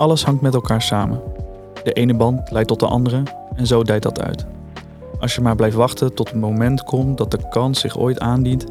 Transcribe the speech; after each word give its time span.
Alles 0.00 0.24
hangt 0.24 0.40
met 0.40 0.54
elkaar 0.54 0.82
samen. 0.82 1.22
De 1.84 1.92
ene 1.92 2.14
band 2.14 2.50
leidt 2.50 2.68
tot 2.68 2.80
de 2.80 2.86
andere 2.86 3.22
en 3.54 3.66
zo 3.66 3.82
dijt 3.82 4.02
dat 4.02 4.20
uit. 4.20 4.46
Als 5.18 5.34
je 5.34 5.40
maar 5.40 5.56
blijft 5.56 5.76
wachten 5.76 6.14
tot 6.14 6.28
het 6.28 6.38
moment 6.38 6.84
komt 6.84 7.18
dat 7.18 7.30
de 7.30 7.48
kans 7.48 7.80
zich 7.80 7.98
ooit 7.98 8.20
aandient, 8.20 8.64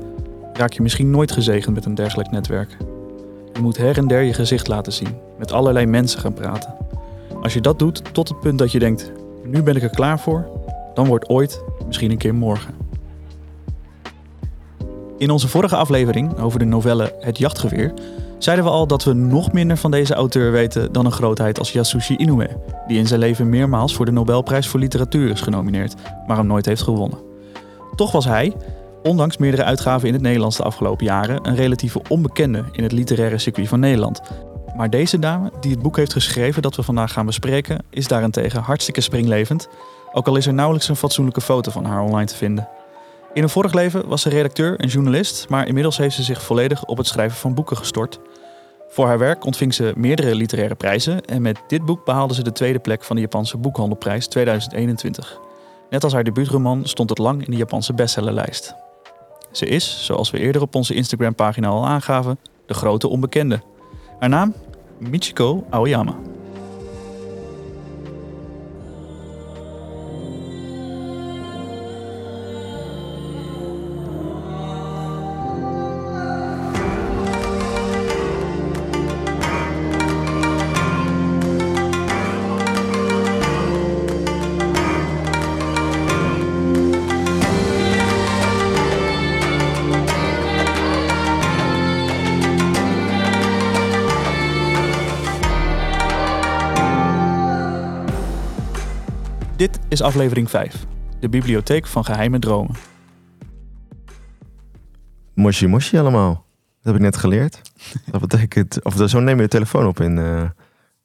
raak 0.54 0.74
je 0.74 0.82
misschien 0.82 1.12
nooit 1.12 1.32
gezegend 1.32 1.76
met 1.76 1.86
een 1.86 1.96
dergelijk 1.96 2.32
netwerk. 2.32 2.78
Je 3.54 3.62
moet 3.62 3.78
her 3.78 3.98
en 3.98 4.08
der 4.08 4.22
je 4.22 4.34
gezicht 4.34 4.68
laten 4.68 4.94
zien, 4.94 5.18
met 5.38 5.52
allerlei 5.52 5.86
mensen 5.86 6.20
gaan 6.20 6.34
praten. 6.34 6.76
Als 7.42 7.54
je 7.54 7.62
dat 7.62 7.80
doet 7.80 8.14
tot 8.14 8.28
het 8.28 8.40
punt 8.40 8.60
dat 8.60 8.72
je 8.72 8.80
denkt, 8.80 9.12
nu 9.44 9.64
ben 9.64 9.76
ik 9.76 9.84
er 9.84 9.90
klaar 9.90 10.20
voor, 10.20 10.48
dan 10.94 11.08
wordt 11.08 11.30
ooit 11.30 11.64
misschien 11.88 12.12
een 12.12 12.18
keer 12.18 12.36
morgen. 12.36 12.76
In 15.18 15.30
onze 15.30 15.48
vorige 15.48 15.76
aflevering 15.76 16.40
over 16.40 16.60
de 16.60 16.66
novelle 16.66 17.16
Het 17.20 17.38
Jachtgeweer 17.38 17.94
zeiden 18.40 18.66
we 18.66 18.72
al 18.72 18.88
dat 18.88 19.04
we 19.04 19.14
nog 19.14 19.52
minder 19.52 19.78
van 19.78 19.92
deze 19.92 20.14
auteur 20.14 20.52
weten 20.52 20.92
dan 20.92 21.06
een 21.06 21.12
grootheid 21.12 21.60
als 21.60 21.72
Yasushi 21.72 22.16
Inoue, 22.16 22.48
die 22.88 22.98
in 22.98 23.08
zijn 23.08 23.20
leven 23.20 23.50
meermaals 23.50 23.96
voor 23.96 24.06
de 24.06 24.12
Nobelprijs 24.12 24.68
voor 24.68 24.80
literatuur 24.80 25.30
is 25.30 25.42
genomineerd, 25.42 25.94
maar 26.28 26.38
hem 26.38 26.48
nooit 26.48 26.66
heeft 26.66 26.82
gewonnen. 26.82 27.20
Toch 27.96 28.12
was 28.12 28.26
hij, 28.26 28.56
ondanks 29.04 29.38
meerdere 29.38 29.64
uitgaven 29.64 30.08
in 30.08 30.14
het 30.14 30.24
Nederlands 30.24 30.58
de 30.58 30.64
afgelopen 30.64 31.06
jaren, 31.06 31.48
een 31.48 31.56
relatieve 31.56 32.02
onbekende 32.08 32.64
in 32.72 32.84
het 32.84 32.92
literaire 32.92 33.38
circuit 33.38 33.68
van 33.68 33.80
Nederland. 33.80 34.22
Maar 34.76 34.90
deze 34.90 35.20
dame, 35.20 35.52
die 35.60 35.72
het 35.72 35.82
boek 35.82 35.98
heeft 35.98 36.14
geschreven 36.14 36.62
dat 36.62 36.76
we 36.76 36.84
vandaag 36.84 37.12
gaan 37.12 37.26
bespreken, 37.26 37.84
is 37.90 38.08
daarentegen 38.08 38.62
hartstikke 38.62 39.02
springlevend, 39.02 39.68
ook 40.14 40.28
al 40.28 40.36
is 40.36 40.48
er 40.48 40.54
nauwelijks 40.54 40.90
een 40.90 40.96
fatsoenlijke 40.96 41.42
foto 41.42 41.72
van 41.72 41.86
haar 41.86 42.02
online 42.02 42.28
te 42.28 42.36
vinden. 42.36 42.68
In 43.34 43.44
een 43.44 43.50
vorig 43.50 43.74
leven 43.74 44.08
was 44.08 44.22
ze 44.22 44.30
redacteur 44.30 44.80
en 44.80 44.88
journalist, 44.88 45.50
maar 45.50 45.68
inmiddels 45.68 45.98
heeft 45.98 46.16
ze 46.16 46.24
zich 46.24 46.42
volledig 46.42 46.86
op 46.86 46.98
het 46.98 47.08
schrijven 47.08 47.38
van 47.38 47.54
boeken 47.54 47.78
gestort. 47.78 48.20
Voor 48.88 49.06
haar 49.06 49.18
werk 49.18 49.46
ontving 49.46 49.74
ze 49.74 49.94
meerdere 49.96 50.36
literaire 50.36 50.76
prijzen 50.76 51.26
en 51.26 51.42
met 51.42 51.62
dit 51.68 51.86
boek 51.86 52.06
behaalde 52.06 52.34
ze 52.34 52.44
de 52.44 52.52
tweede 52.52 52.80
plek 52.80 53.04
van 53.04 53.16
de 53.16 53.22
Japanse 53.22 53.58
Boekhandelprijs 53.58 54.28
2021. 54.28 55.40
Net 55.90 56.04
als 56.04 56.14
haar 56.14 56.24
debuutroman 56.24 56.86
stond 56.86 57.10
het 57.10 57.18
lang 57.18 57.46
in 57.46 57.52
de 57.52 57.58
Japanse 57.58 57.94
bestsellerlijst. 57.94 58.76
Ze 59.52 59.66
is, 59.66 60.06
zoals 60.06 60.32
we 60.32 60.40
eerder 60.40 60.62
op 60.62 60.76
onze 60.76 60.94
Instagram-pagina 60.94 61.68
al 61.68 61.86
aangaven, 61.86 62.40
de 62.66 62.74
grote 62.74 63.08
onbekende. 63.08 63.62
Haar 64.20 64.30
naam? 64.30 64.54
Michiko 64.98 65.66
Aoyama. 65.70 66.29
Is 99.90 100.02
aflevering 100.02 100.50
5, 100.50 100.86
de 101.20 101.30
bibliotheek 101.30 101.88
van 101.88 102.06
geheime 102.06 102.40
dromen. 102.40 102.76
Moshi 105.34 105.68
moshi 105.68 105.98
allemaal. 105.98 106.34
Dat 106.34 106.84
heb 106.84 106.96
ik 106.96 107.02
net 107.02 107.18
geleerd. 107.18 107.62
Dat 108.12 108.22
betekent, 108.22 108.84
of 108.84 109.10
zo 109.10 109.20
neem 109.20 109.36
je 109.36 109.42
de 109.42 109.48
telefoon 109.48 109.88
op 109.88 110.00
in, 110.00 110.18
eh, 110.18 110.42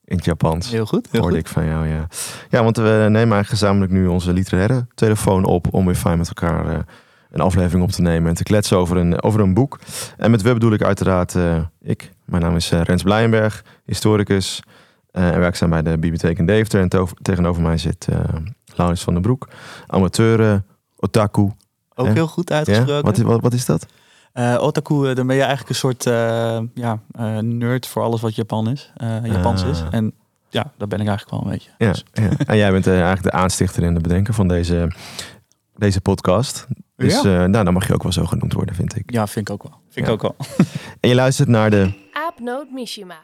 in 0.05 0.17
het 0.17 0.25
Japans. 0.25 0.71
Heel 0.71 0.87
goed. 0.87 1.09
Heel 1.11 1.21
Hoorde 1.21 1.37
goed. 1.37 1.47
ik 1.47 1.53
van 1.53 1.67
jou, 1.67 1.87
ja. 1.87 2.07
Ja, 2.51 2.63
want 2.63 2.77
we 2.77 2.83
nemen 2.83 3.15
eigenlijk 3.15 3.47
gezamenlijk 3.47 3.93
nu 3.93 4.07
onze 4.07 4.33
literaire 4.33 4.87
telefoon 4.95 5.45
op 5.45 5.75
om 5.75 5.87
weer 5.87 5.95
fijn 5.95 6.19
met 6.19 6.29
elkaar 6.29 6.69
eh, 6.69 6.79
een 7.31 7.41
aflevering 7.41 7.83
op 7.83 7.91
te 7.91 8.03
nemen 8.03 8.29
en 8.29 8.35
te 8.35 8.43
kletsen 8.43 8.77
over 8.79 8.97
een, 8.97 9.23
over 9.23 9.41
een 9.41 9.55
boek. 9.55 9.79
En 10.17 10.31
met 10.31 10.43
we 10.43 10.53
bedoel 10.53 10.73
ik 10.73 10.83
uiteraard 10.83 11.35
eh, 11.35 11.63
ik. 11.81 12.13
Mijn 12.25 12.43
naam 12.43 12.57
is 12.57 12.71
Rens 12.71 13.03
Blijenberg, 13.03 13.65
historicus 13.85 14.63
en 15.11 15.41
werkzaam 15.41 15.71
bij 15.71 15.83
de 15.83 15.91
bibliotheek 15.91 16.39
in 16.39 16.47
Deventer. 16.47 16.81
En 16.81 17.09
tegenover 17.23 17.63
mij 17.63 17.79
zit 17.79 18.09
Laurens 18.77 19.03
van 19.03 19.13
den 19.13 19.23
Broek, 19.23 19.49
amateur, 19.87 20.53
eh, 20.53 20.59
otaku. 20.97 21.51
Ook 21.95 22.07
heel 22.07 22.27
goed 22.27 22.49
Ja? 22.49 22.55
uitgesproken. 22.57 23.05
Wat, 23.05 23.17
is- 23.17 23.23
wat, 23.23 23.41
wat 23.41 23.53
is 23.53 23.65
dat? 23.67 23.87
Eh, 24.33 24.57
otaku, 24.61 25.09
eh, 25.09 25.15
dan 25.17 25.27
ben 25.27 25.37
je 25.37 25.43
eigenlijk 25.43 25.71
een 25.71 25.77
soort 25.77 26.07
eh, 26.07 26.61
ja, 26.75 26.99
eh, 27.13 27.39
nerd 27.39 27.87
voor 27.87 28.03
alles 28.03 28.21
wat 28.21 28.35
Japan 28.35 28.69
is, 28.71 28.93
eh, 28.97 29.25
Japans 29.25 29.63
Ah. 29.63 29.69
is. 29.69 29.83
En 29.91 30.13
ja, 30.49 30.73
dat 30.79 30.89
ben 30.89 31.01
ik 31.01 31.07
eigenlijk 31.09 31.31
wel 31.43 31.53
een 31.53 31.59
beetje. 31.59 31.71
Ja, 31.79 31.91
Dus- 31.91 32.05
ja. 32.13 32.29
En 32.47 32.57
jij 32.57 32.71
bent 32.71 32.87
eigenlijk 32.87 33.23
de 33.23 33.31
aanstichter 33.33 33.83
en 33.83 33.95
de 33.95 34.01
bedenker 34.01 34.35
van 34.35 34.49
deze, 34.49 34.91
deze 35.77 36.01
podcast. 36.01 36.67
Dus 36.97 37.13
Ja. 37.23 37.43
eh, 37.43 37.49
nou, 37.49 37.65
dan 37.65 37.73
mag 37.73 37.87
je 37.87 37.95
ook 37.95 38.03
wel 38.03 38.13
zo 38.13 38.25
genoemd 38.25 38.53
worden, 38.53 38.75
vind 38.75 38.97
ik. 38.97 39.11
ja, 39.13 39.27
vind 39.27 39.49
ik 39.49 39.55
ook 39.55 39.63
wel. 39.63 39.79
Vind 39.91 40.07
Ja. 40.07 40.13
ik 40.13 40.25
ook 40.25 40.35
wel. 40.37 40.47
En 41.01 41.09
je 41.09 41.15
luistert 41.15 41.49
naar 41.49 41.71
de, 41.71 41.93
Aapnoot 42.13 42.71
Mishima. 42.71 43.15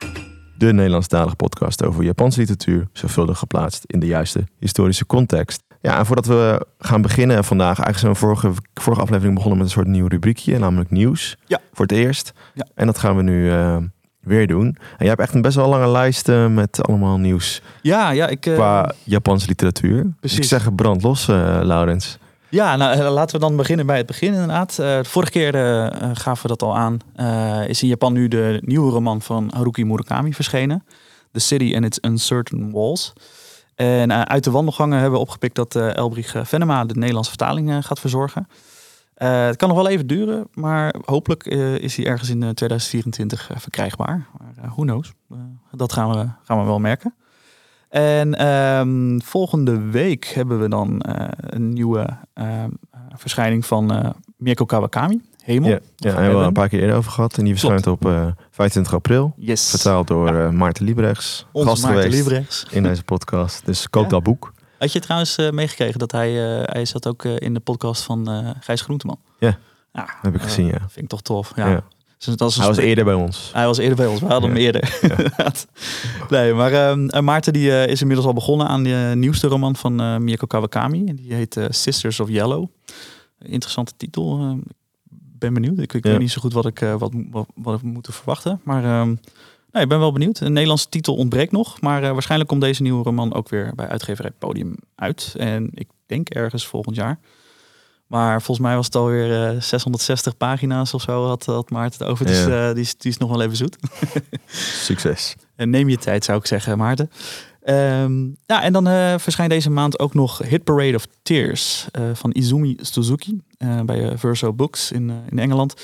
De 0.61 0.73
Nederlandstalige 0.73 1.37
podcast 1.37 1.85
over 1.85 2.05
Japanse 2.05 2.39
literatuur, 2.39 2.89
zorgvuldig 2.93 3.39
geplaatst 3.39 3.85
in 3.87 4.01
de 4.01 4.07
juiste 4.07 4.45
historische 4.59 5.07
context. 5.07 5.63
Ja, 5.81 5.99
en 5.99 6.07
voordat 6.07 6.27
we 6.27 6.67
gaan 6.79 7.03
beginnen 7.03 7.45
vandaag, 7.45 7.79
eigenlijk 7.81 7.99
zijn 7.99 8.13
we 8.13 8.19
vorige, 8.19 8.63
vorige 8.75 9.03
aflevering 9.03 9.35
begonnen 9.35 9.59
met 9.59 9.67
een 9.67 9.73
soort 9.73 9.87
nieuw 9.87 10.07
rubriekje, 10.07 10.59
namelijk 10.59 10.91
nieuws. 10.91 11.37
Ja. 11.47 11.61
Voor 11.73 11.87
het 11.87 11.97
eerst. 11.97 12.33
Ja. 12.55 12.67
En 12.75 12.87
dat 12.87 12.99
gaan 12.99 13.17
we 13.17 13.23
nu 13.23 13.51
eh, 13.51 13.77
weer 14.21 14.47
doen. 14.47 14.67
En 14.67 14.97
jij 14.99 15.09
hebt 15.09 15.21
echt 15.21 15.35
een 15.35 15.43
best 15.43 15.57
wel 15.57 15.69
lange 15.69 15.89
lijst 15.89 16.29
eh, 16.29 16.47
met 16.47 16.87
allemaal 16.87 17.19
nieuws 17.19 17.63
Ja, 17.83 18.11
ja, 18.11 18.27
ik, 18.27 18.47
eh, 18.47 18.55
qua 18.55 18.93
Japanse 19.05 19.47
literatuur. 19.47 20.03
Dus 20.03 20.13
precies. 20.21 20.39
ik 20.39 20.45
zeg 20.45 20.75
brand 20.75 21.03
los, 21.03 21.27
Laurens. 21.27 22.19
Ja 22.51 22.77
nou, 22.77 22.99
eh, 22.99 23.13
laten 23.13 23.35
we 23.35 23.47
dan 23.47 23.57
beginnen 23.57 23.87
bij 23.87 23.97
het 23.97 24.07
begin 24.07 24.33
inderdaad. 24.33 24.79
Eh, 24.79 24.99
vorige 25.03 25.33
keer 25.33 25.55
eh, 25.55 26.11
gaven 26.13 26.43
we 26.43 26.49
dat 26.49 26.63
al 26.63 26.77
aan. 26.77 26.99
Is 27.69 27.83
in 27.83 27.89
Japan 27.89 28.13
nu 28.13 28.29
de 28.29 28.63
nieuwe 28.65 28.91
roman 28.91 29.23
van 29.23 29.51
Haruki 29.55 29.85
Murakami 29.85 30.35
verschenen. 30.35 30.85
The 31.33 31.41
City 31.41 31.75
and 31.77 31.85
Its 31.85 31.99
Uncertain 32.03 32.71
Walls. 32.71 33.13
En 33.75 34.29
uit 34.29 34.45
de 34.45 34.51
wandelgangen 34.51 34.99
hebben 34.99 35.19
we 35.19 35.25
opgepikt 35.25 35.55
dat 35.55 35.75
Elbrich 35.75 36.35
Venema 36.43 36.85
de 36.85 36.95
Nederlandse 36.95 37.31
vertaling 37.31 37.87
gaat 37.87 38.01
verzorgen. 38.01 38.49
Het 39.25 39.57
kan 39.57 39.69
nog 39.69 39.77
wel 39.77 39.89
even 39.89 40.07
duren, 40.07 40.49
maar 40.55 40.95
hopelijk 41.05 41.45
is 41.81 41.97
hij 41.97 42.07
ergens 42.07 42.31
in 42.31 42.43
eh, 42.43 42.49
2024 42.49 43.51
eh, 43.51 43.57
verkrijgbaar. 43.57 44.27
Maar 44.39 44.69
who 44.69 44.83
knows? 44.83 45.13
Dat 45.71 45.93
gaan 45.93 46.11
we, 46.11 46.29
gaan 46.43 46.59
we 46.59 46.65
wel 46.65 46.79
merken. 46.79 47.15
En 47.91 48.35
ehm, 48.35 49.19
volgende 49.19 49.81
week 49.81 50.25
hebben 50.25 50.61
we 50.61 50.69
dan 50.69 51.01
eh, 51.01 51.27
een 51.39 51.69
nieuwe 51.73 52.07
ehm, 52.35 52.71
eh, 52.91 53.01
verschijning 53.17 53.67
van 53.67 53.93
eh 53.95 54.11
Mirko 54.37 54.65
Kawakami, 54.65 55.21
Hemel. 55.43 55.69
Ja, 55.69 55.75
ja 55.75 55.81
daar 55.97 56.13
hebben 56.13 56.33
we 56.33 56.41
al 56.41 56.47
een 56.47 56.53
paar 56.53 56.69
keer 56.69 56.81
eerder 56.81 56.97
over 56.97 57.11
gehad. 57.11 57.39
En 57.39 57.45
die 57.45 57.53
verschijnt 57.53 57.87
op 57.87 58.07
eh 58.07 58.27
25 58.51 58.95
april. 58.95 59.33
Yes. 59.37 59.71
Vertaald 59.71 60.09
door 60.09 60.55
Maarten 60.55 60.85
Liebrechts. 60.85 61.47
Onze 61.53 61.69
gast 61.69 61.83
Maarten 61.83 62.03
geweest 62.03 62.23
Liebrechts. 62.23 62.67
in 62.71 62.83
deze 62.83 63.05
podcast. 63.05 63.67
Dus 63.67 63.91
koop 63.91 64.03
Ja? 64.03 64.09
dat 64.09 64.23
boek. 64.23 64.53
Had 64.79 64.93
je 64.93 65.01
trouwens 65.01 65.37
meegekregen 65.51 65.99
dat 65.99 66.13
hij, 66.13 66.31
hij 66.65 66.85
zat 66.85 67.07
ook 67.07 67.25
in 67.25 67.55
de 67.55 67.61
podcast 67.61 68.03
van 68.03 68.55
Gijs 68.61 68.81
Groenteman? 68.81 69.19
Ja. 69.39 69.59
ja 69.93 70.09
Heb 70.23 70.35
ik 70.35 70.41
gezien, 70.43 70.67
ja. 70.67 70.79
Vind 70.79 70.97
ik 70.97 71.09
toch 71.09 71.23
tof. 71.23 71.53
Ja. 71.57 71.83
Ja. 72.21 72.27
Dus 72.27 72.37
dat 72.37 72.51
is 72.51 72.57
Hij 72.57 72.67
was 72.67 72.77
eerder 72.77 73.05
bij 73.05 73.15
ons. 73.15 73.51
Hij 73.53 73.67
was 73.67 73.79
eerder 73.79 73.97
bij 73.97 74.07
ons. 74.07 74.21
We 74.21 74.27
hadden 74.27 74.51
Ja. 74.51 74.57
hem 74.57 74.65
eerder. 74.65 74.99
inderdaad. 75.11 75.67
nee, 76.31 76.53
maar 76.55 76.73
ehm, 76.73 77.09
eh, 77.09 77.21
Maarten 77.23 77.53
die, 77.53 77.71
eh, 77.73 77.87
is 77.93 78.01
inmiddels 78.01 78.27
al 78.29 78.35
begonnen 78.35 78.67
aan 78.69 78.83
de 78.83 79.13
nieuwste 79.15 79.47
roman 79.47 79.77
van 79.77 80.01
eh 80.01 80.17
Mirko 80.17 80.47
Kawakami. 80.47 81.05
En 81.07 81.17
Die 81.17 81.35
heet 81.35 81.57
eh, 81.57 81.65
Sisters 81.69 82.21
of 82.21 82.29
Yellow. 82.29 82.67
Interessante 83.43 83.93
titel. 83.97 84.39
eh, 84.41 84.51
Ik 85.33 85.47
ben 85.47 85.55
benieuwd. 85.55 85.79
Ik, 85.79 85.93
ik 85.93 86.05
Ja. 86.05 86.11
weet 86.11 86.21
niet 86.21 86.31
zo 86.31 86.41
goed 86.41 86.53
wat 86.53 86.67
ik, 86.67 86.79
wat, 86.99 87.13
wat, 87.31 87.47
wat 87.55 87.81
we 87.81 87.87
moeten 87.87 88.13
verwachten. 88.13 88.61
Maar 88.65 88.85
ehm, 88.85 89.09
nee, 89.73 89.83
ik 89.83 89.89
ben 89.89 89.99
wel 89.99 90.13
benieuwd. 90.13 90.41
Een 90.41 90.53
Nederlandse 90.53 90.89
titel 90.89 91.15
ontbreekt 91.17 91.53
nog. 91.53 91.81
Maar 91.81 92.01
waarschijnlijk 92.13 92.51
komt 92.51 92.63
deze 92.63 92.83
nieuwe 92.83 93.03
roman 93.05 93.35
ook 93.35 93.49
weer 93.49 93.73
bij 93.75 93.89
uitgeverij 93.89 94.31
Podium 94.39 94.75
uit. 94.95 95.35
En 95.39 95.71
ik 95.75 95.89
denk 96.07 96.29
ergens 96.29 96.67
volgend 96.67 96.97
jaar. 96.97 97.19
Maar 98.11 98.43
volgens 98.43 98.67
mij 98.67 98.77
was 98.77 98.87
het 98.87 98.95
alweer 98.95 99.55
eh 99.55 99.61
660 99.61 100.37
pagina's 100.37 100.95
of 100.95 101.03
zo 101.03 101.27
had, 101.27 101.45
had 101.45 101.71
Maarten 101.71 101.99
het 101.99 102.09
over. 102.09 102.27
Dus 102.27 102.45
Ja. 102.45 102.69
eh, 102.69 102.75
die, 102.75 102.83
is, 102.83 102.97
die 102.97 103.11
is 103.11 103.17
nog 103.19 103.31
wel 103.31 103.43
even 103.43 103.57
zoet. 103.57 103.77
Succes. 104.87 105.37
En 105.57 105.71
neem 105.71 105.89
je 105.89 105.97
tijd, 105.97 106.25
zou 106.25 106.39
ik 106.39 106.47
zeggen, 106.47 106.79
Maarten. 106.79 107.11
Ehm, 107.63 108.25
ja, 108.47 108.63
en 108.63 108.73
dan 108.73 108.87
eh, 108.87 109.15
verschijnt 109.19 109.51
deze 109.53 109.71
maand 109.71 109.99
ook 109.99 110.15
nog 110.15 110.39
Hit 110.39 110.65
Parade 110.65 110.95
of 110.95 111.07
Tears 111.23 111.87
eh, 111.93 112.03
van 112.13 112.31
Izumi 112.33 112.77
Suzuki 112.81 113.41
eh, 113.59 113.81
bij 113.81 114.09
eh, 114.11 114.17
Verso 114.19 114.53
Books 114.53 114.93
in, 114.93 115.11
eh, 115.11 115.17
in 115.31 115.39
Engeland, 115.39 115.75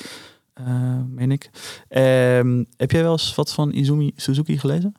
eh, 0.54 0.64
meen 1.08 1.32
ik. 1.32 1.50
Ehm, 1.88 2.64
heb 2.76 2.90
jij 2.90 3.02
wel 3.02 3.12
eens 3.12 3.34
wat 3.34 3.52
van 3.52 3.72
Izumi 3.72 4.12
Suzuki 4.16 4.58
gelezen? 4.58 4.94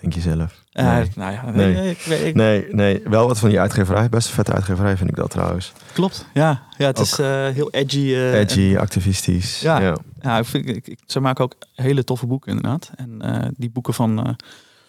Denk 0.00 0.12
je 0.14 0.20
zelf? 0.20 0.62
Eh, 0.72 0.92
Nee. 0.92 1.10
nou 1.16 1.32
ja, 1.32 1.50
Nee. 1.50 1.74
nee. 1.74 1.90
Ik, 2.28 2.34
Nee, 2.34 2.66
nee, 2.70 3.02
wel 3.04 3.26
wat 3.26 3.38
van 3.38 3.48
die 3.48 3.60
uitgeverij. 3.60 4.08
Best 4.08 4.28
een 4.28 4.34
vette 4.34 4.52
uitgeverij 4.52 4.96
vind 4.96 5.10
ik 5.10 5.16
dat 5.16 5.30
trouwens. 5.30 5.72
Klopt. 5.92 6.26
Ja, 6.34 6.62
ja 6.76 6.86
het 6.86 6.98
Ook 6.98 7.04
is 7.04 7.18
eh, 7.18 7.26
heel 7.48 7.70
edgy. 7.70 7.98
eh, 8.14 8.38
Edgy, 8.38 8.76
activistisch. 8.76 9.60
Ja. 9.60 9.80
ja. 9.80 9.96
Ja, 10.20 10.38
ik 10.38 10.44
vind, 10.44 10.68
ik, 10.68 10.86
ik- 10.88 10.98
ze 11.06 11.20
maken 11.20 11.44
ook 11.44 11.54
hele 11.74 12.04
toffe 12.04 12.26
boeken 12.26 12.50
inderdaad. 12.56 12.90
En 12.96 13.52
die 13.56 13.70
boeken 13.70 13.94
van, 13.94 14.36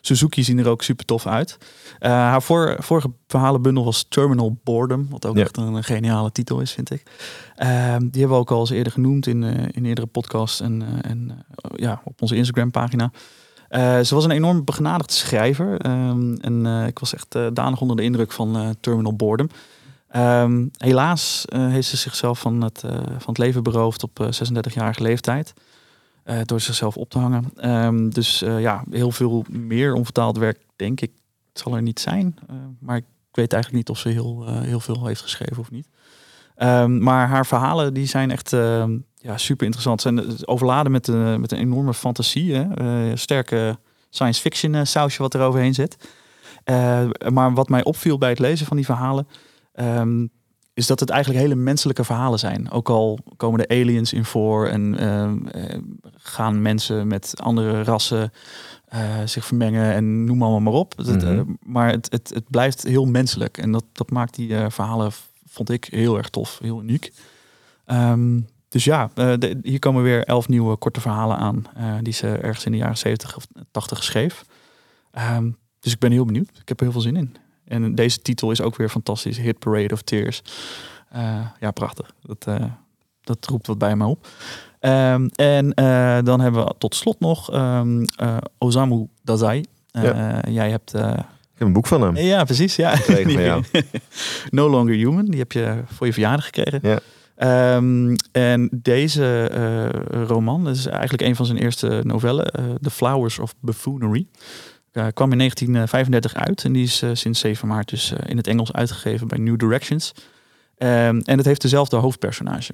Suzuki 0.01 0.43
zien 0.43 0.59
er 0.59 0.67
ook 0.67 0.83
super 0.83 1.05
tof 1.05 1.27
uit. 1.27 1.57
Haar 1.99 2.41
voor, 2.41 2.75
vorige 2.79 3.11
verhalenbundel 3.27 3.85
was 3.85 4.05
Terminal 4.09 4.59
Boredom, 4.63 5.07
wat 5.09 5.25
ook 5.25 5.37
echt 5.37 5.57
een, 5.57 5.83
geniale 5.83 6.31
titel 6.31 6.59
is, 6.59 6.71
vind 6.71 6.91
ik. 6.91 7.03
Uh, 7.57 7.67
die 7.97 8.19
hebben 8.19 8.29
we 8.29 8.33
ook 8.33 8.51
al 8.51 8.59
eens 8.59 8.69
eerder 8.69 8.91
genoemd 8.93 9.27
in, 9.27 9.43
in 9.71 9.85
eerdere 9.85 10.07
podcasts 10.07 10.61
en, 10.61 10.83
en 11.01 11.45
ja, 11.75 12.01
op 12.03 12.21
onze 12.21 12.35
Instagram 12.35 12.71
pagina. 12.71 13.11
Ze 14.03 14.09
was 14.09 14.23
een 14.23 14.31
enorm 14.31 14.63
begenadigd 14.63 15.11
schrijver 15.11 15.79
ehm, 15.79 16.33
en 16.33 16.65
ik 16.87 16.99
was 16.99 17.13
echt 17.13 17.35
danig 17.53 17.81
onder 17.81 17.95
de 17.95 18.03
indruk 18.03 18.31
van 18.31 18.75
Terminal 18.79 19.15
Boredom. 19.15 19.49
Ehm, 20.07 20.65
helaas 20.77 21.45
heeft 21.49 21.87
ze 21.87 21.97
zichzelf 21.97 22.39
van 22.39 22.61
het, 22.61 22.79
van 23.17 23.25
het 23.25 23.37
leven 23.37 23.63
beroofd 23.63 24.03
op 24.03 24.29
36-jarige 24.31 25.01
leeftijd. 25.01 25.53
Uh, 26.29 26.39
door 26.45 26.59
zichzelf 26.59 26.97
op 26.97 27.09
te 27.09 27.19
hangen. 27.19 27.69
Um, 27.85 28.13
dus 28.13 28.43
uh, 28.43 28.59
ja, 28.59 28.83
heel 28.89 29.11
veel 29.11 29.45
meer 29.49 29.93
onvertaald 29.93 30.37
werk, 30.37 30.59
denk 30.75 31.01
ik, 31.01 31.11
zal 31.53 31.75
er 31.75 31.81
niet 31.81 31.99
zijn. 31.99 32.35
Uh, 32.49 32.55
maar 32.79 32.97
ik 32.97 33.05
weet 33.31 33.53
eigenlijk 33.53 33.83
niet 33.83 33.95
of 33.95 34.01
ze 34.01 34.09
heel, 34.09 34.47
heel 34.47 34.79
veel 34.79 35.05
heeft 35.05 35.21
geschreven 35.21 35.57
of 35.57 35.71
niet. 35.71 35.87
Maar 36.87 37.27
haar 37.27 37.45
verhalen 37.45 37.93
die 37.93 38.05
zijn 38.05 38.31
echt 38.31 38.53
ehm, 38.53 38.97
ja, 39.21 39.37
super 39.37 39.65
interessant. 39.65 40.01
Ze 40.01 40.13
zijn 40.17 40.47
overladen 40.47 40.91
met, 40.91 41.07
met 41.39 41.51
een 41.51 41.59
enorme 41.59 41.93
fantasie. 41.93 42.55
Hè? 42.55 43.15
sterke 43.15 43.79
science 44.09 44.41
fiction 44.41 44.87
sausje 44.87 45.21
wat 45.21 45.33
er 45.33 45.41
overheen 45.41 45.73
zit. 45.73 45.97
maar 47.29 47.53
wat 47.53 47.69
mij 47.69 47.83
opviel 47.83 48.17
bij 48.17 48.29
het 48.29 48.39
lezen 48.39 48.65
van 48.65 48.77
die 48.77 48.85
verhalen 48.85 49.27
is 50.79 50.87
dat 50.87 50.99
het 50.99 51.09
eigenlijk 51.09 51.43
hele 51.43 51.55
menselijke 51.55 52.03
verhalen 52.03 52.39
zijn. 52.39 52.71
Ook 52.71 52.89
al 52.89 53.19
komen 53.37 53.59
de 53.59 53.67
aliens 53.67 54.13
in 54.13 54.25
voor 54.25 54.67
en 54.67 54.97
ehm, 54.97 55.47
eh, 55.47 55.77
gaan 56.17 56.61
mensen 56.61 57.07
met 57.07 57.33
andere 57.41 57.83
rassen 57.83 58.31
zich 59.25 59.45
vermengen 59.45 59.93
en 59.93 60.23
noem 60.23 60.41
allemaal 60.41 60.59
maar 60.59 60.73
op. 60.73 60.93
Mm 60.97 61.19
-hmm. 61.19 61.57
maar 61.61 61.91
het, 61.91 62.11
het, 62.11 62.31
het 62.33 62.49
blijft 62.49 62.83
heel 62.83 63.05
menselijk 63.05 63.57
en 63.57 63.71
dat, 63.71 63.83
dat 63.91 64.11
maakt 64.11 64.35
die 64.35 64.55
verhalen, 64.69 65.11
vond 65.47 65.69
ik, 65.69 65.85
heel 65.85 66.17
erg 66.17 66.29
tof, 66.29 66.59
heel 66.61 66.81
uniek. 66.81 67.11
Um, 67.85 68.47
dus 68.69 68.83
ja, 68.83 69.09
de, 69.13 69.59
hier 69.61 69.79
komen 69.79 70.03
weer 70.03 70.23
elf 70.23 70.47
nieuwe 70.47 70.75
korte 70.75 71.01
verhalen 71.01 71.37
aan 71.37 71.63
die 72.03 72.13
ze 72.13 72.27
ergens 72.27 72.65
in 72.65 72.71
de 72.71 72.77
jaren 72.77 72.97
70 72.97 73.35
of 73.35 73.47
80 73.71 74.03
schreef. 74.03 74.45
Um, 75.37 75.57
dus 75.79 75.93
ik 75.93 75.99
ben 75.99 76.11
heel 76.11 76.25
benieuwd. 76.25 76.49
Ik 76.61 76.67
heb 76.67 76.77
er 76.77 76.83
heel 76.83 76.91
veel 76.91 77.01
zin 77.01 77.15
in. 77.15 77.35
En 77.65 77.95
deze 77.95 78.21
titel 78.21 78.51
is 78.51 78.61
ook 78.61 78.75
weer 78.75 78.89
fantastisch. 78.89 79.37
Hit 79.37 79.59
Parade 79.59 79.93
of 79.93 80.01
Tears. 80.01 80.41
Uh, 81.15 81.45
ja, 81.59 81.71
prachtig. 81.71 82.13
Dat, 82.21 82.45
uh, 82.49 82.65
dat 83.21 83.45
roept 83.45 83.67
wat 83.67 83.77
bij 83.77 83.95
me 83.95 84.05
op. 84.05 84.27
Um, 84.79 85.29
en 85.35 85.65
uh, 85.65 86.17
dan 86.23 86.39
hebben 86.39 86.65
we 86.65 86.73
tot 86.77 86.95
slot 86.95 87.19
nog 87.19 87.53
um, 87.53 88.05
Osamu 88.57 89.07
Dazai. 89.23 89.63
Ja. 89.91 90.41
Jij 90.49 90.69
hebt... 90.69 90.93
ik 90.93 91.01
heb 91.55 91.67
een 91.67 91.73
boek 91.73 91.87
van 91.87 92.01
hem. 92.01 92.17
Ja, 92.17 92.43
precies. 92.43 92.75
Ja. 92.75 92.95
no 94.49 94.69
Longer 94.69 94.95
Human. 94.95 95.25
Die 95.25 95.39
heb 95.39 95.51
je 95.51 95.81
voor 95.85 96.05
je 96.05 96.13
verjaardag 96.13 96.45
gekregen. 96.45 96.79
Ja. 96.81 96.99
Um, 97.43 98.15
en 98.31 98.69
deze 98.71 99.51
uh, 99.53 100.23
roman 100.27 100.69
is 100.69 100.85
eigenlijk 100.85 101.21
een 101.21 101.35
van 101.35 101.45
zijn 101.45 101.57
eerste 101.57 102.01
novellen, 102.03 102.53
uh, 102.59 102.75
The 102.81 102.89
Flowers 102.89 103.39
of 103.39 103.53
Buffoonery. 103.59 104.27
Uh, 104.93 105.07
kwam 105.13 105.31
in 105.31 105.37
1935 105.37 106.33
uit 106.33 106.63
en 106.63 106.73
die 106.73 106.83
is 106.83 107.03
sinds 107.13 107.39
7 107.39 107.67
maart 107.67 107.89
dus 107.89 108.13
in 108.25 108.37
het 108.37 108.47
Engels 108.47 108.73
uitgegeven 108.73 109.27
bij 109.27 109.37
New 109.37 109.59
Directions. 109.59 110.11
Um, 110.15 110.19
en 111.21 111.37
het 111.37 111.45
heeft 111.45 111.61
dezelfde 111.61 111.95
hoofdpersonage. 111.95 112.73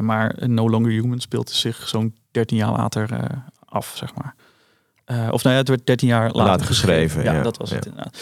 maar 0.00 0.34
No 0.48 0.70
Longer 0.70 0.90
Human 0.90 1.20
speelt 1.20 1.50
zich 1.50 1.88
zo'n 1.88 2.16
13 2.30 2.56
jaar 2.56 2.72
later 2.72 3.08
af, 3.64 3.94
zeg 3.96 4.14
maar. 4.14 4.34
of 5.32 5.42
nou 5.42 5.54
ja, 5.54 5.60
het 5.60 5.68
werd 5.68 5.86
13 5.86 6.08
jaar 6.08 6.24
later, 6.24 6.42
later 6.42 6.66
geschreven. 6.66 7.22
Ja, 7.22 7.42
dat 7.42 7.56
was 7.56 7.70
het 7.70 7.86
inderdaad. 7.86 8.18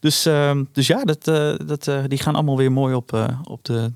Dus, 0.00 0.26
ehm, 0.26 0.64
dus 0.72 0.86
ja, 0.86 1.04
dat, 1.04 1.24
dat, 1.66 1.90
die 2.06 2.18
gaan 2.18 2.34
allemaal 2.34 2.56
weer 2.56 2.72
mooi 2.72 2.94
op, 2.94 3.36
op 3.44 3.64
de 3.64 3.92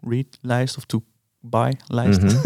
to-read-lijst 0.00 0.76
of 0.76 0.84
to-buy-lijst. 0.84 2.22
Mm 2.22 2.28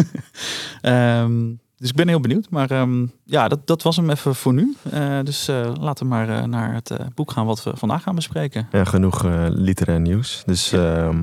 -hmm. 0.83 0.93
um, 0.93 1.61
Dus 1.77 1.91
ik 1.91 1.97
ben 1.97 2.09
heel 2.09 2.21
benieuwd. 2.21 2.51
Maar 2.51 2.71
um, 2.71 3.13
ja, 3.25 3.49
dat, 3.49 3.67
dat 3.67 3.83
was 3.83 3.97
hem 3.97 4.11
even 4.11 4.35
voor 4.35 4.53
nu. 4.55 4.77
Uh, 4.95 5.21
dus 5.23 5.49
uh, 5.49 5.73
laten 5.81 6.05
we 6.05 6.11
maar 6.11 6.29
uh, 6.29 6.45
naar 6.45 6.75
het 6.75 6.93
boek 7.15 7.31
gaan 7.31 7.47
wat 7.47 7.63
we 7.63 7.77
vandaag 7.77 8.03
gaan 8.03 8.15
bespreken. 8.15 8.69
Ja, 8.71 8.85
genoeg 8.85 9.25
literair 9.49 10.01
nieuws. 10.01 10.43
Dus 10.47 10.71
ja. 10.71 10.97
Ehm, 10.97 11.23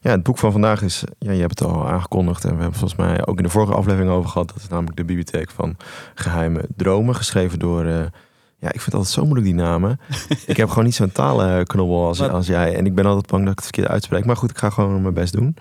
ja, 0.00 0.10
het 0.10 0.22
boek 0.22 0.38
van 0.38 0.52
vandaag 0.52 0.82
is, 0.82 1.04
ja, 1.18 1.32
je 1.32 1.40
hebt 1.40 1.58
het 1.58 1.68
al 1.68 1.88
aangekondigd 1.88 2.44
en 2.44 2.54
we 2.54 2.60
hebben 2.60 2.78
volgens 2.78 3.00
mij 3.00 3.26
ook 3.26 3.36
in 3.36 3.42
de 3.42 3.48
vorige 3.48 3.74
aflevering 3.74 4.10
over 4.10 4.30
gehad. 4.30 4.48
Dat 4.48 4.56
is 4.56 4.68
namelijk 4.68 4.96
de 4.96 5.04
bibliotheek 5.04 5.50
van 5.50 5.76
geheime 6.14 6.64
dromen, 6.76 7.14
geschreven 7.14 7.58
door, 7.58 8.10
ja, 8.58 8.66
ik 8.66 8.80
vind 8.80 8.84
het 8.84 8.94
altijd 8.94 9.14
zo 9.14 9.22
moeilijk 9.22 9.46
die 9.46 9.54
namen. 9.54 10.00
ik 10.46 10.56
heb 10.56 10.68
gewoon 10.68 10.84
niet 10.84 10.94
zo'n 10.94 11.12
talenknobbel 11.12 12.06
als, 12.06 12.20
als 12.20 12.46
jij 12.46 12.76
en 12.76 12.86
ik 12.86 12.94
ben 12.94 13.06
altijd 13.06 13.26
bang 13.26 13.42
dat 13.42 13.52
ik 13.52 13.58
het 13.58 13.66
verkeerd 13.66 13.88
uitspreek. 13.88 14.24
Maar 14.24 14.36
goed, 14.36 14.50
ik 14.50 14.58
ga 14.58 14.70
gewoon 14.70 15.02
mijn 15.02 15.14
best 15.14 15.32
doen. 15.32 15.56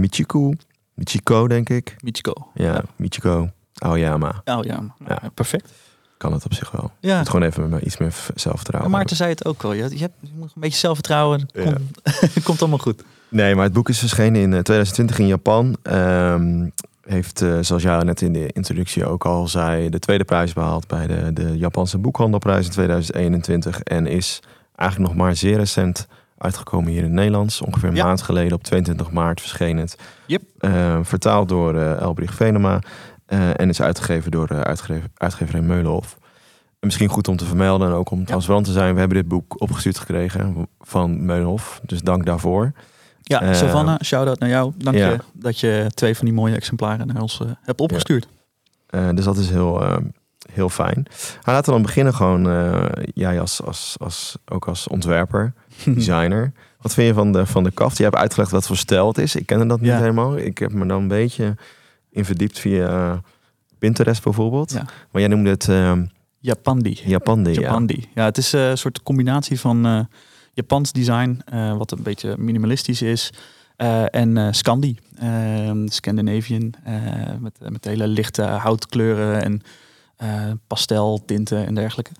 Michiku, 0.00 0.56
Michiko 0.94 1.48
denk 1.48 1.68
ik. 1.68 1.96
Michiko. 2.00 2.32
Ja, 2.54 2.72
ja. 2.72 2.82
Michiko. 2.96 3.50
Oh 3.78 3.98
ja, 3.98 4.16
maar. 4.16 4.40
Oh 4.44 4.64
ja, 4.64 4.82
ja. 5.06 5.20
perfect. 5.34 5.72
Kan 6.16 6.32
het 6.32 6.44
op 6.44 6.54
zich 6.54 6.70
wel. 6.70 6.92
Ja. 7.00 7.18
Moet 7.18 7.28
gewoon 7.28 7.46
even 7.46 7.68
met 7.68 7.82
iets 7.82 7.96
meer 7.96 8.14
zelfvertrouwen. 8.34 8.90
Maarten 8.90 9.16
zei 9.16 9.30
het 9.30 9.44
ook 9.44 9.62
al. 9.62 9.72
Je, 9.72 9.82
hebt, 9.82 9.94
je 10.20 10.30
moet 10.34 10.52
een 10.54 10.60
beetje 10.60 10.78
zelfvertrouwen. 10.78 11.48
Ja. 11.52 11.62
Komt, 11.62 12.42
komt 12.44 12.60
allemaal 12.60 12.78
goed. 12.78 13.02
Nee, 13.28 13.54
maar 13.54 13.64
het 13.64 13.72
boek 13.72 13.88
is 13.88 13.98
verschenen 13.98 14.40
in 14.40 14.50
2020 14.50 15.18
in 15.18 15.26
Japan. 15.26 15.76
Um, 15.82 16.72
heeft, 17.06 17.42
uh, 17.42 17.58
zoals 17.60 17.82
jij 17.82 18.02
net 18.02 18.20
in 18.20 18.32
de 18.32 18.52
introductie 18.52 19.06
ook 19.06 19.24
al 19.24 19.48
zei, 19.48 19.88
de 19.88 19.98
tweede 19.98 20.24
prijs 20.24 20.52
behaald 20.52 20.86
bij 20.86 21.06
de, 21.06 21.32
de 21.32 21.58
Japanse 21.58 21.98
boekhandelprijs 21.98 22.64
in 22.64 22.72
2021. 22.72 23.80
En 23.80 24.06
is 24.06 24.42
eigenlijk 24.74 25.10
nog 25.12 25.22
maar 25.22 25.36
zeer 25.36 25.56
recent 25.56 26.06
uitgekomen 26.38 26.90
hier 26.90 26.98
in 26.98 27.04
het 27.04 27.12
Nederlands. 27.12 27.60
Ongeveer 27.60 27.88
een 27.88 27.94
ja. 27.94 28.04
maand 28.04 28.22
geleden, 28.22 28.52
op 28.52 28.62
22 28.62 29.10
maart, 29.10 29.40
verscheen 29.40 29.76
het. 29.76 29.98
Yep. 30.26 30.42
Uh, 30.60 30.98
vertaald 31.02 31.48
door 31.48 31.74
uh, 31.74 32.00
Elbrich 32.00 32.34
Venema. 32.34 32.80
Uh, 33.28 33.60
en 33.60 33.68
is 33.68 33.82
uitgegeven 33.82 34.30
door 34.30 34.46
de 34.46 34.64
uitgever, 34.64 35.10
uitgeverij 35.14 35.60
Meulenhof. 35.60 36.18
misschien 36.80 37.08
goed 37.08 37.28
om 37.28 37.36
te 37.36 37.44
vermelden 37.44 37.88
en 37.88 37.94
ook 37.94 38.10
om 38.10 38.24
transparant 38.24 38.66
te 38.66 38.72
zijn. 38.72 38.92
We 38.92 38.98
hebben 38.98 39.16
dit 39.18 39.28
boek 39.28 39.60
opgestuurd 39.60 39.98
gekregen 39.98 40.68
van 40.80 41.24
Meulenhof. 41.24 41.80
Dus 41.82 42.02
dank 42.02 42.26
daarvoor. 42.26 42.72
Ja, 43.28 43.42
uh, 43.42 43.54
Savannah, 43.54 44.00
shout-out 44.02 44.38
naar 44.38 44.48
jou. 44.48 44.72
Dank 44.76 44.96
ja. 44.96 45.08
je 45.08 45.18
dat 45.32 45.60
je 45.60 45.86
twee 45.94 46.16
van 46.16 46.24
die 46.24 46.34
mooie 46.34 46.54
exemplaren 46.54 47.06
naar 47.06 47.22
ons 47.22 47.40
uh, 47.42 47.50
hebt 47.62 47.80
opgestuurd. 47.80 48.28
Ja. 48.88 49.12
dus 49.12 49.24
dat 49.24 49.36
is 49.36 49.50
heel, 49.50 50.02
heel 50.52 50.68
fijn. 50.68 51.06
Maar 51.44 51.54
laten 51.54 51.64
we 51.64 51.70
dan 51.70 51.82
beginnen 51.82 52.14
gewoon, 52.14 52.42
jij 53.14 53.40
als, 53.40 53.62
als, 53.62 53.96
als, 53.98 54.36
ook 54.44 54.68
als 54.68 54.88
ontwerper, 54.88 55.52
designer. 55.84 56.52
Wat 56.80 56.94
vind 56.94 57.08
je 57.08 57.14
van 57.14 57.32
de, 57.32 57.46
van 57.46 57.64
de 57.64 57.70
kaft? 57.70 57.96
Je 57.96 58.02
hebt 58.02 58.16
uitgelegd 58.16 58.50
wat 58.50 58.66
voor 58.66 58.76
stijl 58.76 59.08
het 59.08 59.18
is. 59.18 59.36
Ik 59.36 59.46
kende 59.46 59.66
dat 59.66 59.80
niet 59.80 59.92
helemaal. 59.92 60.36
Ik 60.36 60.58
heb 60.58 60.72
me 60.72 60.86
dan 60.86 61.02
een 61.02 61.08
beetje 61.08 61.54
in 62.10 62.24
verdiept 62.24 62.58
via 62.58 63.20
Pinterest 63.78 64.22
bijvoorbeeld. 64.22 64.72
Maar 65.10 65.20
jij 65.20 65.28
noemde 65.28 65.50
het... 65.50 65.68
Japandi. 66.38 67.00
Japandi, 67.04 67.52
Japandi. 67.52 67.96
Ja. 68.00 68.08
ja, 68.14 68.24
het 68.24 68.38
is 68.38 68.52
een 68.52 68.78
soort 68.78 69.02
combinatie 69.02 69.60
van 69.60 70.08
Japans 70.56 70.92
design, 70.92 71.40
wat 71.78 71.90
een 71.90 72.02
beetje 72.02 72.34
minimalistisch 72.38 73.02
is, 73.02 73.32
en 74.10 74.54
Scandi, 74.54 74.98
ehm, 75.18 75.86
Scandinavian, 75.86 76.74
met, 77.40 77.58
met 77.68 77.84
hele 77.84 78.06
lichte 78.06 78.42
houtkleuren 78.42 79.42
en 79.42 79.62
pasteltinten 80.66 81.66
en 81.66 81.74
dergelijke. 81.74 82.10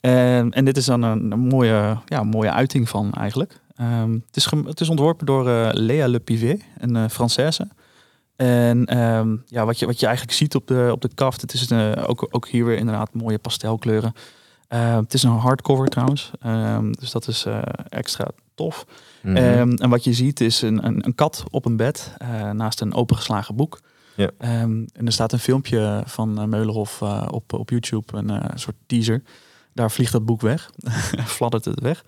Ehm, 0.00 0.48
en 0.50 0.64
dit 0.64 0.76
is 0.76 0.84
dan 0.84 1.02
een, 1.02 1.38
mooie, 1.38 1.98
ja, 2.06 2.22
mooie 2.22 2.52
uiting 2.52 2.88
van 2.88 3.12
eigenlijk. 3.12 3.60
Um, 3.80 4.22
het, 4.26 4.36
is 4.36 4.50
het 4.64 4.80
is 4.80 4.88
ontworpen 4.88 5.26
door 5.26 5.44
Lea 5.72 6.06
Le 6.08 6.20
Pivet, 6.20 6.64
een 6.78 7.10
Française. 7.10 7.66
En 8.36 8.86
ja, 9.46 9.64
wat 9.64 9.78
je, 9.78 9.86
wat 9.86 10.00
je 10.00 10.06
eigenlijk 10.06 10.36
ziet 10.36 10.54
op 10.54 10.66
de, 10.66 10.88
op 10.92 11.00
de 11.00 11.10
kaft, 11.14 11.40
het 11.40 11.52
is 11.52 11.70
uh, 11.70 11.92
ook, 12.06 12.26
ook 12.30 12.48
hier 12.48 12.64
weer 12.64 12.76
inderdaad 12.76 13.14
mooie 13.14 13.38
pastelkleuren. 13.38 14.14
Uh, 14.72 14.96
het 14.96 15.14
is 15.14 15.22
een 15.22 15.30
hardcover 15.30 15.88
trouwens, 15.88 16.30
um, 16.46 16.92
dus 16.92 17.10
dat 17.10 17.28
is 17.28 17.46
uh, 17.46 17.62
extra 17.88 18.26
tof. 18.54 18.86
Mm 19.22 19.36
-hmm. 19.36 19.44
um, 19.44 19.74
en 19.74 19.90
wat 19.90 20.04
je 20.04 20.12
ziet 20.12 20.40
is 20.40 20.62
een, 20.62 20.86
een, 20.86 21.06
een 21.06 21.14
kat 21.14 21.44
op 21.50 21.64
een 21.64 21.76
bed 21.76 22.16
naast 22.52 22.80
een 22.80 22.94
opengeslagen 22.94 23.56
boek. 23.56 23.80
Ja. 24.16 24.30
en 24.38 24.88
er 25.04 25.12
staat 25.12 25.32
een 25.32 25.38
filmpje 25.38 26.02
van 26.06 26.48
Meulenhof 26.48 27.02
op, 27.30 27.52
op 27.52 27.70
YouTube, 27.70 28.16
een 28.16 28.40
soort 28.54 28.76
teaser. 28.86 29.22
Daar 29.72 29.90
vliegt 29.90 30.12
dat 30.12 30.24
boek 30.24 30.40
weg, 30.40 30.70
fladdert 31.36 31.64
het 31.64 31.80
weg. 31.80 32.04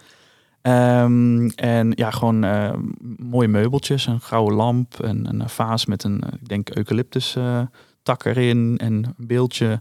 Um, 0.67 1.51
en 1.51 1.93
ja, 1.95 2.11
gewoon 2.11 2.45
uh, 2.45 2.73
mooie 3.17 3.49
meubeltjes, 3.49 4.07
een 4.07 4.21
gouden 4.21 4.57
lamp 4.57 5.01
en 5.01 5.41
een 5.41 5.49
vaas 5.49 5.87
met 5.87 6.05
een, 6.05 6.23
ik 6.41 6.49
denk, 6.49 6.77
eucalyptus 6.77 7.37
uh, 7.37 7.61
tak 8.03 8.25
erin 8.25 8.79
en 8.79 8.93
een 8.93 9.15
beeldje. 9.17 9.81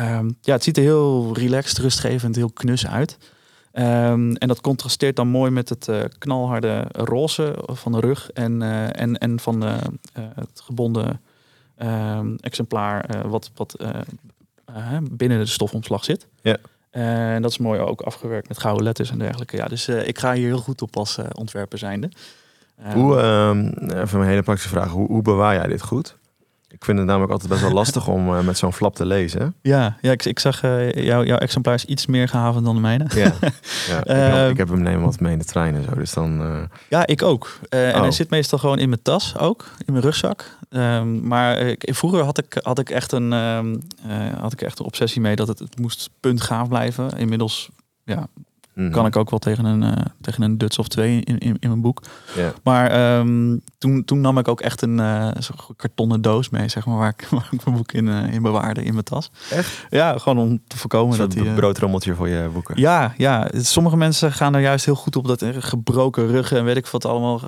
Um, 0.00 0.36
ja, 0.40 0.52
het 0.52 0.62
ziet 0.62 0.76
er 0.76 0.82
heel 0.82 1.34
relaxed, 1.34 1.78
rustgevend, 1.78 2.36
heel 2.36 2.50
knus 2.50 2.86
uit. 2.86 3.18
Um, 3.72 4.36
en 4.36 4.48
dat 4.48 4.60
contrasteert 4.60 5.16
dan 5.16 5.28
mooi 5.28 5.50
met 5.50 5.68
het 5.68 5.88
uh, 5.88 6.02
knalharde 6.18 6.84
roze 6.92 7.54
van 7.66 7.92
de 7.92 8.00
rug 8.00 8.30
en, 8.30 8.62
en, 8.92 9.18
en 9.18 9.40
van 9.40 9.60
de, 9.60 9.78
het 10.12 10.60
gebonden 10.64 11.20
exemplaar, 12.40 13.28
wat, 13.28 13.50
wat 13.54 13.76
eh, 14.66 14.98
binnen 15.10 15.38
de 15.38 15.46
stofomslag 15.46 16.04
zit. 16.04 16.26
Ja. 16.42 16.56
En 16.90 17.42
dat 17.42 17.50
is 17.50 17.58
mooi 17.58 17.80
ook 17.80 18.00
afgewerkt 18.00 18.48
met 18.48 18.58
gouden 18.58 18.84
letters 18.84 19.10
en 19.10 19.18
dergelijke. 19.18 19.56
Ja, 19.56 19.66
dus 19.66 19.88
eh, 19.88 20.08
ik 20.08 20.18
ga 20.18 20.32
hier 20.32 20.46
heel 20.46 20.58
goed 20.58 20.82
op 20.82 20.96
als 20.96 21.18
eh, 21.18 21.24
ontwerper 21.32 21.78
zijnde. 21.78 22.10
Ehm, 22.78 22.98
Hoe, 22.98 23.20
ehm, 23.20 23.66
even 24.02 24.20
een 24.20 24.26
hele 24.26 24.42
praktische 24.42 24.70
vraag. 24.70 24.90
Hoe, 24.90 25.06
hoe 25.06 25.22
bewaar 25.22 25.54
jij 25.54 25.66
dit 25.66 25.82
goed? 25.82 26.16
Ik 26.68 26.84
vind 26.84 26.98
het 26.98 27.06
namelijk 27.06 27.32
altijd 27.32 27.50
best 27.50 27.62
wel 27.62 27.70
lastig 27.72 28.08
om 28.08 28.34
eh, 28.34 28.40
met 28.40 28.58
zo'n 28.58 28.72
flap 28.72 28.94
te 28.94 29.06
lezen. 29.06 29.54
ja, 29.62 29.96
ja 30.00 30.12
ik, 30.12 30.24
ik 30.24 30.38
zag 30.38 30.62
eh, 30.62 30.92
jouw 30.92 31.24
jouw 31.24 31.38
exemplaar 31.38 31.74
is 31.74 31.84
iets 31.84 32.06
meer 32.06 32.28
gehavend 32.28 32.64
dan 32.64 32.74
de 32.74 32.80
mijne. 32.80 33.06
Ja, 33.14 33.32
ja 33.88 33.98
ik, 34.00 34.04
Ehm, 34.06 34.50
ik 34.50 34.56
heb 34.56 34.68
hem 34.68 34.82
nemen 34.82 35.04
wat 35.04 35.20
mee 35.20 35.32
in 35.32 35.38
de 35.38 35.44
trein 35.44 35.74
en 35.74 35.82
zo. 35.84 35.94
Dus 35.94 36.12
dan... 36.12 36.40
eh, 36.42 36.62
Ja, 36.88 37.06
ik 37.06 37.22
ook. 37.22 37.58
En 37.68 37.94
Oh. 37.94 38.00
hij 38.00 38.10
zit 38.10 38.30
meestal 38.30 38.58
gewoon 38.58 38.78
in 38.78 38.88
mijn 38.88 39.02
tas 39.02 39.38
ook, 39.38 39.64
in 39.86 39.92
mijn 39.92 40.04
rugzak. 40.04 40.56
Ehm, 40.70 41.26
maar 41.26 41.58
ik, 41.58 41.88
vroeger 41.94 42.22
had 42.24 42.38
ik, 42.38 42.58
had, 42.62 42.78
ik 42.78 42.90
echt 42.90 43.12
een, 43.12 43.32
ehm, 43.32 43.76
eh, 44.08 44.38
had 44.40 44.52
ik 44.52 44.62
echt 44.62 44.78
een 44.78 44.84
obsessie 44.86 45.20
mee 45.20 45.36
dat 45.36 45.48
het, 45.48 45.58
het 45.58 45.78
moest 45.78 46.10
puntgaaf 46.20 46.68
blijven. 46.68 47.10
Inmiddels 47.18 47.68
ja, 48.04 48.26
mhm. 48.84 48.90
kan 48.90 49.06
ik 49.06 49.16
ook 49.16 49.30
wel 49.30 49.38
tegen 49.38 49.64
een, 49.64 49.82
eh, 49.82 50.04
tegen 50.20 50.42
een 50.42 50.58
Duts 50.58 50.78
of 50.78 50.88
twee 50.88 51.20
in, 51.20 51.38
in, 51.38 51.56
in 51.60 51.68
mijn 51.68 51.80
boek. 51.80 52.00
Maar 52.62 52.90
ehm, 52.90 53.56
toen, 53.78 54.04
toen 54.04 54.20
nam 54.20 54.38
ik 54.38 54.48
ook 54.48 54.60
echt 54.60 54.82
een 54.82 54.98
zo'n 55.38 55.76
kartonnen 55.76 56.22
doos 56.22 56.48
mee, 56.48 56.68
zeg 56.68 56.86
maar, 56.86 56.96
waar 56.96 57.14
ik, 57.18 57.26
waar 57.30 57.48
ik 57.50 57.64
mijn 57.64 57.76
boek 57.76 57.92
in, 57.92 58.08
eh, 58.08 58.32
in 58.32 58.42
bewaarde 58.42 58.82
in 58.82 58.92
mijn 58.92 59.04
tas. 59.04 59.30
Echt? 59.50 59.86
Ja, 59.90 60.18
gewoon 60.18 60.38
om 60.38 60.60
te 60.66 60.76
voorkomen 60.78 61.12
Een 61.12 61.18
dat 61.28 61.34
hij... 61.34 61.46
eh, 61.46 61.54
broodrommeltje 61.54 62.14
voor 62.14 62.28
je 62.28 62.48
boeken. 62.52 62.80
ja, 62.80 63.14
ja, 63.16 63.48
sommige 63.52 63.96
mensen 63.96 64.32
gaan 64.32 64.54
er 64.54 64.60
juist 64.60 64.84
heel 64.84 64.94
goed 64.94 65.16
op 65.16 65.26
dat 65.26 65.44
gebroken 65.58 66.26
ruggen 66.26 66.58
en 66.58 66.64
weet 66.64 66.76
ik 66.76 66.86
wat 66.86 67.04
allemaal. 67.04 67.40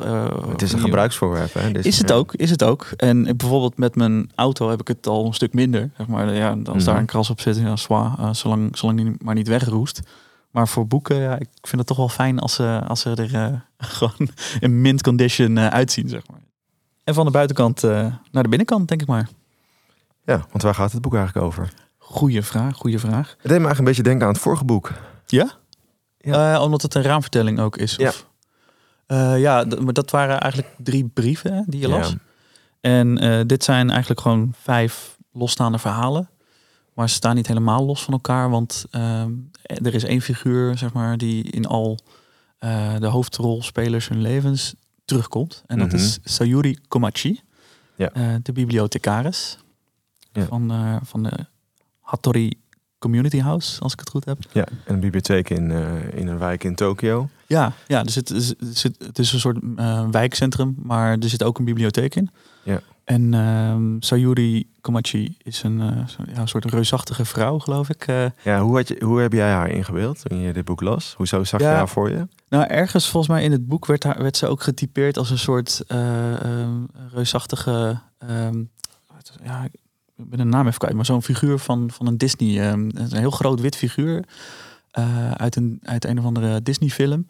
Het 0.50 0.62
is 0.62 0.70
een 0.72 0.76
die- 0.78 0.84
gebruiksvoorwerp. 0.86 1.54
Hè? 1.54 1.72
Dus, 1.72 1.86
Is 1.86 1.98
het 1.98 2.08
ja. 2.08 2.14
ook, 2.14 2.34
is 2.34 2.50
het 2.50 2.64
ook. 2.64 2.86
En 2.96 3.22
bijvoorbeeld 3.36 3.78
met 3.78 3.94
mijn 3.96 4.30
auto 4.34 4.70
heb 4.70 4.80
ik 4.80 4.88
het 4.88 5.06
al 5.06 5.26
een 5.26 5.34
stuk 5.34 5.52
minder. 5.54 5.90
Zeg 5.96 6.06
maar, 6.06 6.34
ja, 6.34 6.48
als 6.64 6.84
daar 6.84 6.92
Mhm. 6.92 7.02
een 7.02 7.06
kras 7.06 7.30
op 7.30 7.40
zit, 7.40 7.56
ja, 7.56 7.74
eh, 7.88 8.28
zolang, 8.32 8.76
zolang 8.76 8.98
die 8.98 9.16
maar 9.22 9.34
niet 9.34 9.48
wegroest. 9.48 10.00
Maar 10.50 10.68
voor 10.68 10.86
boeken, 10.86 11.16
ja, 11.16 11.34
ik 11.38 11.48
vind 11.62 11.76
het 11.78 11.86
toch 11.86 11.96
wel 11.96 12.08
fijn 12.08 12.38
als 12.38 12.54
ze, 12.54 12.80
als 12.86 13.00
ze 13.00 13.10
er 13.14 13.34
eh, 13.34 13.60
gewoon 13.96 14.28
in 14.60 14.80
mint 14.80 15.02
condition 15.02 15.58
eh, 15.58 15.66
uitzien, 15.66 16.08
zeg 16.08 16.22
maar. 16.30 16.40
En 17.04 17.14
van 17.14 17.24
de 17.24 17.30
buitenkant 17.30 17.84
eh, 17.84 17.90
naar 18.30 18.42
de 18.42 18.48
binnenkant, 18.48 18.88
denk 18.88 19.00
ik 19.00 19.06
maar. 19.08 19.28
Ja, 20.24 20.46
want 20.50 20.62
waar 20.62 20.74
gaat 20.74 20.92
het 20.92 21.02
boek 21.02 21.14
eigenlijk 21.14 21.46
over? 21.46 21.72
Goeie 21.98 22.42
vraag, 22.42 22.76
goede 22.76 22.98
vraag. 22.98 23.28
Het 23.28 23.36
deed 23.38 23.42
me 23.42 23.48
eigenlijk 23.50 23.78
een 23.78 23.84
beetje 23.84 24.02
denken 24.02 24.26
aan 24.26 24.32
het 24.32 24.42
vorige 24.42 24.64
boek. 24.64 24.92
Ja? 25.26 25.50
Ja. 26.18 26.60
Omdat 26.62 26.82
het 26.82 26.94
een 26.94 27.02
raamvertelling 27.02 27.60
ook 27.60 27.76
is? 27.76 27.96
Ja. 27.96 28.08
Of? 28.08 28.26
Ja, 29.36 29.64
d- 29.64 29.80
maar 29.80 29.92
dat 29.92 30.10
waren 30.10 30.40
eigenlijk 30.40 30.74
drie 30.78 31.04
brieven 31.08 31.52
hè, 31.54 31.62
die 31.66 31.80
je 31.80 31.88
las. 31.88 32.08
Ja. 32.10 32.16
En 32.80 33.46
dit 33.46 33.64
zijn 33.64 33.90
eigenlijk 33.90 34.20
gewoon 34.20 34.52
vijf 34.62 35.16
losstaande 35.32 35.78
verhalen. 35.78 36.28
Maar 36.94 37.08
ze 37.08 37.14
staan 37.14 37.34
niet 37.34 37.46
helemaal 37.46 37.84
los 37.84 38.02
van 38.04 38.12
elkaar. 38.14 38.50
Want 38.50 38.84
ehm, 38.90 39.30
er 39.68 39.94
is 39.94 40.04
één 40.04 40.20
figuur, 40.20 40.78
zeg 40.78 40.92
maar, 40.92 41.18
die 41.18 41.42
in 41.44 41.66
al 41.66 41.98
eh, 42.58 42.96
de 42.98 43.06
hoofdrolspelers 43.06 44.08
hun 44.08 44.20
levens 44.20 44.74
terugkomt. 45.04 45.62
En 45.66 45.78
dat 45.78 45.86
Mhm. 45.86 45.96
is 45.96 46.18
Sayuri 46.24 46.78
Komachi, 46.88 47.40
Ja. 47.96 48.10
eh, 48.12 48.34
de 48.42 48.52
bibliothecaris 48.52 49.58
Ja. 50.32 50.44
van, 50.46 50.70
eh, 50.70 50.96
van 51.02 51.22
de 51.22 51.32
Hattori 52.00 52.52
Community 52.98 53.40
House, 53.40 53.80
als 53.80 53.92
ik 53.92 53.98
het 54.00 54.08
goed 54.10 54.24
heb. 54.24 54.38
Ja, 54.52 54.66
en 54.84 54.94
een 54.94 55.00
bibliotheek 55.00 55.50
in, 55.50 55.70
eh, 55.70 56.18
in 56.18 56.26
een 56.28 56.38
wijk 56.38 56.64
in 56.64 56.74
Tokio. 56.74 57.28
Ja, 57.46 57.72
ja 57.86 58.02
dus 58.02 58.14
het, 58.14 58.30
is- 58.30 58.54
het, 58.82 59.18
is 59.18 59.32
een 59.32 59.40
soort 59.40 59.58
eh, 59.76 60.08
wijkcentrum, 60.10 60.74
maar 60.82 61.18
er 61.18 61.28
zit 61.28 61.42
ook 61.42 61.58
een 61.58 61.64
bibliotheek 61.64 62.14
in. 62.14 62.30
Ja. 62.62 62.80
En 63.08 63.34
ehm, 63.34 63.96
Sayuri 64.00 64.68
Komachi 64.80 65.36
is 65.42 65.62
een 65.62 65.80
eh, 65.80 66.06
zo- 66.06 66.22
ja, 66.34 66.40
een 66.40 66.48
soort 66.48 66.64
reusachtige 66.64 67.24
vrouw, 67.24 67.58
geloof 67.58 67.88
ik. 67.88 68.06
Eh, 68.06 68.24
Ja, 68.44 68.60
hoe, 68.60 68.76
had 68.76 68.88
je, 68.88 69.02
hoe 69.04 69.20
heb 69.20 69.32
jij 69.32 69.50
haar 69.50 69.70
ingebeeld 69.70 70.22
toen 70.28 70.38
je 70.38 70.52
dit 70.52 70.64
boek 70.64 70.80
las? 70.80 71.14
Hoezo 71.16 71.44
zag 71.44 71.60
Ja. 71.60 71.70
je 71.70 71.76
haar 71.76 71.88
voor 71.88 72.10
je? 72.10 72.26
nou, 72.48 72.64
ergens 72.66 73.08
volgens 73.08 73.32
mij 73.32 73.44
in 73.44 73.52
het 73.52 73.66
boek 73.68 73.86
werd, 73.86 74.04
haar, 74.04 74.22
werd 74.22 74.36
ze 74.36 74.46
ook 74.46 74.62
getypeerd 74.62 75.18
als 75.18 75.30
een 75.30 75.38
soort 75.38 75.82
eh, 75.86 76.32
ehm, 76.42 76.84
reusachtige... 77.12 77.98
ehm, 78.18 78.62
ja, 79.44 79.64
ik 79.64 79.70
ben 80.30 80.38
de 80.38 80.44
naam 80.44 80.66
even 80.66 80.78
kwijt, 80.78 80.94
maar 80.94 81.04
zo'n 81.04 81.22
figuur 81.22 81.58
van, 81.58 81.90
van 81.90 82.06
een 82.06 82.18
Disney. 82.18 82.72
een 82.72 82.92
heel 83.12 83.30
groot 83.30 83.60
wit 83.60 83.76
figuur 83.76 84.24
uit, 85.36 85.56
een, 85.56 85.80
uit 85.82 86.04
een 86.04 86.18
of 86.18 86.24
andere 86.24 86.62
Disney-film. 86.62 87.12
Een 87.12 87.28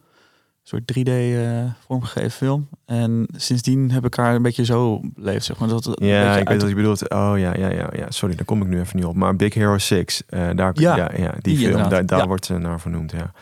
soort 0.68 0.82
3D 0.98 1.08
eh, 1.08 1.64
vormgegeven 1.86 2.30
film. 2.30 2.68
En 2.86 3.28
sindsdien 3.36 3.90
heb 3.90 4.04
ik 4.04 4.14
haar 4.14 4.34
een 4.34 4.42
beetje 4.42 4.64
zo 4.64 5.00
beleefd, 5.14 5.44
zeg 5.44 5.58
maar. 5.58 5.68
Dat, 5.68 5.90
Ja, 5.94 6.36
ik 6.36 6.48
weet 6.48 6.60
wat 6.60 6.70
je 6.70 6.76
bedoelt. 6.76 7.10
Oh 7.10 7.32
ja, 7.36 7.54
ja, 7.56 7.70
ja, 7.70 7.88
ja. 7.92 8.06
Sorry, 8.10 8.34
daar 8.34 8.44
kom 8.44 8.62
ik 8.62 8.68
nu 8.68 8.80
even 8.80 8.96
niet 8.96 9.04
op. 9.04 9.14
Maar 9.14 9.36
Big 9.36 9.54
Hero 9.54 9.78
6, 9.78 10.22
eh, 10.26 10.48
daar, 10.54 10.72
Ja, 10.74 10.96
ja, 10.96 11.10
ja, 11.16 11.30
die, 11.32 11.56
die 11.56 11.66
film, 11.66 11.88
daar, 11.88 12.06
daar 12.06 12.18
Ja. 12.18 12.26
wordt 12.26 12.44
ze 12.44 12.58
naar 12.58 12.80
vernoemd, 12.80 13.10
ja. 13.12 13.32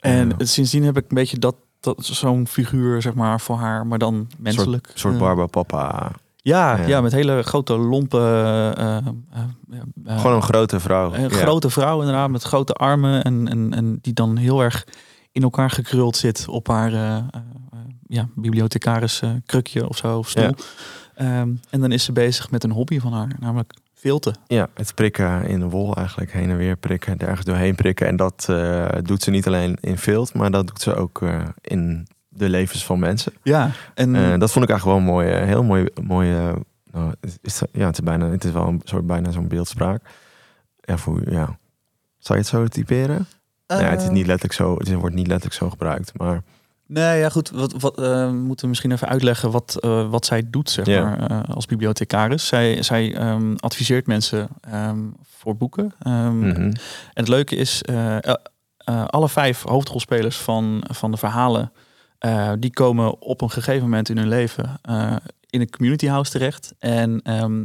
En 0.00 0.32
sindsdien 0.38 0.84
heb 0.84 0.96
ik 0.96 1.02
een 1.08 1.14
beetje 1.14 1.38
dat, 1.38 1.54
dat 1.80 2.04
zo'n 2.04 2.46
figuur, 2.46 3.02
zeg 3.02 3.14
maar, 3.14 3.40
voor 3.40 3.56
haar, 3.56 3.86
maar 3.86 3.98
dan 3.98 4.28
menselijk. 4.38 4.86
Een 4.92 4.98
soort 4.98 5.14
Eh, 5.14 5.20
Barba 5.20 5.46
Papa. 5.46 6.10
Ja, 6.36 6.76
Ja. 6.76 6.86
ja. 6.86 7.00
met 7.00 7.12
hele 7.12 7.42
grote 7.42 7.76
lompe... 7.78 8.18
Gewoon 10.06 10.34
een 10.34 10.42
grote 10.42 10.80
vrouw. 10.80 11.14
Een 11.14 11.22
Ja. 11.22 11.28
grote 11.28 11.70
vrouw 11.70 11.98
inderdaad, 11.98 12.30
met 12.30 12.42
grote 12.42 12.72
armen 12.72 13.22
en, 13.24 13.48
en, 13.48 13.74
en 13.74 13.98
die 14.02 14.12
dan 14.12 14.36
heel 14.36 14.60
erg 14.62 14.86
in 15.32 15.42
elkaar 15.42 15.70
gekruld 15.70 16.16
zit 16.16 16.48
op 16.48 16.68
haar 16.68 16.92
eh, 16.92 17.16
eh, 17.16 17.40
ja, 18.06 18.28
bibliothecaris 18.34 19.20
eh, 19.20 19.30
krukje 19.46 19.88
of 19.88 19.96
zo, 19.96 20.18
of 20.18 20.28
stoel. 20.28 20.44
Ja. 20.44 20.54
Ehm, 21.14 21.50
en 21.70 21.80
dan 21.80 21.92
is 21.92 22.04
ze 22.04 22.12
bezig 22.12 22.50
met 22.50 22.64
een 22.64 22.70
hobby 22.70 22.98
van 22.98 23.12
haar, 23.12 23.36
namelijk 23.38 23.74
filten. 23.94 24.36
Ja, 24.46 24.68
het 24.74 24.94
prikken 24.94 25.46
in 25.46 25.60
de 25.60 25.68
wol 25.68 25.94
eigenlijk. 25.94 26.32
Heen 26.32 26.50
en 26.50 26.56
weer 26.56 26.76
prikken, 26.76 27.18
er 27.18 27.28
ergens 27.28 27.46
doorheen 27.46 27.74
prikken. 27.74 28.06
En 28.06 28.16
dat 28.16 28.48
doet 29.02 29.22
ze 29.22 29.30
niet 29.30 29.46
alleen 29.46 29.76
in 29.80 29.98
vilt, 29.98 30.34
maar 30.34 30.50
dat 30.50 30.66
doet 30.66 30.80
ze 30.80 30.94
ook 30.94 31.22
in 31.60 32.06
de 32.28 32.48
levens 32.48 32.84
van 32.84 32.98
mensen. 32.98 33.32
Ja, 33.42 33.70
en 33.94 34.38
dat 34.38 34.52
vond 34.52 34.64
ik 34.64 34.70
eigenlijk 34.70 34.84
wel 34.84 34.96
een 34.96 35.14
mooi, 35.14 35.44
heel 35.46 35.62
mooi, 35.62 35.86
mooi 36.02 36.34
eh, 36.90 37.00
nou, 37.00 37.14
is, 37.42 37.62
ja, 37.72 37.86
het 37.86 37.98
is 37.98 38.04
bijna, 38.04 38.30
het 38.30 38.44
is 38.44 38.52
wel 38.52 38.66
een 38.66 38.80
soort 38.84 39.06
bijna 39.06 39.30
zo'n 39.30 39.48
beeldspraak. 39.48 40.02
Ja, 40.80 40.96
voor, 40.96 41.30
ja. 41.30 41.58
Zou 42.18 42.38
je 42.38 42.44
het 42.44 42.46
zo 42.46 42.66
typeren? 42.66 43.26
Ja, 43.78 43.90
het 43.90 44.00
is 44.00 44.06
eh, 44.06 44.12
niet 44.12 44.26
letterlijk 44.26 44.52
zo, 44.52 44.76
het 44.76 44.92
wordt 44.92 45.14
niet 45.14 45.26
letterlijk 45.26 45.60
zo 45.60 45.70
gebruikt, 45.70 46.18
maar 46.18 46.42
Nee, 46.86 47.18
ja 47.18 47.28
goed. 47.28 47.50
Wat, 47.50 47.72
wat 47.72 47.98
eh, 47.98 48.30
moeten 48.30 48.64
we 48.64 48.68
misschien 48.68 48.92
even 48.92 49.08
uitleggen 49.08 49.50
wat, 49.50 49.76
eh, 49.80 50.10
wat 50.10 50.26
zij 50.26 50.42
doet, 50.46 50.70
zeg 50.70 50.86
maar, 50.86 51.44
als 51.44 51.66
bibliothecaris. 51.66 52.46
Zij, 52.46 52.82
zij 52.82 53.14
ehm, 53.14 53.54
adviseert 53.56 54.06
mensen 54.06 54.48
ehm, 54.60 54.98
voor 55.22 55.56
boeken. 55.56 55.94
Ehm, 55.98 56.38
mhm. 56.38 56.60
En 56.60 56.74
het 57.14 57.28
leuke 57.28 57.56
is, 57.56 57.82
alle 59.06 59.28
vijf 59.28 59.62
hoofdrolspelers 59.62 60.36
van, 60.36 60.84
van 60.92 61.10
de 61.10 61.16
verhalen, 61.16 61.72
die 62.58 62.72
komen 62.72 63.20
op 63.20 63.40
een 63.40 63.50
gegeven 63.50 63.82
moment 63.82 64.08
in 64.08 64.16
hun 64.16 64.28
leven 64.28 64.80
in 65.50 65.60
een 65.60 65.70
community 65.70 66.06
house 66.06 66.30
terecht 66.30 66.74
en 66.78 67.20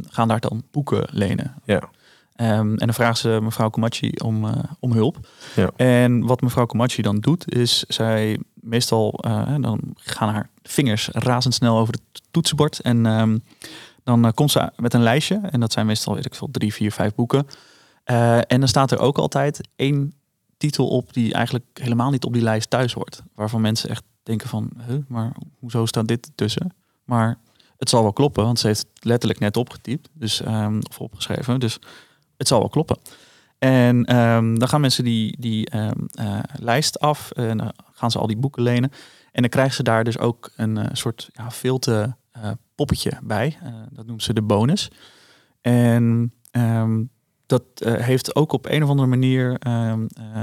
gaan 0.08 0.28
daar 0.28 0.40
dan 0.40 0.62
boeken 0.70 1.08
lenen. 1.10 1.54
ja. 1.64 1.90
Ehm, 2.36 2.50
en 2.50 2.76
dan 2.76 2.94
vragen 2.94 3.16
ze 3.16 3.38
mevrouw 3.42 3.70
Komachi 3.70 4.12
om, 4.24 4.44
eh, 4.44 4.52
om 4.80 4.92
hulp. 4.92 5.28
Ja. 5.54 5.70
En 5.76 6.26
wat 6.26 6.40
mevrouw 6.40 6.66
Komachi 6.66 7.02
dan 7.02 7.18
doet, 7.18 7.54
is 7.54 7.84
zij 7.88 8.38
meestal, 8.54 9.12
eh, 9.12 9.54
dan 9.60 9.80
gaan 9.94 10.28
haar 10.28 10.50
vingers 10.62 11.08
razendsnel 11.12 11.78
over 11.78 11.94
het 11.94 12.22
toetsenbord. 12.30 12.80
En 12.80 13.06
ehm, 13.06 13.38
dan 14.04 14.24
eh, 14.24 14.32
komt 14.34 14.50
ze 14.50 14.70
met 14.76 14.94
een 14.94 15.02
lijstje. 15.02 15.40
En 15.50 15.60
dat 15.60 15.72
zijn 15.72 15.86
meestal, 15.86 16.14
weet 16.14 16.26
ik 16.26 16.34
veel, 16.34 16.48
drie, 16.50 16.74
vier, 16.74 16.92
vijf 16.92 17.14
boeken. 17.14 17.46
En 18.04 18.60
dan 18.60 18.68
staat 18.68 18.90
er 18.90 18.98
ook 18.98 19.18
altijd 19.18 19.68
één 19.76 20.14
titel 20.56 20.88
op 20.88 21.12
die 21.12 21.32
eigenlijk 21.32 21.64
helemaal 21.74 22.10
niet 22.10 22.24
op 22.24 22.32
die 22.32 22.42
lijst 22.42 22.70
thuis 22.70 22.92
hoort. 22.92 23.22
Waarvan 23.34 23.60
mensen 23.60 23.90
echt 23.90 24.02
denken 24.22 24.48
van, 24.48 24.70
huh, 24.86 24.98
maar 25.08 25.36
hoezo 25.58 25.86
staat 25.86 26.08
dit 26.08 26.30
tussen? 26.34 26.74
Maar 27.04 27.38
het 27.78 27.88
zal 27.88 28.02
wel 28.02 28.12
kloppen, 28.12 28.44
want 28.44 28.58
ze 28.58 28.66
heeft 28.66 28.86
het 28.94 29.04
letterlijk 29.04 29.40
net 29.40 29.56
opgetypt. 29.56 30.08
Dus, 30.12 30.40
ehm, 30.40 30.80
of 30.88 31.00
opgeschreven. 31.00 31.60
Dus 31.60 31.78
het 32.36 32.48
zal 32.48 32.58
wel 32.58 32.68
kloppen. 32.68 32.98
En 33.58 34.04
ehm, 34.04 34.54
dan 34.54 34.68
gaan 34.68 34.80
mensen 34.80 35.04
die, 35.04 35.36
die 35.40 35.70
ehm, 35.70 36.00
eh, 36.14 36.38
lijst 36.58 37.00
af 37.00 37.30
en 37.30 37.58
dan 37.58 37.72
gaan 37.92 38.10
ze 38.10 38.18
al 38.18 38.26
die 38.26 38.36
boeken 38.36 38.62
lenen. 38.62 38.90
En 39.32 39.40
dan 39.42 39.50
krijgen 39.50 39.74
ze 39.74 39.82
daar 39.82 40.04
dus 40.04 40.18
ook 40.18 40.50
een 40.56 40.76
eh, 40.76 40.86
soort 40.92 41.28
ja, 41.32 41.50
filte 41.50 42.16
eh, 42.32 42.50
poppetje 42.74 43.12
bij. 43.22 43.56
Eh, 43.62 43.72
dat 43.90 44.04
noemen 44.06 44.24
ze 44.24 44.32
de 44.32 44.42
bonus. 44.42 44.90
En 45.60 46.32
ehm, 46.50 47.02
dat 47.46 47.62
eh, 47.74 47.94
heeft 47.94 48.34
ook 48.36 48.52
op 48.52 48.66
een 48.66 48.82
of 48.82 48.88
andere 48.88 49.08
manier 49.08 49.58
eh, 49.58 49.94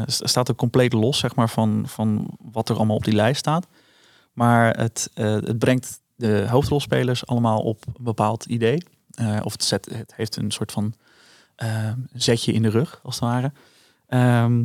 st- 0.05 0.29
staat 0.29 0.47
er 0.47 0.55
compleet 0.55 0.93
los 0.93 1.17
zeg 1.19 1.35
maar, 1.35 1.49
van, 1.49 1.83
van 1.87 2.37
wat 2.51 2.69
er 2.69 2.75
allemaal 2.75 2.95
op 2.95 3.03
die 3.03 3.15
lijst 3.15 3.39
staat. 3.39 3.67
Maar 4.33 4.77
het, 4.77 5.09
eh, 5.13 5.31
het 5.33 5.59
brengt 5.59 6.01
de 6.15 6.45
hoofdrolspelers 6.49 7.25
allemaal 7.27 7.59
op 7.59 7.85
een 7.87 8.03
bepaald 8.03 8.45
idee. 8.45 8.83
Eh, 9.11 9.39
of 9.43 9.51
het, 9.51 9.63
zet, 9.63 9.89
het 9.93 10.13
heeft 10.15 10.35
een 10.35 10.51
soort 10.51 10.71
van 10.71 10.93
zetje 12.13 12.51
in 12.51 12.61
de 12.61 12.69
rug, 12.69 12.99
als 13.03 13.15
het 13.15 13.23
ware. 13.23 13.51
Ehm, 14.07 14.63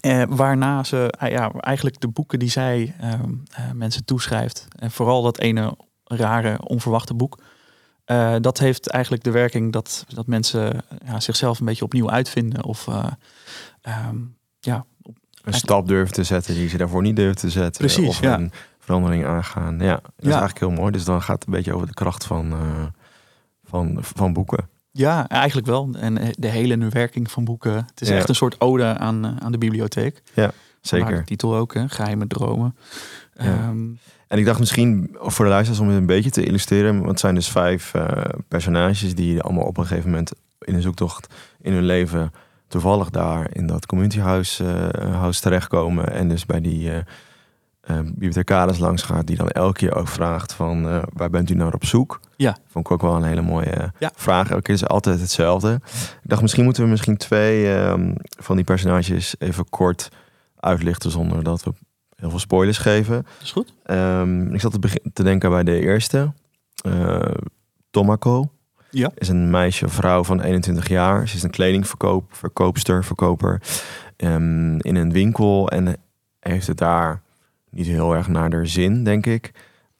eh, 0.00 0.22
waarna 0.28 0.84
ze 0.84 1.12
eh, 1.18 1.30
ja, 1.30 1.52
eigenlijk 1.52 2.00
de 2.00 2.08
boeken 2.08 2.38
die 2.38 2.50
zij 2.50 2.94
ehm, 3.00 3.32
eh, 3.50 3.70
mensen 3.70 4.04
toeschrijft, 4.04 4.66
en 4.78 4.90
vooral 4.90 5.22
dat 5.22 5.38
ene 5.38 5.76
rare, 6.04 6.58
onverwachte 6.62 7.14
boek, 7.14 7.38
Eh, 8.04 8.34
dat 8.40 8.58
heeft 8.58 8.88
eigenlijk 8.88 9.24
de 9.24 9.30
werking 9.30 9.72
dat, 9.72 10.04
dat 10.08 10.26
mensen 10.26 10.84
ja, 11.04 11.20
zichzelf 11.20 11.60
een 11.60 11.66
beetje 11.66 11.84
opnieuw 11.84 12.10
uitvinden. 12.10 12.64
Of 12.64 12.86
uh, 12.86 13.06
um, 14.08 14.36
ja, 14.60 14.84
een 15.42 15.52
stap 15.52 15.88
durven 15.88 16.14
te 16.14 16.24
zetten 16.24 16.54
die 16.54 16.68
ze 16.68 16.76
daarvoor 16.76 17.02
niet 17.02 17.16
durven 17.16 17.36
te 17.36 17.50
zetten. 17.50 17.80
Precies, 17.80 18.08
of 18.08 18.20
ja. 18.20 18.34
een 18.34 18.52
verandering 18.78 19.26
aangaan. 19.26 19.78
Ja, 19.78 19.94
dat 19.94 20.12
is 20.16 20.26
eigenlijk 20.26 20.58
heel 20.58 20.70
mooi. 20.70 20.92
Dus 20.92 21.04
dan 21.04 21.22
gaat 21.22 21.38
het 21.38 21.46
een 21.46 21.52
beetje 21.52 21.74
over 21.74 21.86
de 21.86 21.94
kracht 21.94 22.24
van, 22.24 22.52
uh, 22.52 22.84
van, 23.64 23.98
van 24.00 24.32
boeken. 24.32 24.68
Ja, 24.92 25.28
eigenlijk 25.28 25.66
wel. 25.66 25.88
En 25.98 26.32
de 26.38 26.48
hele 26.48 26.88
werking 26.88 27.30
van 27.30 27.44
boeken. 27.44 27.74
Het 27.74 28.00
is 28.00 28.08
Ja. 28.08 28.16
echt 28.16 28.28
een 28.28 28.34
soort 28.34 28.60
ode 28.60 28.84
aan, 28.84 29.40
aan 29.42 29.52
de 29.52 29.58
bibliotheek. 29.58 30.22
Ja, 30.34 30.50
zeker. 30.80 31.16
De 31.16 31.24
titel 31.24 31.56
ook, 31.56 31.74
hè? 31.74 31.88
Geheime 31.88 32.26
dromen. 32.26 32.76
Ja. 33.34 33.44
Ehm, 33.44 33.78
En 34.26 34.38
ik 34.38 34.44
dacht 34.44 34.58
misschien 34.58 35.16
voor 35.20 35.44
de 35.44 35.50
luisteraars 35.50 35.82
om 35.82 35.88
het 35.88 35.96
een 35.98 36.06
beetje 36.06 36.30
te 36.30 36.44
illustreren. 36.44 36.94
Want 36.96 37.08
het 37.08 37.20
zijn 37.20 37.34
dus 37.34 37.48
vijf 37.48 37.94
eh, 37.94 38.08
personages 38.48 39.14
die 39.14 39.40
allemaal 39.42 39.64
op 39.64 39.76
een 39.78 39.86
gegeven 39.86 40.10
moment 40.10 40.32
in 40.60 40.74
een 40.74 40.82
zoektocht 40.82 41.34
in 41.60 41.72
hun 41.72 41.84
leven 41.84 42.32
toevallig 42.68 43.10
daar 43.10 43.48
in 43.54 43.66
dat 43.66 43.86
community 43.86 44.18
house, 44.18 44.64
eh, 44.64 45.14
house 45.20 45.40
terechtkomen. 45.40 46.12
En 46.12 46.28
dus 46.28 46.46
bij 46.46 46.60
die 46.60 46.92
eh 46.92 46.98
bibliothecaris 47.86 48.78
langs 48.78 49.02
gaat 49.02 49.26
die 49.26 49.36
dan 49.36 49.48
elke 49.48 49.78
keer 49.78 49.94
ook 49.94 50.08
vraagt 50.08 50.52
van 50.52 50.88
eh, 50.88 51.02
waar 51.12 51.30
bent 51.30 51.50
u 51.50 51.54
naar 51.54 51.74
op 51.74 51.84
zoek? 51.84 52.20
Ja. 52.36 52.56
Vond 52.68 52.84
ik 52.86 52.90
ook 52.92 53.02
wel 53.02 53.14
een 53.16 53.22
hele 53.24 53.42
mooie 53.42 53.70
eh, 53.70 53.88
Ja. 53.98 54.10
vraag. 54.14 54.50
Elke 54.50 54.62
keer 54.62 54.74
is 54.74 54.86
altijd 54.86 55.20
hetzelfde. 55.20 55.80
Ik 56.22 56.28
dacht 56.28 56.42
misschien 56.42 56.64
moeten 56.64 56.82
we 56.84 56.88
misschien 56.90 57.16
twee 57.16 57.74
ehm, 57.74 58.14
van 58.20 58.56
die 58.56 58.64
personages 58.64 59.34
even 59.38 59.68
kort 59.68 60.08
uitlichten 60.56 61.10
zonder 61.10 61.42
dat 61.42 61.62
we 61.64 61.72
heel 62.16 62.30
veel 62.30 62.38
spoilers 62.38 62.78
geven. 62.78 63.26
is 63.42 63.52
goed. 63.52 63.74
Ehm, 63.84 64.54
ik 64.54 64.60
zat 64.60 64.72
te, 64.82 65.00
te 65.12 65.22
denken 65.22 65.50
bij 65.50 65.62
de 65.64 65.80
eerste. 65.80 66.32
Eh, 66.84 67.20
Tomako. 67.90 68.50
Ja. 68.90 69.10
Is 69.14 69.28
een 69.28 69.50
meisje, 69.50 69.88
vrouw 69.88 70.24
van 70.24 70.40
21 70.40 70.88
jaar. 70.88 71.28
Ze 71.28 71.36
is 71.36 71.42
een 71.42 71.50
kledingverkoop, 71.50 72.34
verkoopster, 72.34 73.04
verkoper. 73.04 73.60
in 74.16 74.96
een 74.96 75.12
winkel. 75.12 75.68
En 75.70 75.96
heeft 76.40 76.66
het 76.66 76.78
daar 76.78 77.21
niet 77.72 77.86
heel 77.86 78.14
erg 78.14 78.28
naar 78.28 78.52
haar 78.52 78.66
zin, 78.66 79.04
denk 79.04 79.26
ik. 79.26 79.50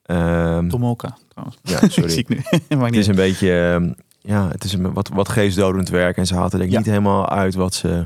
Ehm, 0.03 0.69
Tomolka, 0.69 1.17
trouwens. 1.29 1.59
ja, 1.63 1.89
sorry. 1.89 2.13
ik 2.19 2.29
nu. 2.29 2.41
Het 2.85 2.95
is 2.97 3.07
een 3.07 3.15
beetje, 3.15 3.71
ehm, 3.73 3.93
ja, 4.21 4.49
het 4.49 4.65
is 4.65 4.73
een 4.73 4.93
wat, 4.93 5.09
wat 5.09 5.29
geestdodend 5.29 5.89
werk. 5.89 6.17
En 6.17 6.27
ze 6.27 6.35
haalt 6.35 6.53
er 6.53 6.59
denk 6.59 6.71
ik 6.71 6.77
Ja. 6.77 6.79
niet 6.83 6.89
helemaal 6.91 7.29
uit 7.29 7.55
wat, 7.55 7.75
ze, 7.75 8.05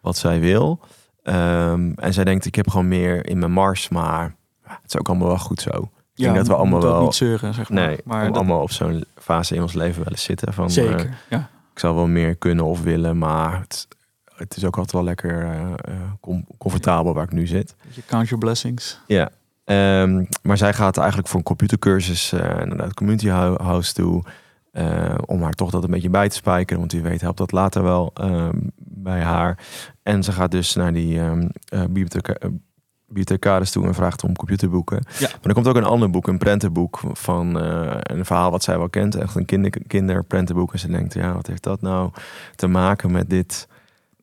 wat 0.00 0.16
zij 0.16 0.40
wil. 0.40 0.80
Ehm, 1.22 1.92
en 1.96 2.12
zij 2.14 2.24
denkt, 2.24 2.46
ik 2.46 2.54
heb 2.54 2.70
gewoon 2.70 2.88
meer 2.88 3.26
in 3.26 3.38
mijn 3.38 3.52
mars, 3.52 3.88
maar 3.88 4.34
ja, 4.64 4.78
het 4.82 4.92
is 4.94 4.98
ook 4.98 5.08
allemaal 5.08 5.28
wel 5.28 5.38
goed 5.38 5.60
zo. 5.60 5.70
Ik 6.14 6.24
denk 6.24 6.36
dat 6.36 6.46
we 6.46 6.54
allemaal 6.54 6.82
wel- 6.82 7.02
niet 7.02 7.14
zeuren, 7.14 7.54
zeg 7.54 7.68
maar. 7.70 7.86
Nee, 7.86 7.98
maar 8.04 8.26
dat- 8.26 8.36
allemaal 8.36 8.62
op 8.62 8.70
zo'n 8.70 9.04
fase 9.16 9.54
in 9.54 9.62
ons 9.62 9.72
leven 9.72 10.02
wel 10.02 10.12
eens 10.12 10.22
zitten. 10.22 10.52
Van, 10.52 10.64
eh, 10.64 10.70
zeker. 10.70 11.18
ja. 11.30 11.48
ik 11.72 11.78
zou 11.82 11.94
wel 11.94 12.06
meer 12.06 12.34
kunnen 12.36 12.64
of 12.64 12.82
willen, 12.82 13.18
maar 13.18 13.60
het, 13.60 13.88
het 14.36 14.56
is 14.56 14.64
ook 14.64 14.74
altijd 14.76 14.92
wel 14.92 15.04
lekker 15.04 15.42
eh, 15.44 15.60
eh, 15.72 15.94
com- 16.20 16.46
comfortabel 16.58 17.14
waar 17.14 17.24
ik 17.24 17.32
nu 17.32 17.46
zit. 17.46 17.74
Je 17.90 18.02
count 18.06 18.28
your 18.28 18.44
blessings. 18.44 19.00
Ja. 19.06 19.30
Ehm, 19.64 20.24
maar 20.42 20.56
zij 20.56 20.72
gaat 20.72 20.96
eigenlijk 20.96 21.28
voor 21.28 21.38
een 21.38 21.44
computercursus 21.44 22.32
eh 22.32 22.40
naar 22.40 22.78
het 22.86 22.94
community 22.94 23.28
hou- 23.28 23.62
house 23.62 23.92
toe. 23.94 24.22
om 25.26 25.42
haar 25.42 25.52
toch 25.52 25.70
dat 25.70 25.84
een 25.84 25.90
beetje 25.90 26.10
bij 26.10 26.28
te 26.28 26.34
spijkeren. 26.36 26.78
Want 26.80 26.92
wie 26.92 27.02
weet 27.02 27.20
helpt 27.20 27.38
dat 27.38 27.52
later 27.52 27.82
wel 27.82 28.10
ehm, 28.14 28.56
bij 28.76 29.20
haar. 29.22 29.58
En 30.02 30.22
ze 30.22 30.32
gaat 30.32 30.50
dus 30.50 30.74
naar 30.74 30.92
die 30.92 31.20
eh, 31.20 31.32
bibliotheca- 31.84 32.48
bibliothecaris 33.06 33.70
toe 33.70 33.86
en 33.86 33.94
vraagt 33.94 34.22
om 34.24 34.36
computerboeken. 34.36 35.04
Ja. 35.18 35.28
Maar 35.28 35.38
er 35.42 35.54
komt 35.54 35.66
ook 35.68 35.76
een 35.76 35.84
ander 35.84 36.10
boek, 36.10 36.26
een 36.26 36.38
prentenboek 36.38 37.00
van 37.12 37.54
een 38.02 38.24
verhaal 38.24 38.50
wat 38.50 38.62
zij 38.62 38.78
wel 38.78 38.88
kent. 38.88 39.14
Echt 39.14 39.34
een 39.34 39.44
kinder, 39.44 39.70
kinderprentenboek. 39.86 40.72
En 40.72 40.78
ze 40.78 40.88
denkt, 40.88 41.14
ja, 41.14 41.32
wat 41.32 41.46
heeft 41.46 41.62
dat 41.62 41.80
nou 41.80 42.10
te 42.54 42.66
maken 42.66 43.10
met 43.12 43.30
dit? 43.30 43.68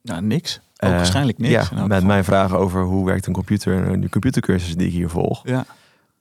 Nou, 0.04 0.22
niks. 0.22 0.60
Ook 0.80 0.90
Eh, 0.90 0.96
waarschijnlijk 0.96 1.38
niks. 1.38 1.52
Ja, 1.52 1.60
elk 1.60 1.72
met 1.72 1.82
geval. 1.82 2.06
mijn 2.06 2.24
vragen 2.24 2.58
over 2.58 2.84
hoe 2.84 3.06
werkt 3.06 3.26
een 3.26 3.34
computer 3.34 3.88
en 3.88 4.02
de 4.02 4.10
computercursus 4.10 4.76
die 4.76 4.88
ik 4.88 4.94
hier 4.94 5.10
volg. 5.10 5.42
Ja, 5.44 5.66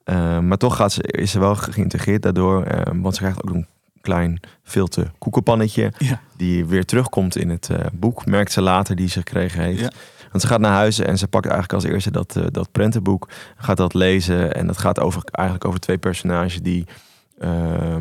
Uh, 0.05 0.38
maar 0.38 0.57
toch 0.59 0.77
gaat 0.77 0.92
ze, 0.92 1.03
is 1.03 1.31
ze 1.31 1.38
wel 1.38 1.55
geïntegreerd 1.55 2.23
daardoor. 2.23 2.66
uh, 2.66 2.81
want 2.95 3.14
ze 3.14 3.21
krijgt 3.21 3.42
ook 3.42 3.55
een 3.55 3.66
klein 4.01 4.40
filter 4.62 5.12
koekenpannetje. 5.18 5.92
Ja. 5.99 6.21
Die 6.37 6.66
weer 6.66 6.85
terugkomt 6.85 7.37
in 7.37 7.51
het 7.51 7.71
boek. 7.92 8.27
Merkt 8.27 8.53
ze 8.53 8.62
later 8.62 8.97
die 8.97 9.09
ze 9.09 9.18
gekregen 9.18 9.62
heeft. 9.62 9.81
Ja. 9.81 9.90
Want 10.31 10.42
ze 10.42 10.49
gaat 10.49 10.61
naar 10.61 10.73
huis 10.73 10.99
en 10.99 11.18
ze 11.18 11.29
pakt 11.29 11.47
eigenlijk 11.47 11.75
als 11.75 11.92
eerste 11.92 12.11
dat, 12.11 12.40
dat 12.51 12.73
prentenboek. 12.73 13.29
Gaat 13.57 13.77
dat 13.77 13.95
lezen. 13.95 14.55
En 14.55 14.66
dat 14.66 14.79
gaat 14.79 15.01
over, 15.01 15.23
eigenlijk 15.25 15.66
over 15.66 15.81
twee 15.81 15.99
personages 15.99 16.62
die... 16.62 16.87
Uh, 17.38 17.97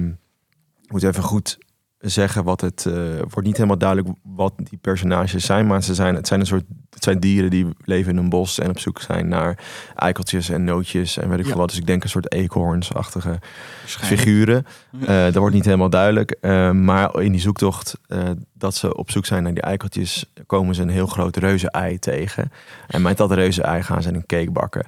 moet 0.87 1.03
even 1.03 1.23
goed 1.23 1.57
zeggen 2.01 2.43
wat 2.43 2.61
het 2.61 2.85
uh, 2.87 2.93
wordt 3.17 3.43
niet 3.47 3.55
helemaal 3.55 3.77
duidelijk 3.77 4.09
wat 4.23 4.53
die 4.57 4.77
personages 4.81 5.45
zijn, 5.45 5.67
maar 5.67 5.83
ze 5.83 5.93
zijn 5.93 6.15
het 6.15 6.27
zijn 6.27 6.39
een 6.39 6.45
soort 6.45 6.63
het 6.89 7.03
zijn 7.03 7.19
dieren 7.19 7.49
die 7.49 7.67
leven 7.85 8.11
in 8.11 8.17
een 8.17 8.29
bos 8.29 8.59
en 8.59 8.69
op 8.69 8.79
zoek 8.79 9.01
zijn 9.01 9.27
naar 9.27 9.57
eikeltjes 9.95 10.49
en 10.49 10.63
nootjes 10.63 11.17
en 11.17 11.29
weet 11.29 11.39
ik 11.39 11.43
Ja. 11.45 11.49
veel 11.51 11.59
wat. 11.59 11.69
Dus 11.69 11.77
ik 11.77 11.85
denk 11.87 12.03
een 12.03 12.09
soort 12.09 12.31
eekhoornsachtige 12.33 13.39
figuren. 13.85 14.65
Uh, 14.99 15.07
dat 15.07 15.35
wordt 15.35 15.55
niet 15.55 15.65
helemaal 15.65 15.89
duidelijk, 15.89 16.35
uh, 16.41 16.71
maar 16.71 17.21
in 17.21 17.31
die 17.31 17.41
zoektocht 17.41 17.97
dat 18.53 18.75
ze 18.75 18.95
op 18.97 19.11
zoek 19.11 19.25
zijn 19.25 19.43
naar 19.43 19.53
die 19.53 19.63
eikeltjes 19.63 20.31
komen 20.45 20.75
ze 20.75 20.81
een 20.81 20.89
heel 20.89 21.07
groot 21.07 21.37
reuze-ei 21.37 21.99
tegen. 21.99 22.51
En 22.87 23.01
met 23.01 23.17
dat 23.17 23.31
reuze-ei 23.31 23.83
gaan 23.83 24.01
ze 24.01 24.13
een 24.13 24.25
cake 24.25 24.51
bakken. 24.51 24.85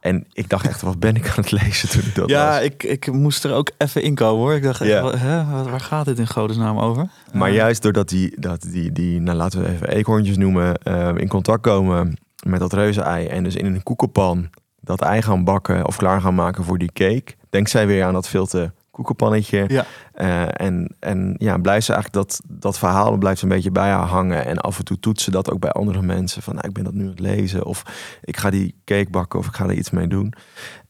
En 0.00 0.26
ik 0.32 0.48
dacht 0.48 0.66
echt, 0.66 0.82
wat 0.82 0.98
ben 0.98 1.16
ik 1.16 1.26
aan 1.28 1.32
het 1.36 1.50
lezen 1.50 1.88
toen 1.88 2.02
ik 2.02 2.14
dat 2.14 2.28
ja, 2.28 2.58
ik, 2.60 2.82
ik 2.82 3.12
moest 3.12 3.44
er 3.44 3.52
ook 3.52 3.70
even 3.78 4.02
in 4.02 4.14
komen 4.14 4.40
hoor. 4.40 4.54
Ik 4.54 4.62
dacht, 4.62 4.84
Ja. 4.84 5.10
hè, 5.16 5.62
waar 5.64 5.80
gaat 5.80 6.04
dit 6.04 6.18
in 6.18 6.26
godesnaam 6.28 6.78
over? 6.78 7.08
Maar 7.32 7.50
juist 7.50 7.82
doordat 7.82 8.08
die, 8.08 8.40
dat 8.40 8.62
die, 8.62 8.92
die 8.92 9.20
nou, 9.20 9.36
laten 9.36 9.62
we 9.62 9.68
even 9.68 9.88
eekhoorntjes 9.88 10.36
noemen, 10.36 10.74
eh, 10.76 11.10
in 11.16 11.28
contact 11.28 11.62
komen 11.62 12.18
met 12.46 12.60
dat 12.60 12.72
reuzenei 12.72 13.26
en 13.26 13.44
dus 13.44 13.56
in 13.56 13.66
een 13.66 13.82
koekenpan 13.82 14.48
dat 14.80 15.00
ei 15.00 15.22
gaan 15.22 15.44
bakken 15.44 15.86
of 15.86 15.96
klaar 15.96 16.20
gaan 16.20 16.34
maken 16.34 16.64
voor 16.64 16.78
die 16.78 16.92
cake, 16.92 17.34
denkt 17.50 17.70
zij 17.70 17.86
weer 17.86 18.04
aan 18.04 18.12
dat 18.12 18.28
filte 18.28 18.72
koekenpannetje. 18.90 19.64
Ja. 19.68 19.84
Eh, 20.12 20.66
en, 20.66 20.94
en 20.98 21.34
ja, 21.38 21.58
blijft 21.58 21.86
ze 21.86 21.92
eigenlijk 21.92 22.26
dat, 22.26 22.40
dat 22.48 22.78
verhaal 22.78 23.16
blijft 23.16 23.42
een 23.42 23.48
beetje 23.48 23.70
bij 23.70 23.90
haar 23.90 24.06
hangen. 24.06 24.46
En 24.46 24.58
af 24.58 24.78
en 24.78 24.84
toe 24.84 25.00
toetsen 25.00 25.32
dat 25.32 25.50
ook 25.50 25.60
bij 25.60 25.70
andere 25.70 26.02
mensen. 26.02 26.42
Van 26.42 26.54
nou, 26.54 26.68
ik 26.68 26.74
ben 26.74 26.84
dat 26.84 26.94
nu 26.94 27.02
aan 27.02 27.08
het 27.10 27.20
lezen. 27.20 27.64
Of 27.64 27.82
ik 28.24 28.36
ga 28.36 28.50
die 28.50 28.74
cake 28.84 29.10
bakken 29.10 29.38
of 29.38 29.46
ik 29.46 29.54
ga 29.54 29.64
er 29.64 29.72
iets 29.72 29.90
mee 29.90 30.06
doen. 30.06 30.32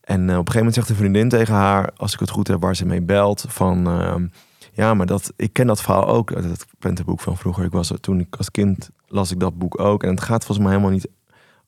En 0.01 0.21
eh, 0.21 0.39
op 0.39 0.47
een 0.47 0.53
gegeven 0.53 0.57
moment 0.59 0.75
zegt 0.75 0.89
een 0.89 0.97
vriendin 0.97 1.29
tegen 1.29 1.55
haar, 1.55 1.91
als 1.97 2.13
ik 2.13 2.21
het 2.21 2.31
goed 2.31 2.49
heb, 2.49 2.61
waar 2.61 2.77
ze 2.77 2.87
mee 2.87 3.03
belt, 3.03 3.45
van 3.49 3.87
ehm, 3.87 4.27
ja, 4.73 4.95
maar 4.95 5.07
dat, 5.07 5.33
ik 5.37 5.53
ken 5.53 5.67
dat 5.67 5.83
verhaal 5.83 6.07
ook 6.07 6.31
het 6.31 6.67
prentenboek 6.79 7.21
van 7.21 7.37
vroeger. 7.37 7.65
Ik 7.65 7.73
was 7.73 7.91
er- 7.91 8.01
toen 8.01 8.21
ik 8.21 8.37
als 8.37 8.51
kind 8.51 8.91
las 9.07 9.31
ik 9.31 9.41
dat 9.41 9.59
boek 9.59 9.81
ook. 9.81 10.03
En 10.03 10.11
het 10.11 10.21
gaat 10.21 10.45
volgens 10.45 10.59
mij 10.67 10.77
helemaal 10.77 10.93
niet 10.95 11.09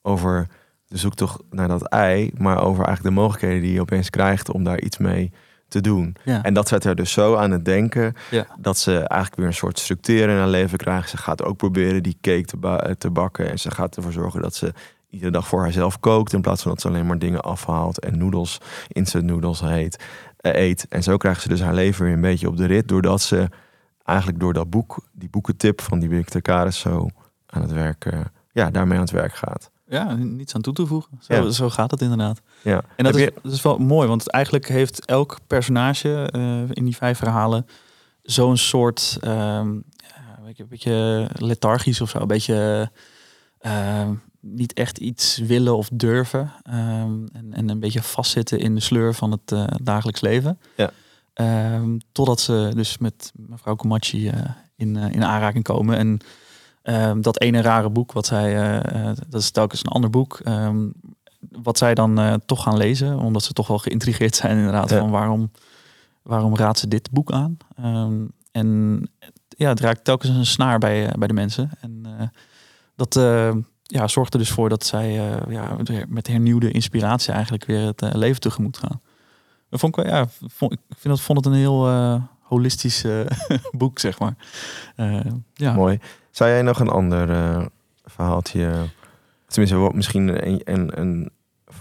over 0.02 0.46
de 0.86 0.98
zoektocht 0.98 1.42
naar 1.50 1.68
dat 1.68 1.82
ei, 1.88 2.30
maar 2.36 2.62
over 2.62 2.84
eigenlijk 2.84 3.14
de 3.14 3.20
mogelijkheden 3.20 3.62
die 3.62 3.72
je 3.72 3.80
opeens 3.80 4.10
krijgt 4.10 4.50
om 4.52 4.64
daar 4.64 4.80
iets 4.80 4.98
mee 4.98 5.28
te 5.30 5.36
doen. 5.80 6.16
Ja. 6.24 6.42
En 6.42 6.54
dat 6.54 6.68
zet 6.68 6.84
haar 6.84 6.94
dus 6.94 7.12
zo 7.12 7.36
aan 7.36 7.50
het 7.50 7.64
denken 7.64 8.14
Ja. 8.30 8.46
dat 8.58 8.78
ze 8.78 8.92
eigenlijk 8.96 9.36
weer 9.36 9.46
een 9.46 9.54
soort 9.54 9.78
structuur 9.78 10.28
in 10.28 10.36
haar 10.36 10.48
leven 10.48 10.78
krijgt. 10.78 11.10
Ze 11.10 11.16
gaat 11.16 11.42
ook 11.44 11.56
proberen 11.56 12.02
die 12.02 12.16
cake 12.20 12.44
te, 12.44 12.56
ba- 12.56 12.80
eh, 12.80 12.94
te 12.94 13.10
bakken. 13.10 13.50
En 13.50 13.58
ze 13.58 13.70
gaat 13.70 13.96
ervoor 13.96 14.12
zorgen 14.12 14.42
dat 14.42 14.54
ze 14.54 14.72
iedere 15.10 15.30
dag 15.30 15.46
voor 15.48 15.60
haarzelf 15.60 16.00
kookt. 16.00 16.32
In 16.32 16.40
plaats 16.40 16.62
van 16.62 16.70
dat 16.70 16.80
ze 16.80 16.88
alleen 16.88 17.06
maar 17.06 17.18
dingen 17.18 17.40
afhaalt 17.40 17.98
en 18.00 18.18
noedels, 18.18 18.58
instant 18.88 19.24
noedels 19.24 19.60
heet, 19.60 20.04
eh, 20.36 20.54
eet. 20.68 20.86
En 20.88 21.02
zo 21.02 21.16
krijgt 21.16 21.42
ze 21.42 21.48
dus 21.48 21.60
haar 21.60 21.74
leven 21.74 22.04
weer 22.04 22.12
een 22.14 22.20
beetje 22.20 22.48
op 22.48 22.56
de 22.56 22.66
rit. 22.66 22.88
Doordat 22.88 23.20
ze 23.20 23.48
eigenlijk 24.04 24.40
door 24.40 24.52
dat 24.52 24.70
boek, 24.70 24.98
die 25.12 25.28
boekentip 25.30 25.80
van 25.80 25.98
die 25.98 26.08
bibliothecaris 26.08 26.78
zo 26.78 27.08
aan 27.46 27.62
het 27.62 27.72
werk, 27.72 28.04
eh, 28.04 28.20
ja, 28.52 28.70
daarmee 28.70 28.96
aan 28.98 29.04
het 29.04 29.12
werk 29.12 29.34
gaat. 29.34 29.70
Ja, 29.92 30.14
niets 30.14 30.54
aan 30.54 30.60
toe 30.60 30.72
te 30.74 30.86
voegen. 30.86 31.10
Zo, 31.20 31.34
Ja. 31.34 31.50
zo 31.50 31.70
gaat 31.70 31.90
het 31.90 32.00
inderdaad. 32.00 32.40
Ja. 32.62 32.82
En 32.96 33.04
dat 33.04 33.14
is, 33.14 33.20
je- 33.22 33.32
dat 33.42 33.52
is 33.52 33.62
wel 33.62 33.78
mooi, 33.78 34.08
want 34.08 34.30
eigenlijk 34.30 34.68
heeft 34.68 35.04
elk 35.04 35.38
personage 35.46 36.28
eh, 36.30 36.62
in 36.72 36.84
die 36.84 36.96
vijf 36.96 37.18
verhalen 37.18 37.66
zo'n 38.22 38.56
soort, 38.56 39.18
ja, 39.20 39.58
een 39.60 39.84
beetje, 40.44 40.62
een 40.62 40.68
beetje 40.68 41.28
lethargisch 41.32 42.00
of 42.00 42.10
zo, 42.10 42.18
een 42.20 42.26
beetje 42.26 42.90
ehm, 43.60 44.14
niet 44.40 44.72
echt 44.72 44.98
iets 44.98 45.36
willen 45.38 45.76
of 45.76 45.88
durven 45.92 46.52
ehm, 46.62 47.26
en, 47.32 47.52
en 47.52 47.68
een 47.68 47.80
beetje 47.80 48.02
vastzitten 48.02 48.58
in 48.58 48.74
de 48.74 48.80
sleur 48.80 49.14
van 49.14 49.30
het 49.30 49.52
eh, 49.52 49.64
dagelijks 49.82 50.20
leven. 50.20 50.58
Ja. 50.76 50.90
Totdat 52.12 52.40
ze 52.40 52.70
dus 52.74 52.98
met 52.98 53.32
mevrouw 53.36 53.74
Komachi 53.74 54.32
in, 54.76 54.96
in 54.96 55.24
aanraking 55.24 55.64
komen 55.64 55.96
en 55.96 56.18
Ehm, 56.82 57.20
dat 57.20 57.40
ene 57.40 57.60
rare 57.60 57.90
boek, 57.90 58.12
wat 58.12 58.26
zij, 58.26 58.56
eh, 58.56 59.08
eh, 59.08 59.16
dat 59.28 59.40
is 59.40 59.50
telkens 59.50 59.80
een 59.80 59.90
ander 59.92 60.10
boek, 60.10 60.40
ehm, 60.44 60.86
wat 61.50 61.78
zij 61.78 61.94
dan 61.94 62.18
eh, 62.18 62.34
toch 62.46 62.62
gaan 62.62 62.76
lezen, 62.76 63.18
omdat 63.18 63.42
ze 63.42 63.52
toch 63.52 63.66
wel 63.66 63.78
geïntrigeerd 63.78 64.36
zijn 64.42 64.56
inderdaad 64.56 64.90
Ja. 64.90 64.98
van 64.98 65.10
waarom, 65.10 65.50
waarom 66.22 66.56
raadt 66.56 66.78
ze 66.78 66.88
dit 66.88 67.10
boek 67.10 67.32
aan? 67.32 67.56
Ehm, 67.76 68.24
en 68.52 69.00
ja, 69.48 69.68
het 69.68 69.80
raakt 69.80 70.04
telkens 70.04 70.36
een 70.36 70.46
snaar 70.46 70.78
bij, 70.78 71.12
bij 71.18 71.28
de 71.28 71.34
mensen. 71.34 71.70
En 71.80 72.06
dat 72.96 73.14
ja, 73.82 74.08
zorgt 74.08 74.32
er 74.32 74.38
dus 74.38 74.50
voor 74.50 74.68
dat 74.68 74.84
zij 74.84 75.12
ja, 75.48 75.76
met 76.08 76.26
hernieuwde 76.26 76.70
inspiratie 76.70 77.32
eigenlijk 77.32 77.64
weer 77.64 77.86
het 77.86 78.14
leven 78.14 78.40
tegemoet 78.40 78.76
gaan. 78.78 79.00
Dat 79.68 79.80
vond 79.80 79.98
ik, 79.98 80.06
ja, 80.06 80.26
vond, 80.46 80.72
ik 80.72 80.78
vind 80.88 81.14
dat, 81.14 81.20
vond 81.20 81.44
het 81.44 81.54
een 81.54 81.60
heel 81.60 81.88
holistisch 82.40 83.04
boek, 83.72 83.98
zeg 83.98 84.18
maar. 84.18 84.34
Ja. 85.54 85.72
Mooi. 85.74 85.98
Zou 86.32 86.50
jij 86.50 86.62
nog 86.62 86.80
een 86.80 86.88
ander 86.88 87.30
eh, 87.30 87.66
verhaaltje... 88.04 88.72
Tenminste, 89.46 89.76
wat- 89.78 89.94
misschien 89.94 90.46
een, 90.48 90.60
een, 90.64 91.00
een, 91.00 91.30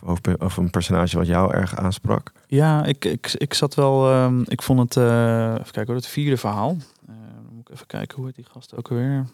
of- 0.05 0.19
of 0.39 0.57
een 0.57 0.69
personage 0.69 1.17
wat 1.17 1.27
jou 1.27 1.53
erg 1.53 1.75
aansprak? 1.75 2.31
Ja, 2.47 2.85
ik, 2.85 3.05
ik, 3.05 3.33
ik 3.37 3.53
zat 3.53 3.75
wel. 3.75 4.09
ehm, 4.11 4.41
ik 4.45 4.61
vond 4.61 4.79
het. 4.79 4.97
eh, 4.97 5.51
even 5.51 5.71
kijken 5.71 5.85
hoor, 5.85 5.95
het 5.95 6.07
vierde 6.07 6.37
verhaal. 6.37 6.77
Dan 7.05 7.45
moet 7.53 7.67
ik 7.69 7.73
even 7.73 7.87
kijken 7.87 8.17
hoe 8.17 8.25
heet 8.25 8.35
die 8.35 8.45
gast 8.51 8.75
ook 8.75 8.89
alweer. 8.89 9.25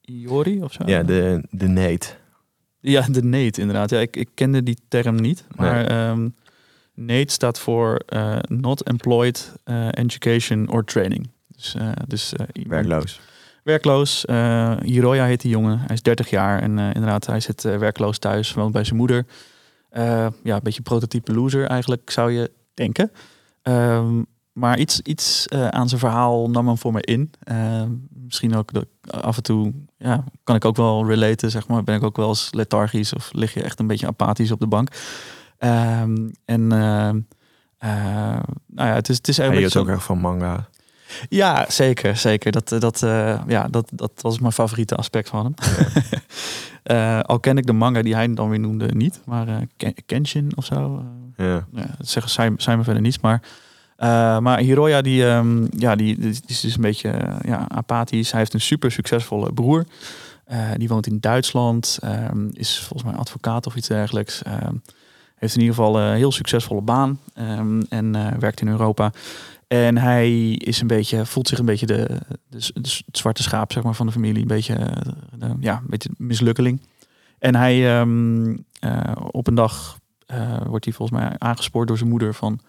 Iori 0.00 0.62
of 0.62 0.72
zo? 0.72 0.82
Ja, 0.86 1.02
de, 1.02 1.42
de 1.50 1.66
Nate. 1.68 2.06
Ja, 2.80 3.00
de 3.10 3.22
NEET 3.22 3.58
inderdaad. 3.58 3.90
Ja, 3.90 3.98
ik, 4.00 4.16
ik 4.16 4.28
kende 4.34 4.62
die 4.62 4.78
term 4.88 5.14
niet. 5.20 5.44
Maar 5.56 5.86
ehm 5.86 6.28
NEET 6.94 7.32
staat 7.32 7.58
voor 7.58 8.00
Not 8.48 8.82
Employed 8.82 9.52
Education 9.90 10.68
or 10.68 10.84
Training. 10.84 11.28
Dus, 11.56 11.76
dus 12.06 12.32
Werkloos. 12.66 13.20
Werkloos. 13.66 14.24
eh 14.24 14.76
Hiroya 14.82 15.24
heet 15.24 15.40
die 15.40 15.50
jongen. 15.50 15.78
Hij 15.78 15.94
is 15.94 16.02
30 16.02 16.30
jaar 16.30 16.62
en 16.62 16.78
eh, 16.78 16.86
inderdaad, 16.86 17.26
hij 17.26 17.40
zit 17.40 17.64
eh, 17.64 17.78
werkloos 17.78 18.18
thuis, 18.18 18.52
woont 18.52 18.72
bij 18.72 18.84
zijn 18.84 18.96
moeder. 18.96 19.26
Ja, 20.42 20.42
een 20.42 20.60
beetje 20.62 20.82
prototype 20.82 21.34
loser 21.34 21.66
eigenlijk, 21.66 22.10
zou 22.10 22.32
je 22.32 22.50
denken. 22.74 23.12
Ehm, 23.62 24.22
maar 24.52 24.78
iets, 24.78 25.00
iets 25.00 25.48
aan 25.48 25.88
zijn 25.88 26.00
verhaal 26.00 26.50
nam 26.50 26.66
hem 26.66 26.78
voor 26.78 26.92
me 26.92 27.00
in. 27.00 27.30
Ehm, 27.42 27.90
misschien 28.10 28.56
ook 28.56 28.70
ik 28.70 28.84
af 29.10 29.36
en 29.36 29.42
toe, 29.42 29.72
ja, 29.98 30.24
kan 30.44 30.56
ik 30.56 30.64
ook 30.64 30.76
wel 30.76 31.06
relaten, 31.06 31.50
zeg 31.50 31.68
maar. 31.68 31.84
Ben 31.84 31.96
ik 31.96 32.02
ook 32.02 32.16
wel 32.16 32.28
eens 32.28 32.48
lethargisch 32.52 33.14
of 33.14 33.32
lig 33.32 33.54
je 33.54 33.62
echt 33.62 33.80
een 33.80 33.86
beetje 33.86 34.06
apathisch 34.06 34.52
op 34.52 34.60
de 34.60 34.66
bank. 34.66 34.88
Ehm, 35.58 36.28
en 36.44 36.66
nou 36.66 37.24
ja, 38.74 38.94
het 38.94 39.08
is, 39.08 39.16
het 39.16 39.28
is 39.28 39.36
Hij 39.36 39.46
eigenlijk 39.46 39.72
hield 39.72 39.86
ook 39.86 39.94
erg 39.94 40.04
van 40.04 40.18
manga. 40.18 40.68
Ja, 41.28 41.64
zeker, 41.68 42.16
zeker. 42.16 42.52
Dat, 42.52 42.72
eh, 42.72 42.80
dat, 42.80 43.02
eh, 43.02 43.40
ja, 43.46 43.68
dat, 43.68 43.88
dat 43.92 44.12
was 44.20 44.38
mijn 44.38 44.52
favoriete 44.52 44.94
aspect 44.94 45.28
van 45.28 45.44
hem. 45.44 45.54
Eh, 46.86 47.20
al 47.20 47.40
ken 47.40 47.58
ik 47.58 47.66
de 47.66 47.72
manga 47.72 48.02
die 48.02 48.14
hij 48.14 48.34
dan 48.34 48.48
weer 48.48 48.60
noemde 48.60 48.94
niet, 48.94 49.20
maar 49.24 49.46
Ken- 49.76 49.94
Kenshin 50.06 50.52
of 50.54 50.64
zo. 50.64 51.04
Ja. 51.36 51.66
ja, 51.72 51.86
dat 51.98 52.08
zeggen 52.08 52.32
zij, 52.32 52.52
zij 52.56 52.76
me 52.76 52.84
verder 52.84 53.02
niets, 53.02 53.20
maar 53.20 53.42
maar 54.42 54.58
Hiroya 54.58 55.00
die, 55.00 55.26
ehm, 55.26 55.66
ja, 55.78 55.96
die, 55.96 56.18
die 56.18 56.40
is 56.46 56.60
dus 56.60 56.74
een 56.74 56.80
beetje 56.80 57.38
ja, 57.44 57.64
apathisch. 57.68 58.30
Hij 58.30 58.40
heeft 58.40 58.54
een 58.54 58.60
super 58.60 58.92
succesvolle 58.92 59.52
broer. 59.52 59.84
Die 60.76 60.88
woont 60.88 61.06
in 61.06 61.20
Duitsland, 61.20 61.98
ehm, 62.02 62.48
is 62.52 62.78
volgens 62.78 63.10
mij 63.10 63.20
advocaat 63.20 63.66
of 63.66 63.76
iets 63.76 63.88
dergelijks. 63.88 64.42
Ehm, 64.42 64.74
heeft 65.36 65.54
in 65.54 65.60
ieder 65.60 65.74
geval 65.74 66.00
een 66.00 66.16
heel 66.16 66.32
succesvolle 66.32 66.82
baan 66.82 67.20
en 67.88 68.38
werkt 68.38 68.60
in 68.60 68.68
Europa. 68.68 69.12
En 69.66 69.96
hij 69.98 70.50
is 70.50 70.80
een 70.80 70.86
beetje, 70.86 71.26
voelt 71.26 71.48
zich 71.48 71.58
een 71.58 71.64
beetje 71.64 71.86
de, 71.86 72.20
de, 72.48 72.70
de 72.74 73.02
zwarte 73.12 73.42
schaap 73.42 73.72
zeg 73.72 73.82
maar, 73.82 73.94
van 73.94 74.06
de 74.06 74.12
familie. 74.12 74.42
Een 74.42 74.48
beetje, 74.48 74.74
eh, 74.74 75.12
de- 75.38 75.56
ja, 75.60 75.76
een 75.76 75.86
beetje 75.90 76.10
mislukkeling. 76.16 76.80
En 77.38 77.54
hij 77.54 77.98
ehm, 77.98 78.56
eh, 78.80 79.12
op 79.30 79.46
een 79.46 79.54
dag 79.54 79.98
eh, 80.26 80.60
wordt 80.66 80.84
hij 80.84 80.94
volgens 80.94 81.18
mij 81.20 81.34
aangespoord 81.38 81.88
door 81.88 81.98
zijn 81.98 82.10
moeder 82.10 82.34
van... 82.34 82.60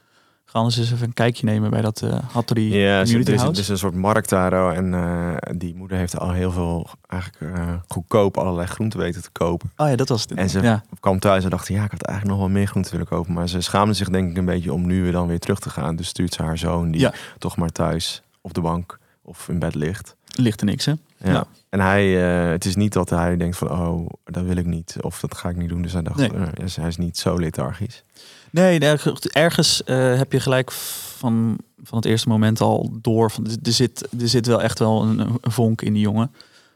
Ga 0.49 0.59
anders 0.59 0.77
eens 0.77 0.91
even 0.91 1.07
een 1.07 1.13
kijkje 1.13 1.45
nemen 1.45 1.69
bij 1.69 1.81
dat 1.81 2.01
eh 2.01 2.19
Hattori 2.31 2.77
Ja, 2.77 2.95
er 2.95 3.01
is, 3.01 3.13
er 3.13 3.33
er 3.33 3.57
is 3.59 3.67
een 3.67 3.77
soort 3.77 3.95
markt 3.95 4.29
daar. 4.29 4.53
oh, 4.53 4.75
En 4.75 4.93
eh, 4.93 5.35
die 5.57 5.75
moeder 5.75 5.97
heeft 5.97 6.19
al 6.19 6.31
heel 6.31 6.51
veel 6.51 6.89
eigenlijk 7.07 7.57
eh, 7.57 7.73
goedkoop 7.87 8.37
allerlei 8.37 8.67
groenten 8.67 8.99
weten 8.99 9.21
te 9.21 9.29
kopen. 9.31 9.71
Oh 9.77 9.89
ja, 9.89 9.95
dat 9.95 10.09
was 10.09 10.21
het. 10.21 10.31
En 10.31 10.49
ze 10.49 10.61
ja. 10.61 10.83
kwam 10.99 11.19
thuis 11.19 11.43
en 11.43 11.49
dacht, 11.49 11.67
ja, 11.67 11.83
ik 11.83 11.91
had 11.91 12.01
eigenlijk 12.01 12.37
nog 12.37 12.47
wel 12.47 12.55
meer 12.57 12.67
groenten 12.67 12.91
willen 12.91 13.07
kopen. 13.07 13.33
Maar 13.33 13.49
ze 13.49 13.61
schaamde 13.61 13.93
zich 13.93 14.09
denk 14.09 14.31
ik 14.31 14.37
een 14.37 14.45
beetje 14.45 14.73
om 14.73 14.85
nu 14.85 15.01
weer 15.03 15.11
dan 15.11 15.27
weer 15.27 15.39
terug 15.39 15.59
te 15.59 15.69
gaan. 15.69 15.95
Dus 15.95 16.07
stuurt 16.07 16.33
ze 16.33 16.43
haar 16.43 16.57
zoon, 16.57 16.91
die 16.91 17.01
Ja. 17.01 17.13
toch 17.37 17.57
maar 17.57 17.69
thuis 17.69 18.21
op 18.41 18.53
de 18.53 18.61
bank 18.61 18.99
of 19.21 19.49
in 19.49 19.59
bed 19.59 19.75
ligt. 19.75 20.15
Ligt 20.35 20.59
er 20.59 20.65
niks, 20.65 20.85
hè? 20.85 20.93
Ja. 21.17 21.31
Ja. 21.31 21.45
En 21.69 21.79
hij, 21.79 22.07
het 22.51 22.65
is 22.65 22.75
niet 22.75 22.93
dat 22.93 23.09
hij 23.09 23.37
denkt 23.37 23.57
van, 23.57 23.71
oh, 23.71 24.09
dat 24.23 24.43
wil 24.43 24.55
ik 24.55 24.65
niet. 24.65 24.95
Of 25.01 25.19
dat 25.19 25.37
ga 25.37 25.49
ik 25.49 25.55
niet 25.55 25.69
doen. 25.69 25.81
Dus 25.81 25.93
hij 25.93 26.01
dacht, 26.01 26.17
Nee. 26.17 26.29
dus 26.53 26.75
hij 26.75 26.87
is 26.87 26.97
niet 26.97 27.17
zo 27.17 27.39
lethargisch. 27.39 28.03
Nee, 28.51 28.79
erg- 28.79 29.19
ergens 29.19 29.83
eh, 29.83 30.17
heb 30.17 30.31
je 30.31 30.39
gelijk 30.39 30.71
van, 30.71 31.57
van 31.83 31.97
het 31.97 32.05
eerste 32.07 32.29
moment 32.29 32.61
al 32.61 32.97
door. 33.01 33.31
Van, 33.31 33.45
er, 33.63 33.71
zit, 33.71 34.07
er 34.21 34.27
zit 34.27 34.45
wel 34.45 34.61
echt 34.61 34.79
wel 34.79 35.03
een, 35.03 35.37
vonk 35.41 35.81
in 35.81 35.93
die 35.93 36.01
jongen. 36.01 36.31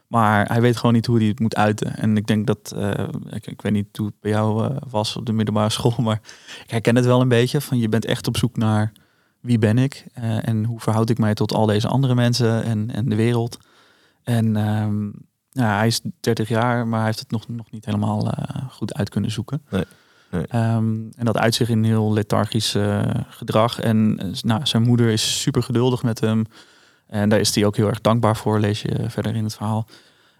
Maar 0.06 0.46
hij 0.46 0.60
weet 0.60 0.76
gewoon 0.76 0.94
niet 0.94 1.06
hoe 1.06 1.18
hij 1.18 1.26
het 1.26 1.40
moet 1.40 1.56
uiten. 1.56 1.96
En 1.96 2.16
ik 2.16 2.26
denk 2.26 2.46
dat, 2.46 2.72
eh, 2.76 3.08
ik, 3.30 3.62
weet 3.62 3.72
niet 3.72 3.96
hoe 3.96 4.06
het 4.06 4.20
bij 4.20 4.30
jou 4.30 4.64
eh, 4.66 4.76
was 4.90 5.16
op 5.16 5.26
de 5.26 5.32
middelbare 5.32 5.70
school, 5.78 5.94
maar 5.98 6.20
ik 6.64 6.70
herken 6.70 6.96
het 6.96 7.04
wel 7.04 7.20
een 7.20 7.28
beetje. 7.28 7.60
Van 7.60 7.78
je 7.78 7.88
bent 7.88 8.04
echt 8.04 8.26
op 8.26 8.36
zoek 8.36 8.56
naar 8.56 8.92
wie 9.40 9.58
ben 9.58 9.78
ik 9.78 10.04
eh, 10.12 10.48
en 10.48 10.64
hoe 10.64 10.80
verhoud 10.80 11.10
ik 11.10 11.18
mij 11.18 11.34
tot 11.34 11.52
al 11.54 11.66
deze 11.66 11.88
andere 11.88 12.14
mensen 12.14 12.64
en, 12.64 12.90
en 12.90 13.08
de 13.08 13.16
wereld. 13.16 13.58
En 14.22 14.56
ehm, 14.56 15.06
ja, 15.50 15.76
hij 15.76 15.86
is 15.86 16.00
30 16.20 16.48
jaar, 16.48 16.86
maar 16.86 16.98
hij 16.98 17.06
heeft 17.06 17.18
het 17.18 17.30
nog, 17.30 17.48
nog 17.48 17.70
niet 17.70 17.84
helemaal 17.84 18.34
goed 18.70 18.94
uit 18.94 19.08
kunnen 19.08 19.30
zoeken. 19.30 19.62
Nee, 19.70 19.84
nee. 20.32 20.46
Ehm, 20.46 20.94
en 21.16 21.24
dat 21.24 21.36
uit 21.36 21.54
zich 21.54 21.68
in 21.68 21.84
heel 21.84 22.12
lethargisch 22.12 22.74
eh, 22.74 23.02
gedrag. 23.28 23.80
En 23.80 24.18
eh, 24.18 24.42
nou, 24.42 24.66
zijn 24.66 24.82
moeder 24.82 25.08
is 25.08 25.40
super 25.40 25.62
geduldig 25.62 26.02
met 26.02 26.20
hem. 26.20 26.44
En 27.06 27.28
daar 27.28 27.40
is 27.40 27.54
hij 27.54 27.64
ook 27.64 27.76
heel 27.76 27.88
erg 27.88 28.00
dankbaar 28.00 28.36
voor, 28.36 28.60
lees 28.60 28.82
je 28.82 29.10
verder 29.10 29.34
in 29.34 29.44
het 29.44 29.54
verhaal. 29.54 29.86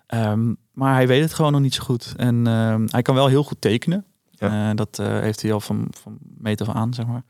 Ehm, 0.07 0.55
maar 0.72 0.94
hij 0.94 1.07
weet 1.07 1.22
het 1.22 1.35
gewoon 1.35 1.52
nog 1.52 1.61
niet 1.61 1.74
zo 1.74 1.83
goed. 1.85 2.14
En 2.16 2.46
ehm, 2.46 2.87
hij 2.90 3.02
kan 3.02 3.14
wel 3.14 3.26
heel 3.26 3.44
goed 3.44 3.61
tekenen. 3.61 4.05
Ja. 4.31 4.70
Eh, 4.70 4.76
dat 4.76 4.98
eh, 4.98 5.07
heeft 5.07 5.42
hij 5.42 5.52
al 5.52 5.61
van, 5.61 5.87
van 5.90 6.18
meet 6.38 6.61
af 6.61 6.68
aan, 6.68 6.94
zeg 6.94 7.07
maar. 7.07 7.22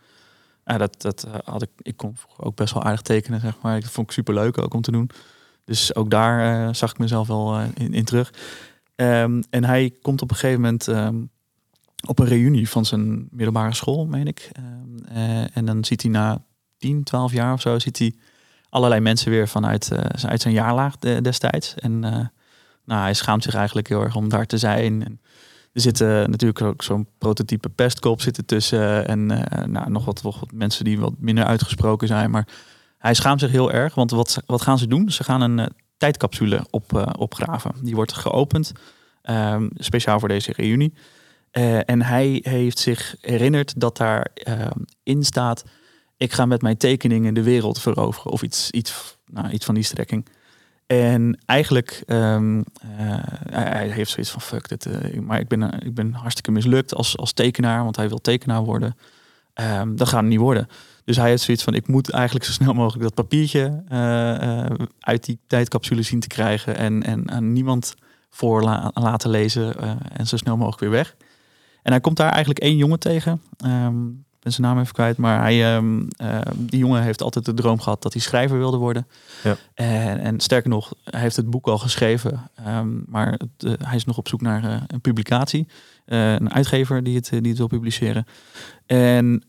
Dat, 0.65 1.03
dat 1.03 1.23
eh, 1.23 1.35
had 1.45 1.63
ik, 1.63 1.71
ik 1.77 1.97
kon 1.97 2.17
ook 2.37 2.57
best 2.57 2.75
wel 2.75 2.83
aardig 2.83 3.03
tekenen, 3.03 3.41
zeg 3.41 3.59
maar. 3.63 3.81
Dat 3.81 3.91
vond 3.91 4.07
ik 4.07 4.13
super 4.13 4.35
leuk 4.35 4.59
ook 4.59 4.75
om 4.75 4.81
te 4.81 4.91
doen. 4.91 5.11
Dus 5.65 5.95
ook 5.95 6.11
daar 6.11 6.67
eh, 6.67 6.75
zag 6.75 6.91
ik 6.91 6.99
mezelf 6.99 7.29
wel 7.29 7.55
eh, 7.55 7.65
in, 7.75 7.95
in 7.95 8.05
terug. 8.05 8.33
En 8.95 9.65
hij 9.65 9.97
komt 10.03 10.23
op 10.23 10.31
een 10.31 10.37
gegeven 10.37 10.61
moment 10.61 10.89
op 12.07 12.19
een 12.19 12.27
reunie 12.27 12.69
van 12.69 12.85
zijn 12.85 13.29
middelbare 13.31 13.75
school, 13.75 14.07
meen 14.07 14.27
ik. 14.27 14.51
Ehm, 14.53 15.17
eh, 15.17 15.57
en 15.57 15.65
dan 15.65 15.85
ziet 15.85 16.03
hij 16.03 16.11
na 16.11 16.45
10, 16.79 17.03
12 17.03 17.33
jaar 17.33 17.53
of 17.53 17.61
zo, 17.61 17.79
ziet 17.79 17.99
hij 17.99 18.15
allerlei 18.69 19.01
mensen 19.01 19.31
weer 19.31 19.49
vanuit 19.49 19.91
eh, 19.91 20.29
uit 20.29 20.41
zijn 20.41 20.55
jaarlaag 20.55 20.97
de- 20.97 21.21
destijds. 21.23 21.75
En 21.75 22.05
eh, 22.05 22.27
nou, 22.85 23.01
hij 23.01 23.15
schaamt 23.15 23.43
zich 23.43 23.55
eigenlijk 23.55 23.89
heel 23.89 24.03
erg 24.03 24.17
om 24.17 24.29
daar 24.29 24.47
te 24.47 24.59
zijn. 24.59 25.21
Er 25.73 25.81
zitten 25.81 26.31
natuurlijk 26.31 26.61
ook 26.63 26.83
zo'n 26.83 27.07
prototype 27.19 27.69
pestkop 27.69 28.21
zitten 28.21 28.45
tussen. 28.45 29.07
En 29.09 29.27
nou, 29.67 29.91
nog, 29.91 30.05
wat, 30.23 30.47
mensen 30.55 30.85
die 30.85 30.99
wat 30.99 31.13
minder 31.19 31.45
uitgesproken 31.45 32.09
zijn. 32.09 32.31
Maar 32.31 32.49
hij 32.99 33.15
schaamt 33.15 33.41
zich 33.41 33.51
heel 33.51 33.73
erg. 33.73 33.95
Want 33.95 34.11
wat, 34.11 34.43
wat 34.47 34.63
gaan 34.63 34.79
ze 34.79 34.87
doen? 34.87 35.11
Ze 35.11 35.25
gaan 35.25 35.41
een 35.41 35.69
tijdcapsule 35.97 36.67
op, 36.71 37.15
opgraven. 37.19 37.73
Die 37.83 37.95
wordt 37.95 38.13
geopend. 38.13 38.73
ehm, 39.23 39.69
speciaal 39.75 40.19
voor 40.19 40.29
deze 40.29 40.53
reunie. 40.57 40.95
Eh, 41.53 41.91
en 41.91 42.03
hij 42.03 42.41
heeft 42.43 42.79
zich 42.79 43.17
herinnerd 43.21 43.81
dat 43.81 43.97
daar 43.97 44.27
ehm, 44.35 44.79
in 45.03 45.25
staat... 45.25 45.65
ik 46.17 46.33
ga 46.33 46.47
met 46.47 46.63
mijn 46.63 46.77
tekeningen 46.77 47.35
de 47.35 47.43
wereld 47.43 47.81
veroveren. 47.81 48.33
Of 48.33 48.43
iets, 48.43 48.71
iets, 48.71 49.19
nou, 49.27 49.51
iets 49.51 49.65
van 49.65 49.75
die 49.75 49.85
strekking. 49.85 50.27
En 50.87 51.39
eigenlijk, 51.47 52.03
eh, 52.07 52.41
hij, 53.51 53.89
heeft 53.89 54.11
zoiets 54.11 54.31
van 54.31 54.41
fuck 54.41 54.69
dit. 54.69 54.87
eh, 54.87 55.21
maar 55.21 55.41
ik 55.41 55.49
ben, 55.49 55.81
ik 55.85 55.95
ben 55.95 56.13
hartstikke 56.13 56.51
mislukt 56.51 56.95
als, 56.95 57.17
als 57.17 57.33
tekenaar, 57.33 57.83
want 57.85 57.97
hij 57.97 58.09
wil 58.09 58.21
tekenaar 58.21 58.63
worden. 58.65 58.97
Ehm, 59.55 59.97
dat 59.97 60.09
gaat 60.09 60.21
het 60.21 60.29
niet 60.29 60.39
worden. 60.39 60.69
Dus 61.05 61.17
hij 61.17 61.29
heeft 61.29 61.43
zoiets 61.43 61.65
van 61.65 61.75
ik 61.75 61.89
moet 61.89 62.11
eigenlijk 62.11 62.45
zo 62.45 62.53
snel 62.53 62.75
mogelijk 62.75 63.03
dat 63.03 63.15
papiertje 63.15 63.83
uit 65.01 65.25
die 65.25 65.39
tijdcapsule 65.47 66.03
zien 66.03 66.21
te 66.21 66.27
krijgen. 66.27 66.77
En, 66.77 67.03
en 67.03 67.31
aan 67.31 67.53
niemand 67.53 67.95
voor 68.31 68.63
la- 68.63 68.91
laten 68.95 69.31
lezen 69.31 69.75
en 70.17 70.27
zo 70.27 70.37
snel 70.37 70.57
mogelijk 70.57 70.81
weer 70.81 70.91
weg. 70.91 71.17
En 71.83 71.93
hij 71.93 72.01
komt 72.01 72.17
daar 72.17 72.31
eigenlijk 72.31 72.61
één 72.61 72.77
jongen 72.77 72.99
tegen. 72.99 73.43
Ik 74.43 74.49
ben 74.49 74.53
zijn 74.53 74.67
naam 74.67 74.81
even 74.81 74.95
kwijt, 74.95 75.17
maar 75.17 75.41
hij, 75.41 75.75
ehm, 75.75 76.03
ehm, 76.17 76.53
die 76.57 76.79
jongen 76.79 77.03
heeft 77.03 77.23
altijd 77.23 77.45
de 77.45 77.55
droom 77.55 77.81
gehad 77.81 78.03
dat 78.03 78.13
hij 78.13 78.23
schrijver 78.23 78.59
wilde 78.59 78.77
worden. 78.77 79.07
Ja. 79.43 79.57
En, 79.75 80.19
en 80.19 80.41
sterker 80.41 80.71
nog, 80.71 80.95
hij 81.05 81.21
heeft 81.21 81.37
het 81.37 81.51
boek 81.51 81.67
al 81.67 81.79
geschreven, 81.79 82.51
maar 83.07 83.33
het, 83.33 83.65
eh, 83.65 83.87
hij 83.89 83.97
is 83.97 84.05
nog 84.05 84.19
op 84.19 84.29
zoek 84.29 84.41
naar 84.41 84.65
eh, 84.65 84.83
een 84.87 85.01
publicatie, 85.01 85.69
Eh, 86.05 86.33
een 86.33 86.53
uitgever 86.53 87.03
die 87.03 87.17
het, 87.17 87.29
die 87.31 87.49
het 87.49 87.59
wil 87.59 87.67
publiceren. 87.67 88.27
En 88.87 89.45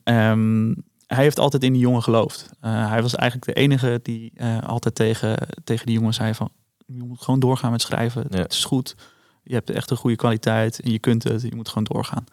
hij 1.08 1.24
heeft 1.24 1.40
altijd 1.40 1.64
in 1.64 1.74
die 1.74 1.82
jongen 1.82 2.04
geloofd. 2.04 2.50
Hij 2.60 3.02
was 3.02 3.16
eigenlijk 3.16 3.56
de 3.56 3.62
enige 3.62 4.00
die 4.04 4.34
altijd 4.66 4.96
tegen, 4.96 5.38
tegen 5.64 5.86
die 5.86 5.96
jongen 5.96 6.14
zei 6.14 6.34
van, 6.34 6.50
je 6.86 7.04
moet 7.04 7.22
gewoon 7.22 7.40
doorgaan 7.40 7.72
met 7.72 7.82
schrijven. 7.82 8.26
Ja. 8.30 8.38
Het 8.38 8.54
is 8.54 8.66
goed. 8.66 8.96
Je 9.44 9.54
hebt 9.54 9.70
echt 9.70 9.90
een 9.90 9.98
goede 9.98 10.16
kwaliteit 10.16 10.80
en 10.80 10.92
je 10.92 11.00
kunt 11.00 11.24
het. 11.24 11.42
Je 11.42 11.56
moet 11.56 11.68
gewoon 11.68 11.84
doorgaan. 11.84 12.26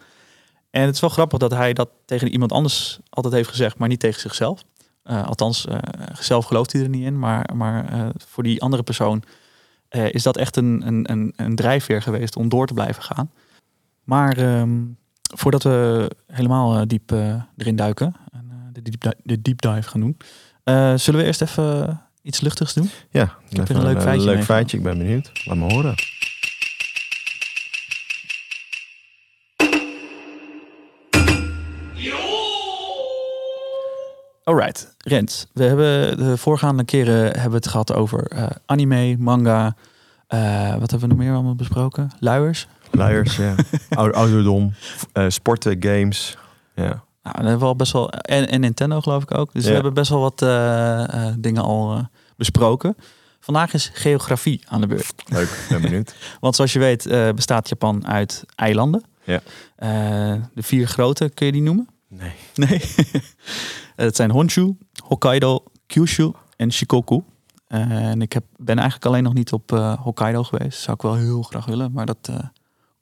En 0.70 0.82
het 0.82 0.94
is 0.94 1.00
wel 1.00 1.10
grappig 1.10 1.38
dat 1.38 1.50
hij 1.50 1.72
dat 1.72 1.88
tegen 2.04 2.28
iemand 2.28 2.52
anders 2.52 2.98
altijd 3.08 3.34
heeft 3.34 3.48
gezegd, 3.48 3.78
maar 3.78 3.88
niet 3.88 4.00
tegen 4.00 4.20
zichzelf. 4.20 4.64
Eh, 5.02 5.26
althans, 5.26 5.66
eh, 5.66 5.78
zelf 6.20 6.44
gelooft 6.44 6.72
hij 6.72 6.82
er 6.82 6.88
niet 6.88 7.04
in, 7.04 7.18
maar, 7.18 7.50
maar 7.54 7.92
eh, 7.92 8.08
voor 8.26 8.42
die 8.42 8.62
andere 8.62 8.82
persoon 8.82 9.22
is 9.90 10.22
dat 10.22 10.36
echt 10.36 10.56
een, 10.56 10.82
een, 10.86 11.10
een, 11.10 11.32
een 11.36 11.54
drijfveer 11.56 12.02
geweest 12.02 12.36
om 12.36 12.48
door 12.48 12.66
te 12.66 12.74
blijven 12.74 13.02
gaan. 13.02 13.30
Maar 14.04 14.36
ehm, 14.36 14.78
voordat 15.34 15.62
we 15.62 16.10
helemaal 16.26 16.86
diep 16.86 17.10
erin 17.56 17.76
duiken 17.76 18.14
en 18.32 18.70
de, 18.72 18.82
deep, 18.82 19.14
de 19.22 19.42
deep 19.42 19.60
dive 19.60 19.88
gaan 19.88 20.00
doen, 20.00 20.16
zullen 20.98 21.20
we 21.20 21.26
eerst 21.26 21.42
even 21.42 22.00
iets 22.22 22.40
luchtigs 22.40 22.74
doen? 22.74 22.90
Ja, 23.10 23.36
Ik 23.48 23.56
heb 23.56 23.68
een 23.68 23.82
leuk 23.82 24.02
feitje 24.02 24.02
leuk 24.02 24.04
meegenomen. 24.06 24.44
feitje. 24.44 24.76
Ik 24.76 24.82
ben 24.82 24.98
benieuwd. 24.98 25.30
Laat 25.44 25.56
me 25.56 25.72
horen. 25.72 25.94
Alright, 34.44 34.94
Rens. 34.98 35.46
We 35.52 35.64
hebben 35.64 36.16
de 36.16 36.36
voorgaande 36.36 36.84
keren 36.84 37.24
hebben 37.24 37.50
we 37.50 37.56
het 37.56 37.68
gehad 37.68 37.92
over 37.94 38.26
eh, 38.26 38.46
anime, 38.66 39.16
manga. 39.18 39.74
eh, 40.26 40.70
wat 40.76 40.90
hebben 40.90 41.08
we 41.08 41.14
nog 41.14 41.24
meer 41.24 41.32
allemaal 41.34 41.54
besproken? 41.54 42.10
Luiers. 42.18 42.66
Luiers, 42.90 43.36
ja. 43.36 43.54
Ouder- 43.90 44.16
Ouderdom, 44.16 44.72
eh, 45.12 45.24
sporten, 45.28 45.76
games. 45.80 46.36
Ja. 46.74 47.02
Nou, 47.22 47.36
dat 47.36 47.44
hebben 47.44 47.58
we 47.58 47.64
al 47.64 47.76
best 47.76 47.92
wel. 47.92 48.10
En, 48.10 48.48
en 48.48 48.60
Nintendo 48.60 49.00
geloof 49.00 49.22
ik 49.22 49.34
ook. 49.38 49.52
Dus 49.52 49.64
we 49.66 49.72
hebben 49.72 49.94
best 49.94 50.10
wel 50.10 50.20
wat 50.20 50.38
dingen 51.42 51.62
al 51.62 52.08
besproken. 52.36 52.96
Vandaag 53.40 53.72
is 53.74 53.90
geografie 53.94 54.60
aan 54.68 54.80
de 54.80 54.86
beurt. 54.86 55.12
Leuk, 55.26 55.66
ben 55.68 55.80
benieuwd. 55.80 56.14
Want 56.40 56.54
zoals 56.56 56.72
je 56.72 56.78
weet 56.78 57.08
bestaat 57.34 57.68
Japan 57.68 58.06
uit 58.06 58.44
eilanden. 58.54 59.04
Ja. 59.24 59.40
De 60.54 60.62
vier 60.62 60.86
grote, 60.86 61.28
kun 61.34 61.46
je 61.46 61.52
die 61.52 61.62
noemen? 61.62 61.88
Nee. 62.10 62.32
Nee. 62.54 62.80
Het 64.06 64.16
zijn 64.16 64.30
Honshu, 64.30 64.76
Hokkaido, 65.04 65.62
Kyushu 65.86 66.32
en 66.56 66.72
Shikoku. 66.72 67.22
Eh, 67.66 68.10
en 68.10 68.22
ik 68.22 68.32
heb, 68.32 68.44
ben 68.56 68.76
eigenlijk 68.76 69.06
alleen 69.06 69.22
nog 69.22 69.34
niet 69.34 69.52
op 69.52 69.72
eh, 69.72 70.00
Hokkaido 70.00 70.42
geweest. 70.42 70.80
Zou 70.80 70.96
ik 70.96 71.02
wel 71.02 71.14
heel 71.14 71.42
graag 71.42 71.64
willen, 71.64 71.92
maar 71.92 72.06
dat 72.06 72.28
eh, 72.30 72.38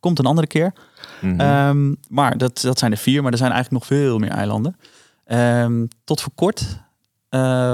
komt 0.00 0.18
een 0.18 0.26
andere 0.26 0.46
keer. 0.46 0.72
Mhm. 1.20 1.40
Ehm, 1.40 1.94
maar 2.08 2.38
dat, 2.38 2.60
dat 2.60 2.78
zijn 2.78 2.92
er 2.92 2.98
vier, 2.98 3.22
maar 3.22 3.32
er 3.32 3.38
zijn 3.38 3.52
eigenlijk 3.52 3.82
nog 3.82 3.98
veel 3.98 4.18
meer 4.18 4.30
eilanden. 4.30 4.76
Ehm, 5.24 5.86
tot 6.04 6.20
voor 6.20 6.32
kort 6.34 6.80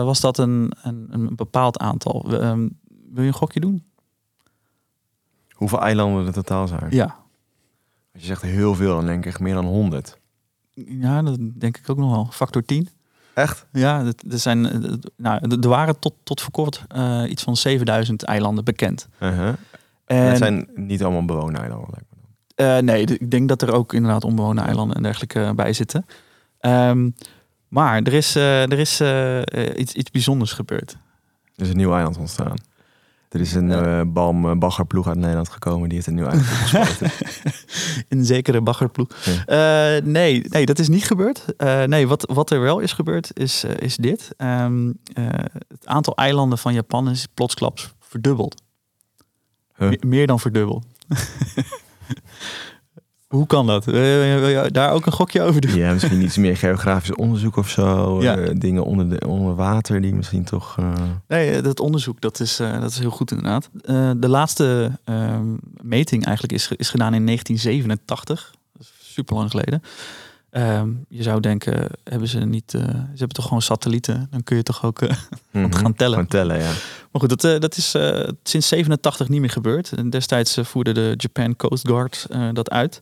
was 0.05 0.21
dat 0.21 0.39
een, 0.39 0.73
een, 0.83 1.07
een 1.11 1.37
bepaald 1.37 1.79
aantal. 1.79 2.25
Ehm, 2.41 2.69
wil 3.11 3.23
je 3.23 3.29
een 3.29 3.33
gokje 3.33 3.61
doen? 3.61 3.85
Hoeveel 5.51 5.83
eilanden 5.83 6.27
er 6.27 6.33
totaal 6.33 6.67
zijn? 6.67 6.87
Ja. 6.91 7.05
Als 8.13 8.23
je 8.23 8.29
zegt 8.29 8.43
heel 8.43 8.75
veel, 8.75 8.95
dan 8.95 9.07
denk 9.07 9.19
ik 9.19 9.27
echt 9.27 9.41
meer 9.41 9.55
dan 9.55 9.65
100. 9.65 10.19
Ja, 10.75 11.23
dat 11.23 11.39
denk 11.55 11.79
ik 11.79 11.91
ook 11.91 11.97
nog 11.97 12.11
wel. 12.11 12.29
Factor 12.31 12.65
10. 12.65 12.89
Echt? 13.35 13.67
Ja, 13.73 14.05
er, 14.31 14.39
zijn, 14.39 14.67
eh, 14.71 14.93
nou, 15.17 15.59
er 15.61 15.69
waren 15.69 15.99
tot, 15.99 16.15
tot 16.23 16.41
voor 16.41 16.51
kort 16.51 16.85
eh, 16.89 17.23
iets 17.29 17.43
van 17.43 17.57
7000 17.57 18.23
eilanden 18.23 18.65
bekend. 18.65 19.09
Uh-huh. 19.21 19.47
En 19.49 19.57
En, 20.05 20.27
het 20.27 20.39
zijn 20.39 20.69
niet 20.75 21.03
allemaal 21.03 21.25
bewoonde 21.25 21.59
eilanden, 21.59 21.89
lijkt 21.91 22.07
me. 22.11 22.77
eh, 22.77 22.83
nee, 22.83 23.05
ik 23.05 23.31
denk 23.31 23.49
dat 23.49 23.63
er 23.63 23.73
ook 23.73 23.93
inderdaad 23.93 24.25
onbewoonde 24.25 24.63
eilanden 24.63 24.97
en 24.97 25.03
dergelijke 25.03 25.53
bij 25.57 25.73
zitten. 25.73 26.07
Ehm, 26.59 27.11
maar 27.69 28.03
er 28.03 28.13
is, 28.13 28.35
er 28.35 28.79
is 28.79 29.01
iets, 29.77 29.95
iets 29.95 30.11
bijzonders 30.11 30.53
gebeurd. 30.53 30.97
Er 31.57 31.63
is 31.63 31.69
een 31.69 31.77
nieuw 31.77 31.95
eiland 31.95 32.19
ontstaan. 32.19 32.57
Er 33.35 33.41
is 33.41 33.55
een 33.55 33.69
Ja. 33.69 34.01
eh 34.01 34.07
balm 34.07 34.51
eh, 34.51 34.57
baggerploeg 34.57 35.07
uit 35.09 35.17
Nederland 35.17 35.49
gekomen. 35.49 35.89
Die 35.89 35.95
heeft 35.95 36.07
een 36.07 36.15
nieuw 36.15 36.27
eiland 36.27 36.49
opgespoten. 36.51 37.11
Een 38.09 38.25
zekere 38.25 38.61
baggerploeg. 38.61 39.09
Ja. 39.25 39.97
Eh, 39.97 40.05
nee, 40.05 40.45
nee, 40.49 40.67
dat 40.67 40.79
is 40.79 40.89
niet 40.89 41.05
gebeurd. 41.05 41.45
Nee, 41.87 42.07
wat, 42.09 42.31
wat 42.35 42.51
er 42.51 42.61
wel 42.61 42.79
is 42.79 42.93
gebeurd 42.93 43.39
is, 43.39 43.65
is 43.65 43.97
dit. 43.97 44.31
Ehm, 44.37 44.93
eh, 45.13 45.25
het 45.69 45.87
aantal 45.87 46.15
eilanden 46.17 46.59
van 46.59 46.75
Japan 46.75 47.11
is 47.11 47.27
plotsklaps 47.35 47.95
verdubbeld. 48.01 48.63
Huh? 49.77 49.89
Me- 49.91 49.99
meer 50.07 50.27
dan 50.27 50.41
verdubbeld. 50.41 50.85
Hoe 53.35 53.47
kan 53.47 53.67
dat? 53.67 53.85
Wil 53.85 54.03
je 54.03 54.69
daar 54.73 54.93
ook 54.93 55.07
een 55.07 55.13
gokje 55.13 55.43
over 55.43 55.61
doen? 55.61 55.75
ja, 55.75 55.93
misschien 55.93 56.23
iets 56.23 56.37
meer 56.37 56.57
geografisch 56.57 57.15
onderzoek 57.15 57.57
of 57.57 57.69
zo. 57.69 57.83
Ja. 58.23 58.37
Eh, 58.37 58.51
dingen 58.57 58.85
onder, 58.85 59.09
de, 59.09 59.27
onder 59.27 59.55
water 59.55 60.01
die 60.01 60.15
misschien 60.15 60.45
toch... 60.45 60.77
eh, 60.79 60.93
Nee, 61.29 61.51
eh, 61.51 61.63
dat 61.63 61.81
onderzoek 61.81 62.21
dat 62.21 62.41
is, 62.41 62.57
dat 62.57 62.91
is 62.91 62.99
heel 62.99 63.11
goed 63.11 63.31
inderdaad. 63.31 63.71
De 64.21 64.29
laatste 64.29 64.99
ehm, 65.05 65.47
meting 65.83 66.25
eigenlijk 66.25 66.55
is, 66.55 66.71
is 66.77 66.91
gedaan 66.91 67.15
in 67.15 67.27
1987. 67.27 68.55
Dat 68.73 68.83
is 68.83 68.93
super 69.13 69.37
lang 69.37 69.51
geleden. 69.51 69.83
Ehm, 70.51 70.89
je 71.09 71.23
zou 71.23 71.41
denken, 71.41 71.89
hebben 72.05 72.29
ze 72.29 72.39
niet... 72.39 72.71
ze 72.71 72.79
hebben 73.09 73.29
toch 73.29 73.45
gewoon 73.45 73.63
satellieten? 73.63 74.27
Dan 74.31 74.43
kun 74.43 74.57
je 74.57 74.63
toch 74.63 74.85
ook... 74.85 75.01
mhm, 75.51 75.73
gaan 75.73 75.95
tellen. 75.95 76.17
Gaan 76.17 76.27
tellen, 76.27 76.59
ja. 76.59 76.73
Maar 77.11 77.21
goed, 77.23 77.41
dat, 77.41 77.61
dat 77.61 77.77
is 77.77 77.97
sinds 78.43 78.69
87 78.69 79.29
niet 79.29 79.41
meer 79.41 79.51
gebeurd. 79.51 79.93
En 79.93 80.11
destijds 80.11 80.59
voerde 80.63 80.93
de 80.93 81.15
Japan 81.17 81.57
Coast 81.57 81.89
Guard 81.89 82.27
dat 82.53 82.71
uit. 82.71 83.01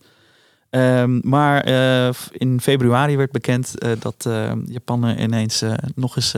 Ehm, 0.72 1.18
maar 1.22 1.61
eh, 1.61 2.14
in 2.30 2.61
februari 2.61 3.16
werd 3.16 3.30
bekend 3.30 3.78
eh, 3.78 3.90
dat 3.98 4.26
eh, 4.26 4.52
Japan 4.66 5.04
er 5.04 5.20
ineens 5.20 5.62
nog 5.94 6.16
eens 6.16 6.35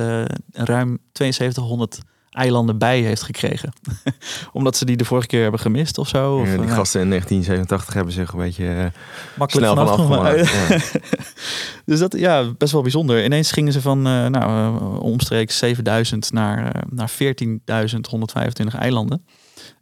ruim 0.53 0.99
7200 1.13 1.99
eilanden 2.31 2.79
bij 2.79 3.01
heeft 3.01 3.23
gekregen. 3.23 3.73
Omdat 4.53 4.77
ze 4.77 4.85
die 4.85 4.97
de 4.97 5.05
vorige 5.05 5.27
keer 5.27 5.43
hebben 5.43 5.61
gemist 5.61 5.99
of 5.99 6.09
zo. 6.09 6.39
Of, 6.39 6.47
Ja, 6.49 6.57
die 6.57 6.69
gasten 6.69 7.01
in 7.01 7.09
1987 7.09 7.95
hebben 7.95 8.13
zich 8.13 8.33
een 8.33 8.39
beetje 8.39 8.93
makkelijk 9.37 9.67
snel 9.67 9.87
vanaf 9.87 10.07
gemaakt. 10.07 10.51
Ja. 10.51 10.79
Dus 11.87 11.99
dat, 11.99 12.19
ja, 12.19 12.53
best 12.59 12.73
wel 12.73 12.83
bijzonder. 12.83 13.25
Ineens 13.25 13.53
gingen 13.53 13.73
ze 13.73 13.81
van 13.81 14.03
nou, 14.03 15.01
omstreeks 15.01 15.59
7000 15.59 16.33
naar, 16.33 16.85
naar 16.91 17.11
14.125 17.11 18.79
eilanden. 18.79 19.25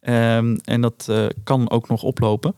Ehm, 0.00 0.56
en 0.64 0.80
dat 0.80 1.08
kan 1.44 1.70
ook 1.70 1.88
nog 1.88 2.02
oplopen. 2.02 2.54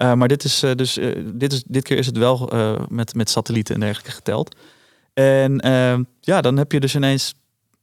Eh, 0.00 0.12
maar 0.12 0.28
dit, 0.28 0.44
is, 0.44 0.62
eh, 0.62 0.74
dus, 0.74 0.98
eh, 0.98 1.16
dit, 1.34 1.52
is, 1.52 1.62
dit 1.66 1.82
keer 1.82 1.98
is 1.98 2.06
het 2.06 2.16
wel 2.16 2.50
met, 2.88 3.14
met 3.14 3.30
satellieten 3.30 3.74
en 3.74 3.80
dergelijke 3.80 4.12
geteld. 4.12 4.56
En 5.14 5.60
ja, 6.20 6.40
dan 6.40 6.56
heb 6.56 6.72
je 6.72 6.80
dus 6.80 6.94
ineens 6.94 7.34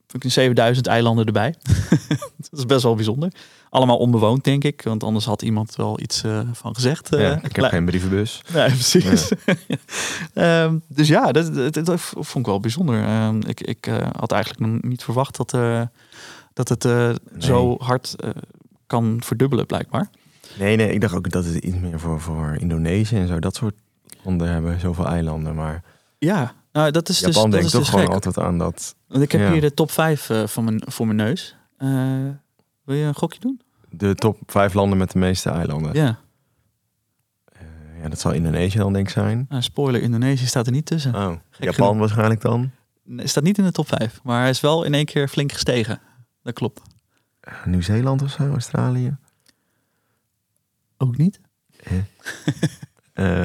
fucking 0.06 0.32
7000 0.32 0.86
eilanden 0.86 1.26
erbij. 1.26 1.54
dat 2.50 2.58
is 2.58 2.66
best 2.66 2.82
wel 2.82 2.94
bijzonder. 2.94 3.32
Allemaal 3.70 3.96
onbewoond, 3.98 4.44
denk 4.44 4.64
ik. 4.64 4.82
Want 4.82 5.04
anders 5.04 5.24
had 5.24 5.42
iemand 5.42 5.76
wel 5.76 6.00
iets 6.00 6.22
van 6.52 6.74
gezegd. 6.74 7.08
Ja, 7.10 7.36
ik 7.36 7.42
heb 7.42 7.52
Klein- 7.52 7.72
geen 7.72 7.84
brievenbus. 7.84 8.42
Nee, 8.54 8.70
precies. 8.70 9.28
Ehm, 10.34 10.78
dus 10.88 11.08
ja, 11.08 11.32
dat, 11.32 11.54
dat, 11.54 11.74
dat 11.84 12.00
vond 12.00 12.36
ik 12.36 12.46
wel 12.46 12.60
bijzonder. 12.60 13.04
Ehm, 13.04 13.40
ik 13.46 13.60
ik 13.60 13.90
had 14.18 14.32
eigenlijk 14.32 14.72
nog 14.72 14.82
niet 14.82 15.04
verwacht 15.04 15.36
dat, 15.36 15.50
dat 16.52 16.68
het 16.68 16.88
zo 17.38 17.76
hard 17.78 18.16
kan 18.86 19.16
verdubbelen, 19.24 19.66
blijkbaar. 19.66 20.10
Nee, 20.58 20.76
nee, 20.76 20.92
ik 20.92 21.00
dacht 21.00 21.14
ook 21.14 21.30
dat 21.30 21.44
het 21.44 21.54
iets 21.54 21.76
meer 21.76 22.00
voor, 22.00 22.20
voor 22.20 22.56
Indonesië 22.60 23.16
en 23.16 23.26
zo. 23.26 23.38
Dat 23.38 23.54
soort 23.56 23.74
landen 24.22 24.48
hebben 24.48 24.80
zoveel 24.80 25.06
eilanden. 25.06 25.54
Maar 25.54 25.82
Ja, 26.18 26.52
nou, 26.72 26.90
dat 26.90 27.08
is 27.08 27.18
dus, 27.18 27.26
Japan 27.34 27.42
dat 27.42 27.60
denkt 27.60 27.66
is 27.66 27.72
toch 27.72 27.80
dus 27.80 27.90
gewoon 27.90 28.04
gek. 28.04 28.14
altijd 28.14 28.38
aan 28.38 28.58
dat... 28.58 28.94
Want 29.08 29.22
ik 29.22 29.32
heb 29.32 29.40
Ja. 29.40 29.52
hier 29.52 29.60
de 29.60 29.74
top 29.74 29.90
5 29.90 30.30
eh, 30.30 30.46
van 30.46 30.64
mijn, 30.64 30.82
voor 30.86 31.06
mijn 31.06 31.16
neus. 31.18 31.56
Eh, 31.76 31.88
wil 32.84 32.96
je 32.96 33.04
een 33.04 33.14
gokje 33.14 33.40
doen? 33.40 33.60
De 33.90 34.14
top 34.14 34.38
vijf 34.46 34.74
landen 34.74 34.98
met 34.98 35.10
de 35.10 35.18
meeste 35.18 35.50
eilanden. 35.50 35.94
Ja. 35.94 36.18
Eh, 37.44 37.60
ja, 38.02 38.08
dat 38.08 38.20
zal 38.20 38.32
Indonesië 38.32 38.78
dan 38.78 38.92
denk 38.92 39.06
ik 39.06 39.12
zijn. 39.12 39.46
Nou, 39.48 39.62
spoiler, 39.62 40.02
Indonesië 40.02 40.46
staat 40.46 40.66
er 40.66 40.72
niet 40.72 40.86
tussen. 40.86 41.14
Oh, 41.14 41.32
Japan 41.58 41.74
genoeg. 41.86 41.98
waarschijnlijk 41.98 42.40
dan. 42.40 42.70
Nee, 43.04 43.26
staat 43.26 43.44
niet 43.44 43.58
in 43.58 43.64
de 43.64 43.72
top 43.72 43.88
5, 43.88 44.20
maar 44.22 44.40
hij 44.40 44.50
is 44.50 44.60
wel 44.60 44.84
in 44.84 44.94
één 44.94 45.04
keer 45.04 45.28
flink 45.28 45.52
gestegen. 45.52 46.00
Dat 46.42 46.54
klopt. 46.54 46.80
Nieuw-Zeeland 47.64 48.22
of 48.22 48.30
zo, 48.30 48.50
Australië. 48.50 49.16
Ook 50.98 51.16
niet? 51.16 51.40
Eh, 53.12 53.42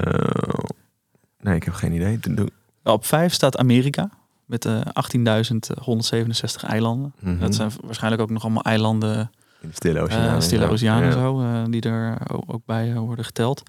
nee, 1.39 1.55
ik 1.55 1.63
heb 1.63 1.73
geen 1.73 1.91
idee. 1.93 2.19
Doe- 2.19 2.33
doe- 2.33 2.49
Op 2.83 3.05
5 3.05 3.33
staat 3.33 3.57
Amerika 3.57 4.09
met 4.45 4.65
eh 4.65 4.81
18.167 4.81 6.63
eilanden. 6.67 7.13
Mhm. 7.19 7.39
Dat 7.39 7.55
zijn 7.55 7.71
waarschijnlijk 7.83 8.21
ook 8.21 8.29
nog 8.29 8.43
allemaal 8.43 8.63
eilanden, 8.63 9.31
In 9.61 9.67
de 9.69 9.75
Stille 9.75 9.97
eh 9.99 10.03
Oceaan. 10.03 10.41
Stille 10.41 10.63
ja. 10.65 10.69
Oceaan 10.69 11.01
en 11.03 11.11
zo, 11.11 11.41
eh, 11.41 11.63
die 11.69 11.81
er 11.81 12.17
ook 12.47 12.65
bij 12.65 12.91
eh, 12.91 12.97
worden 12.99 13.25
geteld. 13.25 13.63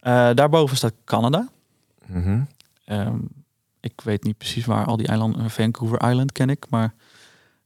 Eh, 0.00 0.30
daarboven 0.34 0.76
staat 0.76 0.92
Canada. 1.04 1.48
Mhm. 2.06 2.40
Ehm, 2.84 3.16
ik 3.80 4.00
weet 4.04 4.22
niet 4.24 4.38
precies 4.38 4.64
waar 4.64 4.84
al 4.86 4.96
die 4.96 5.06
eilanden, 5.06 5.50
Vancouver 5.50 6.08
Island 6.10 6.32
ken 6.32 6.50
ik, 6.50 6.66
maar 6.70 6.94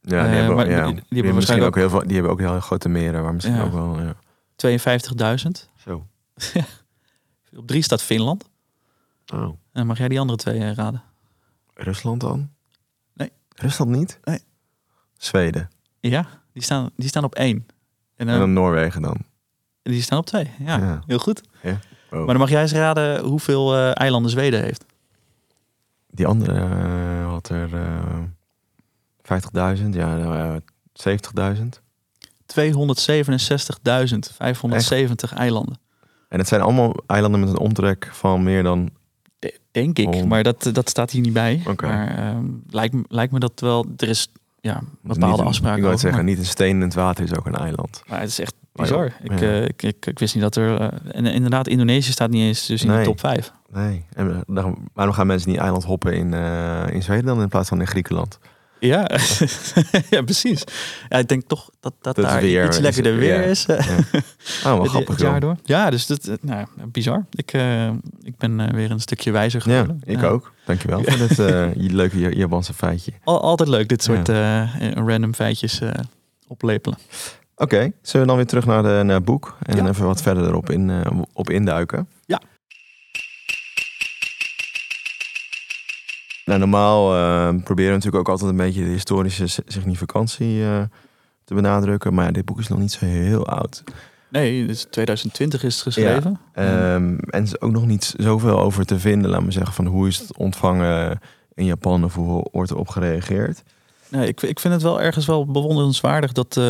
Ja, 0.00 0.22
die 0.22 0.31
Eh, 0.31 0.37
hebben, 0.38 0.57
maar 0.57 0.70
ja, 0.70 0.85
die- 0.85 0.94
die, 0.94 0.94
die 0.94 1.02
hebben 1.02 1.16
hebben 1.16 1.35
misschien 1.35 1.35
waarschijnlijk 1.35 1.76
ook 1.76 1.83
heel 1.83 1.90
veel. 1.90 2.02
Die 2.07 2.12
hebben 2.14 2.33
ook 2.33 2.38
heel 2.40 2.61
grote 2.61 2.88
meren, 2.88 3.22
waar 3.22 3.35
misschien 3.35 3.57
Ja. 3.57 3.62
ook 3.62 3.72
wel. 3.72 4.00
Ja. 4.00 4.14
52.000. 4.66 5.70
Zo. 5.76 6.06
Op 7.56 7.66
drie 7.66 7.82
staat 7.82 8.02
Finland. 8.02 8.48
Oh. 9.34 9.58
En 9.72 9.86
mag 9.86 9.98
jij 9.98 10.08
die 10.08 10.20
andere 10.20 10.38
twee 10.38 10.60
eh, 10.60 10.72
raden? 10.74 11.02
Rusland 11.74 12.20
dan? 12.20 12.50
Nee. 13.14 13.32
Rusland 13.54 13.90
niet? 13.90 14.18
Nee. 14.24 14.38
Zweden. 15.16 15.70
Ja, 16.00 16.26
die 16.52 16.62
staan, 16.62 16.90
die 16.96 17.08
staan 17.08 17.24
op 17.24 17.34
één. 17.34 17.66
En, 18.16 18.28
eh, 18.28 18.34
En 18.34 18.40
dan 18.40 18.52
Noorwegen 18.52 19.02
dan. 19.02 19.16
die 19.82 20.02
staan 20.02 20.18
op 20.18 20.26
twee. 20.26 20.50
Ja, 20.58 20.76
Ja. 20.78 21.02
heel 21.06 21.18
goed. 21.18 21.40
Ja. 21.62 21.78
Oh. 22.10 22.18
Maar 22.18 22.26
dan 22.26 22.36
mag 22.38 22.48
jij 22.50 22.62
eens 22.62 22.72
raden 22.72 23.24
hoeveel 23.24 23.74
eh, 23.74 23.90
eilanden 23.94 24.30
Zweden 24.30 24.62
heeft. 24.62 24.84
Die 26.10 26.26
andere 26.26 26.60
eh, 26.60 27.26
had 27.30 27.48
er 27.48 27.74
eh 27.74 28.22
50.000, 29.22 29.94
ja, 29.94 30.16
nou, 30.16 30.36
eh, 30.36 30.56
70.000. 30.92 31.82
267.570 32.54 32.61
eilanden. 35.37 35.78
En 36.28 36.38
het 36.38 36.48
zijn 36.48 36.61
allemaal 36.61 36.94
eilanden 37.06 37.40
met 37.40 37.48
een 37.48 37.58
omtrek 37.58 38.08
van 38.12 38.42
meer 38.42 38.62
dan 38.62 38.90
De- 39.38 39.58
denk 39.70 39.98
ik, 39.98 40.24
maar 40.24 40.42
dat, 40.42 40.70
dat 40.72 40.88
staat 40.88 41.11
hier 41.11 41.22
niet 41.22 41.32
bij. 41.32 41.62
Maar 41.80 42.16
ehm, 42.18 42.44
lijkt, 42.68 42.94
me- 42.94 43.04
lijkt 43.08 43.32
me 43.32 43.38
dat 43.38 43.61
wel. 43.61 43.87
Er 43.96 44.08
is 44.08 44.32
ja, 44.61 44.80
bepaalde 45.02 45.42
een- 45.42 45.48
afspraken. 45.48 45.76
Ik 45.76 45.82
wil 45.82 45.90
het 45.92 46.00
zeggen, 46.00 46.20
maar- 46.24 46.30
niet 46.30 46.38
een 46.38 46.46
steen 46.50 46.70
in 46.76 46.80
het 46.80 46.94
water 46.94 47.24
is 47.24 47.34
ook 47.34 47.46
een 47.46 47.54
eiland. 47.54 48.02
Maar 48.06 48.20
het 48.20 48.28
is 48.28 48.40
echt 48.40 48.54
ja, 48.72 48.82
bizar. 48.82 49.12
Ik, 49.22 49.40
eh, 49.40 49.64
ik, 49.64 49.82
ik, 49.82 50.06
ik 50.06 50.18
wist 50.18 50.34
niet 50.34 50.42
dat 50.42 50.56
er... 50.56 50.80
eh, 50.80 50.88
en 51.16 51.26
inderdaad, 51.26 51.68
Indonesië 51.68 52.11
staat 52.12 52.30
niet 52.30 52.42
eens 52.42 52.66
dus 52.66 52.82
in 52.84 52.96
de 52.96 53.02
top 53.02 53.20
5. 53.20 53.52
Nee. 53.72 54.04
En 54.12 54.30
eh, 54.30 54.37
daarom- 54.46 54.88
waarom 54.92 55.14
gaan 55.14 55.26
mensen 55.26 55.50
niet 55.50 55.58
eiland 55.58 55.84
hoppen 55.84 56.12
in, 56.14 56.32
in 56.92 57.02
Zweden 57.02 57.24
dan 57.24 57.40
in 57.42 57.48
plaats 57.48 57.68
van 57.68 57.80
in 57.80 57.87
Griekenland? 57.87 58.38
Ja, 58.80 59.10
ja 60.10 60.22
precies. 60.22 60.64
Ja, 61.08 61.18
ik 61.18 61.28
denk 61.28 61.42
toch 61.46 61.70
dat, 61.80 61.94
dat, 62.00 62.16
Dat 62.16 62.24
daar 62.24 62.40
weer 62.40 62.64
iets 62.66 62.76
is- 62.76 62.82
lekkerder 62.82 63.12
ja. 63.12 63.18
weer 63.18 63.44
is. 63.44 63.64
Ja. 63.66 63.76
Oh, 64.64 64.64
wel 64.64 64.80
het, 64.82 64.88
grappig. 64.90 65.08
het 65.14 65.20
jaar 65.20 65.32
joh. 65.32 65.40
door. 65.40 65.56
Ja, 65.64 65.90
dus 65.90 66.06
dat, 66.06 66.26
eh, 66.26 66.34
nou, 66.40 66.66
bizar. 66.86 67.24
Ik, 67.30 67.52
eh, 67.52 67.86
ik 68.22 68.36
ben 68.36 68.60
eh, 68.60 68.74
weer 68.74 68.90
een 68.90 69.00
stukje 69.00 69.30
wijzer 69.30 69.62
Ja, 69.64 69.80
geworden. 69.80 70.00
ik 70.04 70.20
Ja. 70.20 70.26
ook. 70.26 70.52
Dankjewel 70.64 71.02
voor 71.04 71.18
dit 71.28 71.36
je 71.36 71.94
leuke 71.94 72.18
Ja- 72.18 72.28
Japanse 72.30 72.74
feitje. 72.74 73.12
Al, 73.24 73.40
altijd 73.42 73.68
leuk, 73.68 73.88
dit 73.88 74.02
soort 74.02 74.28
random 74.94 75.34
feitjes 75.34 75.80
oplepelen. 76.46 76.98
Oké, 77.56 77.92
zullen 78.02 78.20
we 78.20 78.26
dan 78.26 78.36
weer 78.36 78.46
terug 78.46 78.66
naar, 78.66 78.82
de, 78.82 79.00
naar 79.04 79.14
het 79.16 79.24
boek 79.24 79.56
en 79.62 79.88
even 79.88 80.04
wat 80.04 80.22
verder 80.22 80.46
erop 80.46 80.70
in, 80.70 80.90
op 81.32 81.50
induiken? 81.50 82.08
Ja. 82.26 82.40
Nou, 86.48 86.61
normaal 86.61 87.14
eh, 87.14 87.62
proberen 87.64 87.90
we 87.90 87.96
natuurlijk 87.96 88.16
ook 88.16 88.28
altijd 88.28 88.50
een 88.50 88.56
beetje 88.56 88.84
de 88.84 88.90
historische 88.90 89.46
si- 89.46 89.62
significantie 89.66 90.64
eh, 90.64 90.82
te 91.44 91.54
benadrukken. 91.54 92.14
Maar 92.14 92.32
dit 92.32 92.44
boek 92.44 92.58
is 92.58 92.68
nog 92.68 92.78
niet 92.78 92.92
zo 92.92 93.04
heel 93.06 93.46
oud. 93.46 93.82
Nee, 94.30 94.66
dus 94.66 94.87
2020 94.90 95.62
is 95.64 95.74
het 95.74 95.82
geschreven. 95.82 96.40
Ehm, 96.52 97.08
en 97.18 97.18
er 97.30 97.42
is 97.42 97.61
ook 97.61 97.70
nog 97.72 97.87
niet 97.87 98.14
zoveel 98.16 98.58
over 98.58 98.84
te 98.87 98.98
vinden, 98.98 99.30
laat 99.30 99.42
me 99.42 99.50
zeggen, 99.50 99.74
van 99.74 99.87
hoe 99.87 100.06
is 100.08 100.18
het 100.18 100.37
ontvangen 100.37 101.18
in 101.54 101.64
Japan 101.64 102.04
of 102.04 102.14
hoe 102.14 102.46
wordt 102.52 102.70
erop 102.70 102.88
gereageerd. 102.88 103.62
Nee, 104.10 104.28
ik, 104.28 104.42
ik 104.42 104.60
vind 104.60 104.74
het 104.74 104.82
wel 104.82 105.00
ergens 105.00 105.26
wel 105.26 105.46
bewonderenswaardig 105.46 106.32
dat 106.32 106.60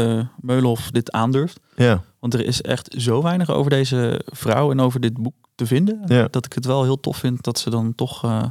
Meulhof 0.40 0.90
dit 0.90 1.12
aandurft. 1.12 1.60
Ja, 1.76 2.02
Want 2.18 2.34
er 2.34 2.44
is 2.46 2.62
echt 2.62 2.94
zo 2.98 3.22
weinig 3.22 3.50
over 3.50 3.70
deze 3.70 4.20
vrouw 4.26 4.70
en 4.70 4.80
over 4.80 5.00
dit 5.00 5.16
boek 5.22 5.34
te 5.54 5.66
vinden. 5.66 6.02
Ja. 6.06 6.28
Dat 6.30 6.44
ik 6.46 6.52
het 6.52 6.64
wel 6.64 6.82
heel 6.82 7.00
tof 7.00 7.16
vind 7.16 7.42
dat 7.44 7.58
ze 7.58 7.70
dan 7.70 7.94
toch... 7.94 8.24
eh, 8.24 8.42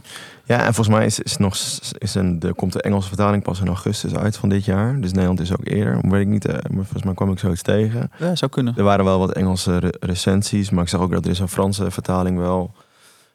ja 0.46 0.58
en 0.66 0.74
volgens 0.74 0.96
mij 0.96 1.06
is, 1.06 1.20
is 1.20 1.38
nog, 1.38 1.56
is 1.98 2.16
een, 2.16 2.40
de, 2.40 2.54
komt 2.54 2.74
de 2.74 2.82
Engelse 2.82 3.08
vertaling 3.08 3.44
pas 3.44 3.60
in 3.60 3.68
augustus 3.68 4.14
uit 4.16 4.38
van 4.38 4.50
dit 4.50 4.66
jaar. 4.66 5.02
Dus 5.02 5.12
Nederland 5.12 5.40
is 5.40 5.52
ook 5.52 5.66
eerder. 5.68 6.10
Weet 6.10 6.22
ik 6.22 6.28
niet, 6.28 6.46
eh, 6.46 6.54
maar 6.54 6.84
volgens 6.84 7.04
mij 7.04 7.14
kwam 7.14 7.32
ik 7.32 7.40
zoiets 7.40 7.62
tegen. 7.62 8.12
ja, 8.20 8.36
zou 8.36 8.52
kunnen. 8.52 8.74
Er 8.78 8.84
waren 8.84 9.06
wel 9.06 9.20
wat 9.20 9.32
Engelse 9.32 9.78
re- 9.78 9.94
recensies, 10.00 10.70
maar 10.70 10.84
ik 10.84 10.90
zag 10.90 11.02
ook 11.02 11.12
dat 11.12 11.26
er 11.26 11.32
is 11.32 11.40
een 11.40 11.48
Franse 11.50 11.92
vertaling 11.92 12.38
wel. 12.38 12.72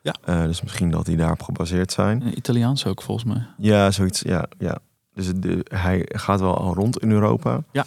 Ja. 0.00 0.14
Dus 0.46 0.62
misschien 0.62 0.90
dat 0.90 1.06
die 1.06 1.16
daarop 1.16 1.42
gebaseerd 1.42 1.92
zijn. 1.92 2.22
En 2.22 2.36
Italiaans 2.36 2.86
ook 2.86 3.02
volgens 3.02 3.26
mij. 3.34 3.46
Ja, 3.58 3.90
zoiets. 3.90 4.20
Ja, 4.20 4.44
ja. 4.58 4.78
Dus 5.14 5.26
het- 5.26 5.42
de, 5.42 5.60
hij 5.68 6.02
gaat 6.08 6.40
wel 6.40 6.56
al 6.58 6.74
rond 6.74 6.98
in 6.98 7.10
Europa. 7.10 7.62
Ja. 7.72 7.84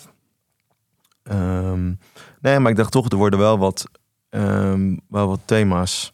Ehm, 1.24 1.94
nee, 2.42 2.60
maar 2.60 2.72
ik 2.72 2.78
dacht 2.78 2.92
toch, 2.92 3.10
er 3.10 3.18
worden 3.18 3.40
wel 3.40 3.58
wat, 3.58 3.86
ehm, 4.30 4.96
wel 5.08 5.28
wat 5.28 5.40
thema's 5.46 6.14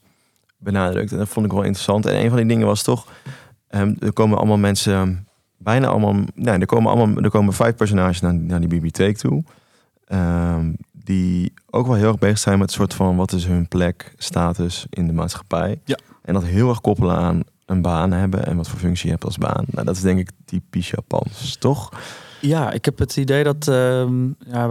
benadrukt. 0.58 1.12
En 1.12 1.18
dat 1.18 1.30
vond 1.30 1.46
ik 1.46 1.52
wel 1.52 1.64
interessant. 1.64 2.06
En 2.06 2.16
een 2.24 2.28
van 2.30 2.38
die 2.38 2.48
dingen 2.48 2.68
was 2.68 2.84
toch, 2.84 3.08
ehm, 3.68 3.94
er 4.00 4.14
komen 4.14 4.38
allemaal 4.38 4.58
mensen, 4.58 5.28
bijna 5.58 5.88
allemaal, 5.88 6.16
nee, 6.36 6.58
er 6.60 6.66
komen 6.66 6.92
allemaal, 6.92 7.24
er 7.24 7.30
komen 7.30 7.54
vijf 7.54 7.76
personages 7.76 8.22
naar, 8.22 8.34
naar 8.34 8.60
die 8.60 8.70
bibliotheek 8.70 9.18
toe. 9.18 9.44
Die 10.92 11.54
ook 11.70 11.88
wel 11.88 11.96
heel 11.96 12.08
erg 12.08 12.18
bezig 12.18 12.38
zijn 12.40 12.60
met 12.60 12.68
een 12.68 12.74
soort 12.74 12.94
van 12.94 13.16
wat 13.16 13.32
is 13.32 13.46
hun 13.46 13.68
plek, 13.68 14.14
status 14.18 14.86
in 14.90 15.08
de 15.08 15.14
maatschappij. 15.14 15.82
Ja. 15.86 15.98
En 16.22 16.34
dat 16.34 16.44
heel 16.44 16.70
erg 16.70 16.82
koppelen 16.82 17.16
aan 17.16 17.42
een 17.72 17.82
baan 17.82 18.12
hebben 18.12 18.46
en 18.46 18.58
wat 18.58 18.68
voor 18.68 18.80
functie 18.80 19.06
je 19.06 19.12
hebt 19.12 19.26
als 19.26 19.38
baan. 19.38 19.66
Nou, 19.68 19.86
dat 19.86 19.96
is 19.96 20.02
denk 20.02 20.20
ik 20.20 20.30
typisch 20.46 20.90
Japans, 20.90 21.56
toch? 21.60 21.90
Ja, 22.42 22.72
ik 22.72 22.86
heb 22.86 23.00
het 23.00 23.18
idee 23.18 23.44
dat... 23.44 23.68
ehm, 23.68 24.28
ja, 24.48 24.68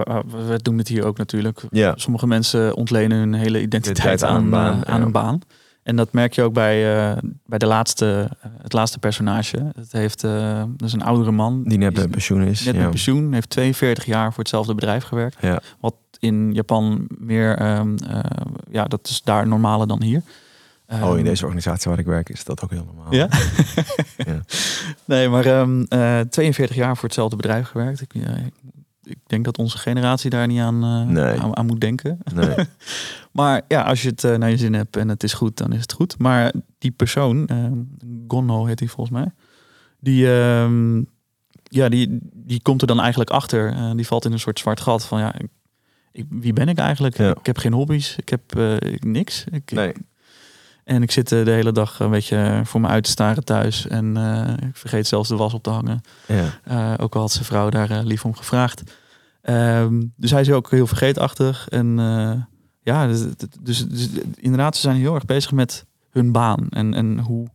we, 0.46 0.58
doen 0.62 0.78
het 0.78 0.88
hier 0.88 1.04
ook 1.04 1.18
natuurlijk. 1.18 1.62
Ja. 1.70 1.92
Sommige 1.96 2.26
mensen 2.26 2.74
ontlenen 2.74 3.18
hun 3.18 3.34
hele 3.34 3.60
identiteit 3.60 4.24
aan 4.24 4.36
aan, 4.36 4.42
een 4.42 4.50
baan, 4.50 4.82
eh, 4.82 4.92
aan 4.92 5.00
ja. 5.00 5.06
een 5.06 5.12
baan. 5.12 5.40
En 5.82 5.96
dat 5.96 6.12
merk 6.12 6.32
je 6.32 6.42
ook 6.42 6.52
bij, 6.52 6.96
eh, 6.96 7.16
bij 7.46 7.58
de 7.58 7.66
laatste, 7.66 8.28
eh, 8.40 8.50
het 8.62 8.72
laatste 8.72 8.98
personage. 8.98 9.72
Het 9.74 9.92
heeft, 9.92 10.24
eh 10.24 10.62
dat 10.76 10.88
is 10.88 10.92
een 10.92 11.02
oudere 11.02 11.30
man. 11.30 11.64
Die 11.64 11.78
net 11.78 11.96
met 11.96 12.10
pensioen 12.10 12.42
is. 12.42 12.64
net 12.64 12.74
ja. 12.74 12.80
met 12.80 12.90
pensioen. 12.90 13.32
Heeft 13.32 13.50
42 13.50 14.04
jaar 14.04 14.28
voor 14.28 14.38
hetzelfde 14.38 14.74
bedrijf 14.74 15.04
gewerkt. 15.04 15.36
Ja. 15.40 15.60
Wat 15.80 15.94
in 16.18 16.52
Japan 16.52 17.06
meer, 17.08 17.56
ehm, 17.56 17.96
eh, 17.96 18.20
ja, 18.70 18.84
dat 18.84 19.08
is 19.08 19.22
daar 19.22 19.46
normaler 19.46 19.86
dan 19.86 20.02
hier. 20.02 20.22
Oh, 20.92 20.98
Ehm, 21.00 21.16
in 21.16 21.24
deze 21.24 21.42
organisatie 21.44 21.90
waar 21.90 21.98
ik 22.00 22.07
werk 22.07 22.29
is 22.29 22.44
dat 22.44 22.62
ook 22.64 22.70
heel 22.70 22.85
normaal. 22.85 23.14
Ja? 23.14 23.29
Ja. 24.16 24.40
Nee, 25.05 25.29
maar 25.29 25.44
ehm, 25.46 25.83
eh, 25.88 26.20
42 26.20 26.76
jaar 26.76 26.94
voor 26.94 27.05
hetzelfde 27.05 27.37
bedrijf 27.37 27.68
gewerkt. 27.68 28.00
Ik, 28.00 28.14
eh, 28.14 28.37
ik, 29.03 29.16
denk 29.26 29.44
dat 29.44 29.59
onze 29.59 29.79
generatie 29.79 30.31
daar 30.31 30.46
niet 30.46 30.61
aan, 30.61 30.83
eh, 30.85 31.03
Nee. 31.14 31.40
aan, 31.40 31.57
aan 31.57 31.66
moet 31.66 31.81
denken. 31.81 32.18
Nee. 32.35 32.55
Maar 33.33 33.62
ja, 33.68 33.83
als 33.83 34.03
je 34.03 34.09
het 34.09 34.24
eh, 34.24 34.37
naar 34.37 34.50
je 34.50 34.57
zin 34.57 34.74
hebt 34.74 34.96
en 34.96 35.09
het 35.09 35.22
is 35.22 35.33
goed, 35.33 35.57
dan 35.57 35.72
is 35.72 35.81
het 35.81 35.92
goed. 35.92 36.18
Maar 36.18 36.53
die 36.79 36.90
persoon, 36.90 37.46
ehm 37.46 37.72
Gonno 38.29 38.64
heet 38.64 38.79
hij 38.79 38.88
volgens 38.88 39.16
mij, 39.18 39.33
die, 40.00 40.33
ehm, 40.40 41.03
ja, 41.62 41.88
die, 41.88 42.18
die 42.35 42.62
komt 42.62 42.81
er 42.81 42.87
dan 42.87 43.00
eigenlijk 43.00 43.31
achter. 43.31 43.72
Eh, 43.72 43.90
die 43.96 44.07
valt 44.07 44.24
in 44.24 44.33
een 44.33 44.38
soort 44.40 44.59
zwart 44.59 44.81
gat 44.81 45.05
van 45.07 45.18
ja, 45.20 45.35
ik, 46.12 46.24
wie 46.31 46.53
ben 46.53 46.68
ik 46.68 46.79
eigenlijk? 46.79 47.16
Ja. 47.16 47.31
Ik 47.31 47.46
heb 47.46 47.59
geen 47.59 47.72
hobby's, 47.72 48.16
ik 48.16 48.29
heb 48.29 48.57
eh, 48.57 48.74
ik- 48.81 49.05
niks. 49.05 49.44
Ik, 49.50 49.70
nee. 49.72 49.92
En 50.90 51.03
ik 51.03 51.11
zit 51.11 51.33
eh, 51.33 51.44
de 51.44 51.50
hele 51.50 51.72
dag 51.72 52.00
een 52.00 52.11
beetje 52.11 52.61
voor 52.64 52.81
me 52.81 52.88
uit 52.88 53.05
te 53.05 53.11
staren 53.11 53.44
thuis. 53.44 53.87
En 53.87 54.16
eh, 54.16 54.68
ik 54.68 54.76
vergeet 54.76 55.07
zelfs 55.07 55.29
de 55.29 55.37
was 55.37 55.55
op 55.55 55.62
te 55.62 55.70
hangen. 55.70 56.00
Ja. 56.26 56.61
Eh, 56.64 57.05
ook 57.05 57.14
al 57.14 57.20
had 57.20 57.33
zijn 57.33 57.44
vrouw 57.44 57.68
daar 57.68 57.90
eh, 57.90 58.05
lief 58.05 58.24
om 58.24 58.35
gevraagd. 58.35 58.83
Ehm, 59.42 60.03
dus 60.16 60.31
hij 60.31 60.40
is 60.40 60.50
ook 60.50 60.70
heel 60.70 60.87
vergeetachtig. 60.87 61.68
En 61.68 61.98
eh, 61.98 62.42
ja, 62.83 63.07
dus, 63.07 63.24
dus, 63.61 63.88
dus 63.88 64.09
inderdaad, 64.35 64.74
ze 64.74 64.81
zijn 64.81 64.96
heel 64.96 65.14
erg 65.14 65.24
bezig 65.24 65.53
met 65.53 65.87
hun 66.11 66.33
baan. 66.33 66.66
En, 66.70 66.94
en 66.94 67.18
hoe 67.18 67.48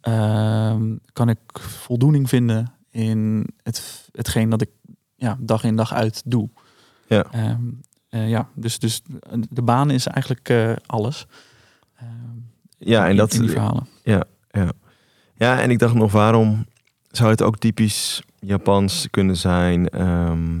ehm, 0.00 0.96
kan 1.12 1.28
ik 1.28 1.38
voldoening 1.58 2.28
vinden 2.28 2.72
in 2.90 3.46
het, 3.62 4.08
hetgeen 4.12 4.48
dat 4.48 4.60
ik 4.60 4.70
ja, 5.16 5.36
dag 5.40 5.64
in 5.64 5.76
dag 5.76 5.92
uit 5.92 6.22
doe. 6.24 6.48
Ja. 7.06 7.26
Ehm, 7.30 7.62
eh, 8.08 8.28
ja, 8.28 8.48
dus, 8.54 8.78
dus 8.78 9.02
de 9.50 9.62
baan 9.62 9.90
is 9.90 10.06
eigenlijk 10.06 10.48
eh, 10.48 10.72
alles. 10.86 11.26
Ja, 12.82 13.08
en 13.08 13.16
dat 13.16 13.32
in 13.32 13.40
die 13.40 13.50
verhalen. 13.50 13.86
Ja, 15.34 15.60
en 15.60 15.70
ik 15.70 15.78
dacht 15.78 15.94
nog, 15.94 16.12
waarom 16.12 16.66
zou 17.10 17.30
het 17.30 17.42
ook 17.42 17.58
typisch 17.58 18.22
Japans 18.38 19.08
kunnen 19.10 19.36
zijn 19.36 19.88
ehm, 19.88 20.58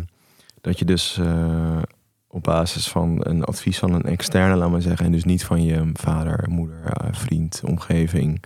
dat 0.60 0.78
je 0.78 0.84
dus 0.84 1.18
eh, 1.18 1.82
op 2.28 2.42
basis 2.42 2.88
van 2.88 3.16
een 3.22 3.44
advies 3.44 3.78
van 3.78 3.92
een 3.92 4.02
externe, 4.02 4.56
laat 4.56 4.70
maar 4.70 4.82
zeggen, 4.82 5.06
en 5.06 5.12
dus 5.12 5.24
niet 5.24 5.44
van 5.44 5.64
je 5.64 5.90
vader, 5.92 6.44
moeder, 6.48 6.82
eh, 6.84 7.08
vriend, 7.12 7.62
omgeving, 7.66 8.42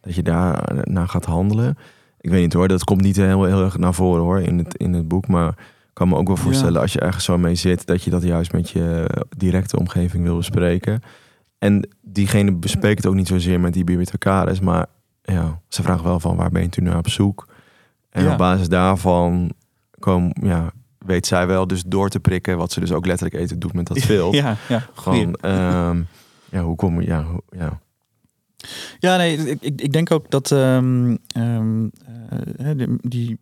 dat 0.00 0.14
je 0.14 0.22
daar 0.22 0.74
naar 0.84 1.08
gaat 1.08 1.24
handelen. 1.24 1.78
Ik 2.20 2.30
weet 2.30 2.42
niet 2.42 2.52
hoor, 2.52 2.68
dat 2.68 2.84
komt 2.84 3.00
niet 3.02 3.16
heel, 3.16 3.44
heel 3.44 3.64
erg 3.64 3.78
naar 3.78 3.94
voren 3.94 4.22
hoor 4.22 4.40
in 4.40 4.58
het, 4.58 4.76
in 4.76 4.92
het 4.92 5.08
boek, 5.08 5.26
maar 5.28 5.48
ik 5.48 5.90
kan 5.92 6.08
me 6.08 6.16
ook 6.16 6.26
wel 6.26 6.36
Ja. 6.36 6.42
voorstellen 6.42 6.80
als 6.80 6.92
je 6.92 7.00
ergens 7.00 7.24
zo 7.24 7.38
mee 7.38 7.54
zit, 7.54 7.86
dat 7.86 8.02
je 8.02 8.10
dat 8.10 8.22
juist 8.22 8.52
met 8.52 8.70
je 8.70 9.06
directe 9.36 9.78
omgeving 9.78 10.24
wil 10.24 10.36
bespreken. 10.36 11.02
En 11.62 11.88
diegene 12.00 12.52
bespreekt 12.52 12.96
het 13.02 13.06
ook 13.06 13.14
niet 13.14 13.26
zozeer 13.28 13.60
met 13.60 13.72
die 13.72 13.84
bibliothecaris, 13.84 14.60
maar 14.60 14.86
ja, 15.22 15.60
ze 15.68 15.82
vragen 15.82 16.04
wel 16.04 16.20
van 16.20 16.36
waar 16.36 16.50
ben 16.50 16.62
je 16.62 16.68
toen 16.68 16.84
naar 16.84 16.96
op 16.98 17.08
zoek? 17.08 17.46
En 18.10 18.24
Ja. 18.24 18.32
op 18.32 18.38
basis 18.38 18.68
daarvan 18.68 19.52
kom, 19.98 20.32
ja, 20.40 20.72
weet 20.98 21.26
zij 21.26 21.46
wel 21.46 21.66
dus 21.66 21.82
door 21.86 22.08
te 22.08 22.20
prikken, 22.20 22.56
wat 22.58 22.72
ze 22.72 22.80
dus 22.80 22.92
ook 22.92 23.06
letterlijk 23.06 23.42
eten 23.42 23.58
doet 23.58 23.72
met 23.72 23.86
dat 23.86 23.98
veel. 23.98 24.34
Ja, 24.42 24.56
ja. 24.68 24.86
Van, 24.92 25.34
ehm, 25.34 26.02
ja, 26.50 26.62
hoe 26.62 26.76
kom 26.76 27.00
je, 27.00 27.06
ja, 27.06 27.24
hoe- 27.24 27.42
ja. 27.50 27.80
Ja, 28.98 29.16
nee, 29.16 29.36
ik, 29.60 29.80
ik, 29.80 29.92
denk 29.92 30.10
ook 30.10 30.30
dat 30.30 30.50
ehm, 30.50 31.16
ehm, 31.26 31.86
eh, 32.56 32.70
die, 32.76 32.88
die 33.00 33.38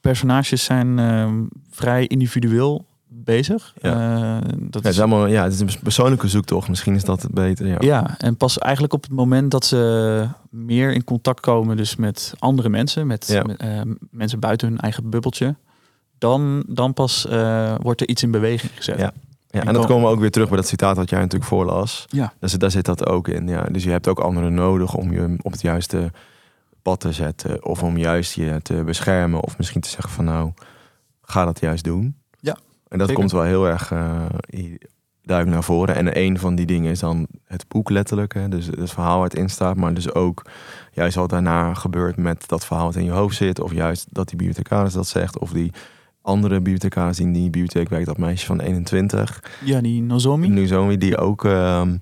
personages 0.00 0.64
zijn 0.64 0.98
ehm, 0.98 1.42
vrij 1.70 2.06
individueel 2.06 2.86
bezig. 3.24 3.74
Ja. 3.80 4.36
Eh, 4.36 4.48
dat 4.58 4.82
Ja, 4.82 4.88
is, 4.88 4.98
allemaal, 4.98 5.26
ja, 5.26 5.42
het 5.42 5.52
is 5.52 5.60
een 5.60 5.68
persoonlijke 5.82 6.28
zoektocht. 6.28 6.68
Misschien 6.68 6.94
is 6.94 7.04
dat 7.04 7.22
het 7.22 7.30
beter. 7.32 7.66
Ja. 7.66 7.76
ja, 7.80 8.14
en 8.18 8.36
pas 8.36 8.58
eigenlijk 8.58 8.92
op 8.94 9.02
het 9.02 9.12
moment 9.12 9.50
dat 9.50 9.64
ze 9.64 10.28
meer 10.50 10.92
in 10.92 11.04
contact 11.04 11.40
komen 11.40 11.76
dus 11.76 11.96
met 11.96 12.34
andere 12.38 12.68
mensen, 12.68 13.06
met, 13.06 13.26
Ja. 13.28 13.42
met, 13.42 13.56
eh, 13.56 13.80
mensen 14.10 14.40
buiten 14.40 14.68
hun 14.68 14.78
eigen 14.78 15.10
bubbeltje, 15.10 15.54
dan, 16.18 16.64
dan 16.68 16.92
pas 16.94 17.26
eh, 17.26 17.74
wordt 17.82 18.00
er 18.00 18.08
iets 18.08 18.22
in 18.22 18.30
beweging 18.30 18.72
gezet. 18.74 18.98
Ja. 18.98 19.12
Ja, 19.50 19.64
en 19.64 19.72
dat 19.74 19.86
komen 19.86 20.04
we 20.04 20.14
ook 20.14 20.20
weer 20.20 20.30
terug 20.30 20.48
bij 20.48 20.56
dat 20.56 20.66
citaat 20.66 20.96
wat 20.96 21.10
jij 21.10 21.18
natuurlijk 21.18 21.50
voorlas. 21.50 22.04
Ja. 22.08 22.32
Dus 22.40 22.52
daar 22.52 22.70
zit 22.70 22.84
dat 22.84 23.06
ook 23.06 23.28
in. 23.28 23.48
Ja. 23.48 23.62
Dus 23.62 23.84
je 23.84 23.90
hebt 23.90 24.08
ook 24.08 24.18
anderen 24.18 24.54
nodig 24.54 24.94
om 24.94 25.12
je 25.12 25.36
op 25.42 25.52
het 25.52 25.60
juiste 25.60 26.10
pad 26.82 27.00
te 27.00 27.12
zetten. 27.12 27.64
Of 27.64 27.82
om 27.82 27.98
juist 27.98 28.34
je 28.34 28.60
te 28.62 28.82
beschermen. 28.84 29.40
Of 29.40 29.58
misschien 29.58 29.80
te 29.80 29.88
zeggen 29.88 30.10
van 30.10 30.24
nou, 30.24 30.52
ga 31.22 31.44
dat 31.44 31.60
juist 31.60 31.84
doen. 31.84 32.16
En 32.94 33.00
dat 33.00 33.08
zeker. 33.08 33.14
komt 33.22 33.32
wel 33.32 33.42
heel 33.42 33.68
erg 33.68 33.92
eh, 33.92 34.22
i- 34.54 34.78
duikt 35.22 35.50
naar 35.50 35.64
voren. 35.64 35.94
En 35.94 36.18
een 36.18 36.38
van 36.38 36.54
die 36.54 36.66
dingen 36.66 36.90
is 36.90 36.98
dan 36.98 37.26
het 37.44 37.68
boek 37.68 37.90
letterlijk. 37.90 38.34
Hè? 38.34 38.48
Dus 38.48 38.66
het 38.66 38.90
verhaal 38.90 39.18
waar 39.18 39.28
het 39.28 39.38
in 39.38 39.48
staat. 39.48 39.76
Maar 39.76 39.94
dus 39.94 40.14
ook 40.14 40.42
juist 40.92 41.14
wat 41.16 41.30
daarna 41.30 41.74
gebeurt 41.74 42.16
met 42.16 42.48
dat 42.48 42.66
verhaal 42.66 42.84
wat 42.84 42.96
in 42.96 43.04
je 43.04 43.10
hoofd 43.10 43.36
zit. 43.36 43.60
Of 43.60 43.72
juist 43.72 44.06
dat 44.10 44.28
die 44.28 44.36
bibliothecaris 44.36 44.92
dat 44.92 45.06
zegt. 45.06 45.38
Of 45.38 45.50
die 45.50 45.72
andere 46.22 46.54
bibliothecaris 46.54 47.16
die 47.16 47.26
in 47.26 47.32
die 47.32 47.42
bibliotheek 47.42 47.88
werkt. 47.88 48.06
Dat 48.06 48.18
meisje 48.18 48.46
van 48.46 48.60
21. 48.60 49.42
Ja, 49.64 49.80
die 49.80 50.02
Nozomi. 50.02 50.48
Nozomi 50.48 50.98
die 50.98 51.16
ook 51.16 51.44
ehm, 51.44 51.96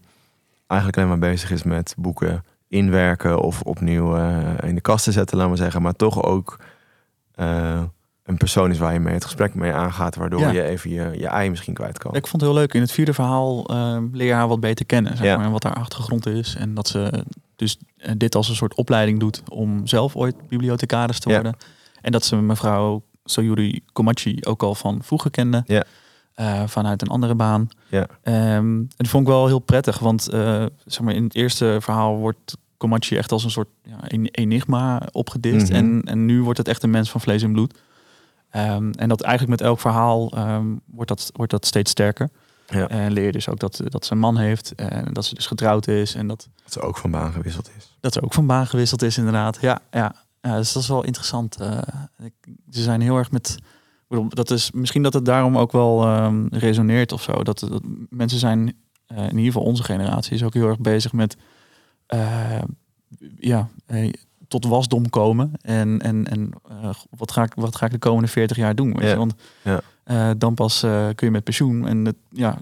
eigenlijk 0.66 0.97
alleen 0.99 1.09
maar 1.09 1.30
bezig 1.30 1.51
is 1.51 1.62
met 1.62 1.95
boeken 1.99 2.45
inwerken. 2.68 3.40
Of 3.40 3.61
opnieuw 3.62 4.16
uh, 4.16 4.38
in 4.62 4.74
de 4.74 4.80
kast 4.80 5.05
te 5.05 5.12
zetten, 5.12 5.36
laten 5.36 5.53
we 5.53 5.59
zeggen. 5.59 5.82
Maar 5.82 5.97
toch 5.97 6.22
ook... 6.22 6.59
Uh, 7.36 7.82
een 8.32 8.38
persoon 8.38 8.70
is 8.70 8.78
waar 8.78 8.92
je 8.92 9.00
mee 9.00 9.14
het 9.14 9.24
gesprek 9.24 9.54
mee 9.54 9.72
aangaat, 9.72 10.14
waardoor 10.16 10.40
Ja. 10.40 10.50
je 10.50 10.62
even 10.62 10.90
je, 10.90 11.10
je 11.18 11.26
ei 11.26 11.50
misschien 11.50 11.74
kwijt 11.74 11.98
kan. 11.98 12.14
Ik 12.14 12.26
vond 12.26 12.42
het 12.42 12.50
heel 12.50 12.60
leuk. 12.60 12.74
In 12.74 12.80
het 12.80 12.92
vierde 12.92 13.14
verhaal 13.14 13.66
eh, 13.66 13.98
leer 14.12 14.26
je 14.26 14.32
haar 14.32 14.48
wat 14.48 14.60
beter 14.60 14.86
kennen. 14.86 15.16
Zeg 15.16 15.26
Ja. 15.26 15.36
maar, 15.36 15.44
en 15.46 15.52
wat 15.52 15.62
haar 15.62 15.74
achtergrond 15.74 16.26
is. 16.26 16.54
En 16.54 16.74
dat 16.74 16.88
ze 16.88 17.24
dus 17.56 17.76
eh, 17.96 18.12
dit 18.16 18.34
als 18.34 18.48
een 18.48 18.54
soort 18.54 18.74
opleiding 18.74 19.20
doet 19.20 19.42
om 19.48 19.86
zelf 19.86 20.16
ooit 20.16 20.48
bibliothecaris 20.48 21.18
te 21.18 21.28
Ja. 21.28 21.34
worden. 21.34 21.56
En 22.00 22.12
dat 22.12 22.24
ze 22.24 22.36
mevrouw 22.36 23.02
Sayuri 23.24 23.80
Komachi 23.92 24.38
ook 24.40 24.62
al 24.62 24.74
van 24.74 25.00
vroeger 25.02 25.30
kende. 25.30 25.62
Ja. 25.66 25.84
Eh, 26.34 26.62
vanuit 26.66 27.02
een 27.02 27.08
andere 27.08 27.34
baan. 27.34 27.68
Ja. 27.88 28.06
Ehm, 28.22 28.36
en 28.36 28.88
dat 28.96 29.08
vond 29.08 29.22
ik 29.26 29.32
wel 29.32 29.46
heel 29.46 29.58
prettig. 29.58 29.98
Want 29.98 30.28
eh, 30.28 30.64
zeg 30.84 31.00
maar, 31.00 31.14
in 31.14 31.24
het 31.24 31.34
eerste 31.34 31.76
verhaal 31.80 32.16
wordt 32.16 32.56
Komachi 32.76 33.16
echt 33.16 33.32
als 33.32 33.44
een 33.44 33.50
soort 33.50 33.68
ja, 33.84 34.08
en- 34.08 34.26
enigma 34.26 35.02
opgedist. 35.12 35.68
Mhm. 35.68 35.76
en, 35.76 36.02
en 36.04 36.26
nu 36.26 36.42
wordt 36.42 36.58
het 36.58 36.68
echt 36.68 36.82
een 36.82 36.90
mens 36.90 37.10
van 37.10 37.20
vlees 37.20 37.42
en 37.42 37.52
bloed. 37.52 37.78
Ehm, 38.53 38.90
en 38.90 39.09
dat 39.09 39.20
eigenlijk 39.20 39.61
met 39.61 39.68
elk 39.68 39.80
verhaal 39.80 40.30
ehm, 40.32 40.66
wordt, 40.86 41.09
dat, 41.09 41.30
wordt 41.34 41.50
dat 41.53 41.66
steeds 41.66 41.90
sterker. 41.90 42.30
Ja. 42.66 42.88
En 42.88 43.12
leer 43.12 43.24
je 43.24 43.32
dus 43.32 43.48
ook 43.48 43.59
dat, 43.59 43.80
dat 43.84 44.05
ze 44.05 44.12
een 44.12 44.18
man 44.18 44.36
heeft. 44.38 44.74
En 44.74 45.12
dat 45.12 45.24
ze 45.24 45.34
dus 45.34 45.46
getrouwd 45.46 45.86
is. 45.86 46.14
En 46.14 46.26
dat, 46.26 46.48
Dat 46.64 46.72
ze 46.72 46.80
ook 46.80 46.96
van 46.96 47.11
baan 47.11 47.32
gewisseld 47.32 47.70
is. 47.76 47.96
dat 48.00 48.12
ze 48.12 48.22
ook 48.22 48.32
van 48.34 48.46
baan 48.46 48.66
gewisseld 48.66 49.03
is 49.03 49.18
inderdaad. 49.18 49.59
Ja, 49.61 49.80
ja. 49.90 50.14
ja 50.40 50.57
dus 50.57 50.72
dat 50.72 50.82
is 50.82 50.88
wel 50.88 51.05
interessant. 51.05 51.57
Eh, 51.61 51.78
ik- 52.18 52.55
ze 52.70 52.82
zijn 52.82 53.00
heel 53.00 53.16
erg 53.16 53.30
met... 53.30 53.57
Dat 54.28 54.50
is, 54.50 54.70
misschien 54.70 55.03
dat 55.03 55.12
het 55.12 55.24
daarom 55.24 55.59
ook 55.59 55.72
wel 55.72 56.03
ehm, 56.05 56.46
resoneert 56.50 57.12
of 57.12 57.22
zo. 57.22 57.42
Dat, 57.42 57.59
dat 57.59 57.82
mensen 58.09 58.38
zijn, 58.38 58.76
eh, 59.07 59.16
in 59.18 59.28
ieder 59.30 59.44
geval 59.53 59.62
onze 59.62 59.82
generatie, 59.82 60.34
is 60.34 60.42
ook 60.44 60.55
heel 60.55 60.68
erg 60.68 60.78
bezig 60.78 61.12
met... 61.12 61.36
eh, 62.07 62.59
ja, 63.38 63.68
eh, 63.86 64.12
tot 64.53 64.66
wasdom 64.66 65.11
komen. 65.11 65.53
En, 65.61 66.00
en, 66.00 66.26
en 66.28 66.50
eh, 66.68 66.90
wat, 67.11 67.32
ga 67.32 67.42
ik, 67.42 67.53
wat 67.55 67.76
ga 67.76 67.86
ik 67.86 67.92
de 67.92 67.98
komende 67.98 68.28
40 68.28 68.57
jaar 68.57 68.74
doen? 68.74 68.92
Weet 68.92 69.03
Ja. 69.03 69.11
je? 69.11 69.16
Want 69.16 69.34
Ja. 69.62 69.80
eh, 70.05 70.30
dan 70.38 70.55
pas 70.55 70.82
eh, 70.82 71.07
kun 71.14 71.26
je 71.26 71.30
met 71.32 71.44
pensioen. 71.44 71.86
En 71.86 72.05
het, 72.05 72.16
ja, 72.30 72.59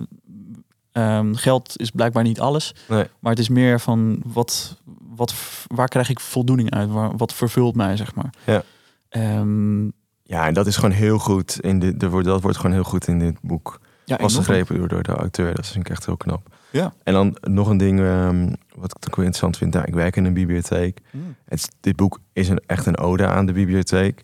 ehm, 0.93 1.35
geld 1.35 1.79
is 1.81 1.91
blijkbaar 1.91 2.23
niet 2.23 2.41
alles. 2.41 2.75
Nee. 2.89 3.05
Maar 3.21 3.31
het 3.31 3.41
is 3.41 3.49
meer 3.49 3.81
van 3.81 4.23
wat, 4.27 4.77
wat, 5.17 5.35
waar 5.67 5.89
krijg 5.89 6.09
ik 6.11 6.21
voldoening 6.21 6.71
uit? 6.71 6.91
Waar, 6.91 7.17
wat 7.17 7.35
vervult 7.35 7.75
mij, 7.75 7.97
zeg 7.97 8.15
maar. 8.15 8.31
Ja. 8.47 8.63
Ehm, 9.09 9.85
Ja, 10.23 10.47
en 10.47 10.55
dat 10.55 10.67
is 10.67 10.77
gewoon 10.77 10.91
heel 10.95 11.19
goed. 11.19 11.59
In 11.61 11.79
dit, 11.79 12.03
wordt, 12.03 12.27
dat 12.27 12.43
wordt 12.43 12.57
gewoon 12.57 12.73
heel 12.73 12.83
goed 12.85 13.07
in 13.09 13.19
dit 13.19 13.37
boek 13.43 13.81
ja, 14.11 14.19
enorm. 14.19 14.33
vastgegrepen 14.35 14.79
door, 14.79 14.89
door 14.89 15.03
de 15.03 15.13
auteur. 15.13 15.55
Dat 15.55 15.67
vind 15.67 15.85
ik 15.85 15.91
echt 15.93 16.07
heel 16.07 16.17
knap. 16.17 16.55
Ja. 16.71 16.93
En 17.03 17.13
dan 17.13 17.37
nog 17.41 17.69
een 17.69 17.77
ding 17.77 18.01
ehm, 18.01 18.53
wat 18.75 18.97
ik 18.97 19.07
ook 19.09 19.17
wel 19.17 19.25
interessant 19.25 19.57
vind. 19.57 19.75
Nou, 19.75 19.85
ik 19.87 19.95
werk 19.95 20.17
in 20.17 20.25
een 20.25 20.33
bibliotheek. 20.35 21.01
Mm. 21.11 21.35
Het, 21.45 21.59
is- 21.59 21.69
dit 21.81 21.97
boek 21.97 22.21
is 22.33 22.49
een, 22.49 22.61
echt 22.67 22.87
een 22.87 22.99
ode 22.99 23.27
aan 23.27 23.47
de 23.47 23.53
bibliotheek. 23.53 24.23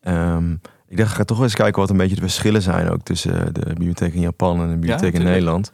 Ehm, 0.00 0.52
ik 0.88 0.96
dacht, 0.96 1.10
ik 1.10 1.16
ga 1.16 1.24
toch 1.24 1.42
eens 1.42 1.54
kijken 1.54 1.80
wat 1.80 1.90
een 1.90 1.96
beetje 1.96 2.14
de 2.14 2.20
verschillen 2.20 2.62
zijn 2.62 2.88
ook 2.90 3.02
tussen 3.02 3.54
de 3.54 3.64
bibliotheek 3.66 4.14
in 4.14 4.20
Japan 4.20 4.60
en 4.60 4.68
de 4.68 4.74
bibliotheek 4.74 5.12
in. 5.14 5.22
Nederland. 5.22 5.70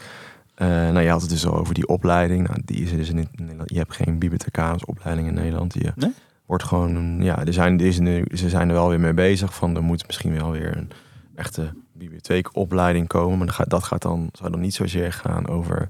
Eh, 0.54 0.66
nou, 0.68 1.00
je 1.00 1.08
had 1.08 1.20
het 1.20 1.30
dus 1.30 1.46
al 1.46 1.56
over 1.58 1.74
die 1.74 1.86
opleiding. 1.88 2.48
Nou, 2.48 2.60
die 2.64 2.82
is 2.82 2.90
dus 2.90 3.08
in 3.08 3.28
Nederland. 3.32 3.70
Je 3.70 3.78
hebt 3.78 3.94
geen 3.94 4.18
bibliothecarisopleiding 4.18 5.28
in 5.28 5.34
Nederland. 5.34 5.74
Je 5.74 5.92
Nee? 5.96 6.12
wordt 6.46 6.64
gewoon, 6.64 7.22
ja, 7.22 7.44
er 7.44 7.52
zijn, 7.52 7.80
er 7.80 7.86
is 7.86 7.98
nu, 7.98 8.24
ze 8.34 8.48
zijn 8.48 8.68
er 8.68 8.74
wel 8.74 8.88
weer 8.88 9.00
mee 9.00 9.14
bezig. 9.14 9.54
Van 9.54 9.76
er 9.76 9.82
moet 9.82 10.06
misschien 10.06 10.32
wel 10.38 10.50
weer 10.50 10.76
een 10.76 10.90
echte 11.34 11.72
bibliotheekopleiding 11.98 13.06
komen. 13.06 13.38
Maar 13.38 13.46
dat 13.46 13.54
gaat, 13.56 13.70
dat 13.70 13.84
gaat 13.84 14.02
dan, 14.02 14.28
zou 14.32 14.50
dan 14.50 14.60
niet 14.60 14.74
zozeer 14.74 15.12
gaan 15.12 15.48
over 15.48 15.88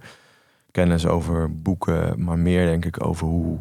kennis 0.71 1.07
over 1.07 1.61
boeken, 1.63 2.25
maar 2.25 2.39
meer 2.39 2.67
denk 2.67 2.85
ik 2.85 3.05
over 3.07 3.27
hoe 3.27 3.59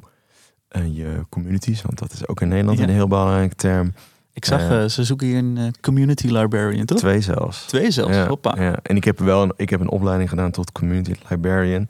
eh, 0.67 0.95
je 0.95 1.25
communities, 1.29 1.81
want 1.81 1.99
dat 1.99 2.11
is 2.13 2.27
ook 2.27 2.41
in 2.41 2.47
Nederland 2.47 2.77
Ja. 2.77 2.83
een 2.83 2.89
heel 2.89 3.07
belangrijke 3.07 3.55
term. 3.55 3.93
Ik 4.33 4.45
zag, 4.45 4.61
Ja. 4.61 4.81
eh, 4.81 4.87
ze 4.89 5.03
zoeken 5.03 5.27
hier 5.27 5.37
een 5.37 5.57
eh, 5.57 5.67
community 5.81 6.27
librarian, 6.27 6.85
toch? 6.85 6.97
Twee 6.97 7.21
zelfs. 7.21 7.65
Twee 7.65 7.91
zelfs, 7.91 8.15
Ja, 8.15 8.27
hoppa. 8.27 8.55
ja. 8.61 8.79
En 8.83 8.95
ik 8.95 9.03
heb 9.03 9.19
wel 9.19 9.43
een, 9.43 9.53
ik 9.55 9.69
heb 9.69 9.79
een 9.79 9.89
opleiding 9.89 10.29
gedaan 10.29 10.51
tot 10.51 10.71
community 10.71 11.13
librarian. 11.29 11.85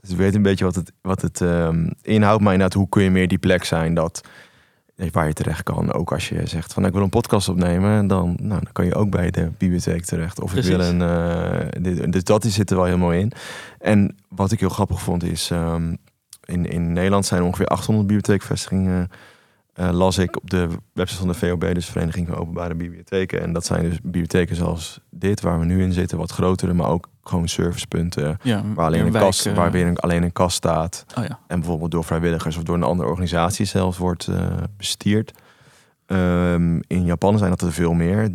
Dus 0.00 0.10
ik 0.10 0.16
weet 0.16 0.34
een 0.34 0.42
beetje 0.42 0.64
wat 0.64 0.74
het, 0.74 0.92
wat 1.02 1.22
het 1.22 1.40
ehm, 1.40 1.90
inhoudt. 2.02 2.42
Maar 2.42 2.52
inderdaad, 2.52 2.78
hoe 2.78 2.88
kun 2.88 3.02
je 3.02 3.10
meer 3.10 3.28
die 3.28 3.38
plek 3.38 3.64
zijn 3.64 3.94
dat 3.94 4.20
eh, 4.24 4.30
waar 5.12 5.26
je 5.26 5.32
terecht 5.32 5.62
kan. 5.62 5.92
Ook 5.92 6.12
als 6.12 6.28
je 6.28 6.46
zegt 6.46 6.72
van 6.72 6.84
ik 6.86 6.92
wil 6.92 7.02
een 7.02 7.08
podcast 7.08 7.48
opnemen, 7.48 8.06
dan, 8.06 8.26
nou, 8.40 8.60
dan 8.62 8.72
kan 8.72 8.84
je 8.84 8.94
ook 8.94 9.10
bij 9.10 9.30
de 9.30 9.50
bibliotheek 9.58 10.04
terecht. 10.04 10.40
Of 10.40 10.54
ik 10.54 10.62
wil 10.64 10.76
Precies. 10.76 10.92
een. 10.92 11.02
eh, 12.02 12.10
dus 12.10 12.24
dat 12.24 12.44
zit 12.44 12.70
er 12.70 12.76
wel 12.76 12.84
heel 12.84 12.98
mooi 12.98 13.20
in. 13.20 13.32
En 13.78 14.16
wat 14.28 14.52
ik 14.52 14.60
heel 14.60 14.68
grappig 14.68 15.00
vond 15.02 15.22
is. 15.24 15.50
ehm, 15.50 15.94
in, 16.44 16.66
in 16.70 16.92
Nederland 16.92 17.26
zijn 17.26 17.40
er 17.40 17.46
ongeveer 17.46 17.66
800 17.66 18.06
bibliotheekvestigingen. 18.06 19.08
Eh, 19.76 19.90
las 19.90 20.18
ik 20.18 20.36
op 20.36 20.50
de 20.50 20.68
website 20.92 21.18
van 21.18 21.28
de 21.28 21.34
VOB, 21.34 21.74
dus 21.74 21.86
Vereniging 21.86 22.26
van 22.28 22.36
Openbare 22.36 22.74
Bibliotheken. 22.74 23.40
En 23.40 23.52
dat 23.52 23.64
zijn 23.64 23.82
dus 23.82 24.00
bibliotheken 24.02 24.56
zoals 24.56 25.00
dit, 25.10 25.40
waar 25.40 25.58
we 25.58 25.64
nu 25.64 25.82
in 25.82 25.92
zitten, 25.92 26.18
wat 26.18 26.30
grotere, 26.30 26.72
maar 26.72 26.88
ook 26.88 27.08
gewoon 27.22 27.48
servicepunten. 27.48 28.38
Ja, 28.42 28.62
Waar 28.74 28.86
alleen, 28.86 29.06
een 29.06 29.12
wijk, 29.12 29.24
kast, 29.24 29.46
eh, 29.46 29.54
waar 29.54 29.70
weer 29.70 29.86
een, 29.86 29.98
alleen 29.98 30.22
een 30.22 30.32
kast 30.32 30.56
staat. 30.56 31.04
Oh 31.18 31.24
ja. 31.24 31.38
En 31.46 31.60
bijvoorbeeld 31.60 31.90
door 31.90 32.04
vrijwilligers 32.04 32.56
of 32.56 32.62
door 32.62 32.74
een 32.74 32.82
andere 32.82 33.08
organisatie 33.08 33.66
zelfs 33.66 33.98
wordt 33.98 34.26
eh, 34.26 34.46
bestierd. 34.76 35.32
Ehm, 36.06 36.80
in 36.86 37.04
Japan 37.04 37.38
zijn 37.38 37.50
dat 37.50 37.60
er 37.60 37.72
veel 37.72 37.92
meer. 37.92 38.30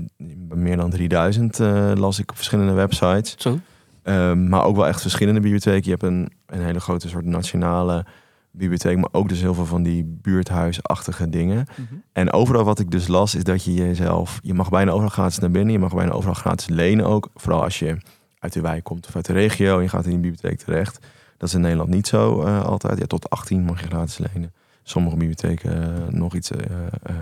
Meer 0.53 0.77
dan 0.77 0.89
3000 0.89 1.59
eh, 1.59 1.91
las 1.95 2.19
ik 2.19 2.29
op 2.29 2.35
verschillende 2.35 2.73
websites. 2.73 3.35
Zo. 3.37 3.59
Ehm, 4.03 4.49
maar 4.49 4.63
ook 4.63 4.75
wel 4.75 4.87
echt 4.87 5.01
verschillende 5.01 5.39
bibliotheken. 5.39 5.83
Je 5.83 5.89
hebt 5.89 6.03
een, 6.03 6.31
een 6.45 6.63
hele 6.63 6.79
grote 6.79 7.09
soort 7.09 7.25
nationale 7.25 8.05
bibliotheek, 8.51 8.97
maar 8.97 9.09
ook 9.11 9.29
dus 9.29 9.41
heel 9.41 9.53
veel 9.53 9.65
van 9.65 9.83
die 9.83 10.03
buurthuisachtige 10.21 11.29
dingen. 11.29 11.65
En 12.11 12.31
overal 12.31 12.63
wat 12.63 12.79
ik 12.79 12.91
dus 12.91 13.07
las, 13.07 13.35
is 13.35 13.43
dat 13.43 13.63
je 13.63 13.73
jezelf, 13.73 14.39
je 14.43 14.53
mag 14.53 14.69
bijna 14.69 14.91
overal 14.91 15.09
gratis 15.09 15.39
naar 15.39 15.51
binnen, 15.51 15.73
je 15.73 15.79
mag 15.79 15.95
bijna 15.95 16.11
overal 16.11 16.33
gratis 16.33 16.67
lenen 16.67 17.05
ook. 17.05 17.29
Vooral 17.35 17.63
als 17.63 17.79
je 17.79 17.97
uit 18.39 18.53
de 18.53 18.61
wijk 18.61 18.83
komt 18.83 19.07
of 19.07 19.15
uit 19.15 19.25
de 19.25 19.33
regio 19.33 19.75
en 19.75 19.81
je 19.81 19.89
gaat 19.89 20.05
in 20.05 20.09
die 20.09 20.19
bibliotheek 20.19 20.59
terecht. 20.59 20.99
Dat 21.37 21.49
is 21.49 21.55
in 21.55 21.61
Nederland 21.61 21.89
niet 21.89 22.07
zo 22.07 22.41
eh, 22.41 22.63
altijd. 22.63 22.99
Ja, 22.99 23.05
tot 23.05 23.29
18 23.29 23.63
mag 23.63 23.81
je 23.81 23.87
gratis 23.87 24.17
lenen. 24.17 24.53
Sommige 24.83 25.15
bibliotheken 25.15 26.05
eh, 26.07 26.13
nog 26.13 26.35
iets, 26.35 26.51
eh, 26.51 27.15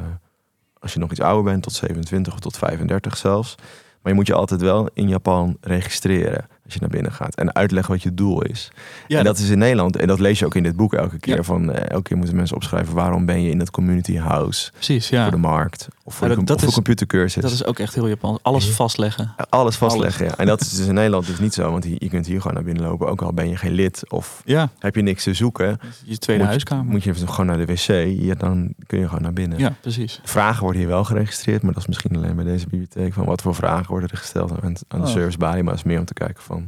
als 0.79 0.93
je 0.93 0.99
nog 0.99 1.11
iets 1.11 1.21
ouder 1.21 1.43
bent, 1.43 1.63
tot 1.63 1.73
27 1.73 2.33
of 2.33 2.39
tot 2.39 2.57
35 2.57 3.17
zelfs. 3.17 3.55
Maar 4.01 4.11
je 4.11 4.13
moet 4.13 4.27
je 4.27 4.33
altijd 4.33 4.61
wel 4.61 4.89
in 4.93 5.07
Japan 5.07 5.57
registreren 5.61 6.47
als 6.69 6.73
je 6.73 6.79
naar 6.79 6.89
binnen 6.89 7.11
gaat. 7.11 7.35
En 7.35 7.55
uitleggen 7.55 7.93
wat 7.93 8.03
je 8.03 8.13
doel 8.13 8.41
is. 8.43 8.71
Ja, 9.07 9.17
en 9.17 9.23
dat 9.23 9.37
is 9.37 9.49
in 9.49 9.57
Nederland, 9.57 9.95
en 9.95 10.07
dat 10.07 10.19
lees 10.19 10.39
je 10.39 10.45
ook 10.45 10.55
in 10.55 10.63
dit 10.63 10.75
boek 10.75 10.93
elke 10.93 11.19
keer. 11.19 11.35
Ja. 11.35 11.43
Van, 11.43 11.71
eh, 11.71 11.89
elke 11.89 12.03
keer 12.03 12.17
moeten 12.17 12.35
mensen 12.35 12.55
opschrijven 12.55 12.93
waarom 12.95 13.25
ben 13.25 13.41
je 13.41 13.49
in 13.49 13.57
dat 13.57 13.71
community 13.71 14.17
house 14.17 14.71
precies. 14.71 15.09
Ja. 15.09 15.21
voor 15.23 15.31
de 15.31 15.37
markt. 15.37 15.87
Of 16.03 16.15
voor, 16.15 16.27
Ja, 16.27 16.33
de, 16.33 16.37
dat- 16.39 16.47
dat 16.47 16.55
of 16.55 16.61
voor 16.61 16.69
is- 16.69 16.75
computercursus. 16.75 17.41
Dat 17.41 17.51
is 17.51 17.65
ook 17.65 17.79
echt 17.79 17.93
heel 17.95 18.07
Japans. 18.07 18.39
Alles 18.41 18.67
Ja. 18.67 18.71
vastleggen. 18.73 19.33
Alles 19.49 19.75
vastleggen. 19.75 20.25
Ja. 20.25 20.37
En 20.37 20.45
dat 20.45 20.61
is 20.61 20.69
dus 20.75 20.87
in 20.87 20.93
Nederland 20.93 21.25
dus 21.25 21.39
niet 21.39 21.53
zo. 21.53 21.71
Want 21.71 21.83
je, 21.83 21.95
je 21.97 22.09
kunt 22.09 22.25
hier 22.25 22.37
gewoon 22.41 22.53
naar 22.53 22.63
binnen 22.63 22.83
lopen. 22.83 23.07
Ook 23.07 23.21
al 23.21 23.33
ben 23.33 23.49
je 23.49 23.55
geen 23.57 23.71
lid 23.71 24.03
of 24.09 24.41
Ja, 24.45 24.69
heb 24.79 24.95
je 24.95 25.01
niks 25.01 25.23
te 25.23 25.33
zoeken. 25.33 25.79
je 26.03 26.17
tweede 26.17 26.41
moet, 26.41 26.51
huiskamer. 26.51 26.85
Moet 26.85 27.03
je 27.03 27.09
even 27.09 27.29
gewoon 27.29 27.45
naar 27.45 27.57
de 27.57 27.73
wc. 27.73 28.19
Ja, 28.21 28.35
dan 28.35 28.73
kun 28.87 28.99
je 28.99 29.05
gewoon 29.07 29.21
naar 29.21 29.33
binnen. 29.33 29.59
ja, 29.59 29.73
precies. 29.81 30.19
Vragen 30.23 30.61
worden 30.63 30.81
hier 30.81 30.89
wel 30.89 31.03
geregistreerd. 31.03 31.61
Maar 31.61 31.71
dat 31.73 31.81
is 31.81 31.87
misschien 31.87 32.15
alleen 32.15 32.35
bij 32.35 32.45
deze 32.45 32.67
bibliotheek. 32.67 33.13
Van 33.13 33.25
wat 33.25 33.41
voor 33.41 33.55
vragen 33.55 33.87
worden 33.91 34.09
er 34.09 34.17
gesteld 34.17 34.51
aan, 34.51 34.75
aan 34.87 34.99
de 35.01 35.07
Oh. 35.07 35.11
servicebalie. 35.13 35.63
Maar 35.63 35.73
dat 35.73 35.83
is 35.83 35.89
meer 35.89 35.99
om 35.99 36.05
te 36.05 36.13
kijken 36.13 36.43
van... 36.43 36.58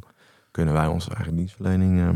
Kunnen 0.52 0.74
wij 0.74 0.88
onze 0.88 1.12
eigen 1.14 1.36
dienstverlening 1.36 2.00
eh, 2.00 2.10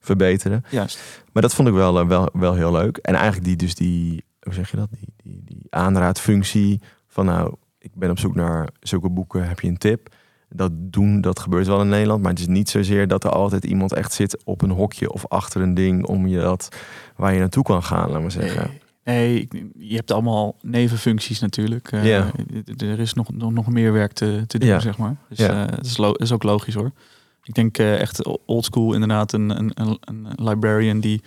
verbeteren? 0.00 0.64
Juist. 0.70 1.22
Maar 1.32 1.42
dat 1.42 1.54
vond 1.54 1.68
ik 1.68 1.74
wel, 1.74 2.00
eh, 2.00 2.06
wel, 2.06 2.28
wel 2.32 2.54
heel 2.54 2.72
leuk. 2.72 2.96
En 2.96 3.14
eigenlijk 3.14 3.44
die, 3.44 3.56
dus 3.56 3.74
die, 3.74 4.24
hoe 4.40 4.54
zeg 4.54 4.70
je 4.70 4.76
dat? 4.76 4.88
Die, 4.90 5.14
die, 5.22 5.42
die 5.44 5.66
aanraadfunctie 5.70 6.80
van 7.06 7.24
nou, 7.26 7.54
ik 7.78 7.90
ben 7.94 8.10
op 8.10 8.18
zoek 8.18 8.34
naar 8.34 8.68
zulke 8.80 9.10
boeken, 9.10 9.48
heb 9.48 9.60
je 9.60 9.68
een 9.68 9.78
tip? 9.78 10.14
Dat 10.48 10.70
doen, 10.74 11.20
dat 11.20 11.38
gebeurt 11.40 11.66
wel 11.66 11.80
in 11.80 11.88
Nederland. 11.88 12.22
Maar 12.22 12.30
het 12.30 12.40
is 12.40 12.46
niet 12.46 12.68
zozeer 12.70 13.08
dat 13.08 13.24
er 13.24 13.30
altijd 13.30 13.64
iemand 13.64 13.92
echt 13.92 14.12
zit 14.12 14.44
op 14.44 14.62
een 14.62 14.70
hokje 14.70 15.12
of 15.12 15.26
achter 15.28 15.60
een 15.60 15.74
ding 15.74 16.06
om 16.06 16.26
je 16.26 16.38
dat 16.40 16.68
waar 17.16 17.32
je 17.32 17.38
naartoe 17.38 17.62
kan 17.62 17.82
gaan, 17.82 18.10
laat 18.10 18.20
maar 18.20 18.30
zeggen. 18.30 18.70
Nee, 19.04 19.48
je 19.78 19.94
hebt 19.94 20.10
allemaal 20.10 20.56
nevenfuncties 20.62 21.40
natuurlijk. 21.40 21.90
Ja. 22.02 22.30
d- 22.76 22.82
Er 22.82 22.98
is 22.98 23.14
nog, 23.14 23.32
nog, 23.32 23.52
nog 23.52 23.66
meer 23.66 23.92
werk 23.92 24.12
te, 24.12 24.44
te 24.46 24.58
doen, 24.58 24.80
zeg 24.80 24.98
maar. 24.98 25.16
Dus 25.28 25.38
Ja. 25.38 25.64
eh, 25.66 25.70
dat, 25.76 25.84
is 25.84 25.98
is 26.16 26.32
ook 26.32 26.42
logisch 26.42 26.74
hoor. 26.74 26.90
Ik 27.46 27.54
denk 27.54 27.78
eh, 27.78 28.00
echt 28.00 28.46
oldschool 28.46 28.92
inderdaad 28.92 29.32
een, 29.32 29.50
een, 29.58 29.70
een, 29.74 29.98
een 30.00 30.28
librarian 30.36 31.00
die 31.00 31.22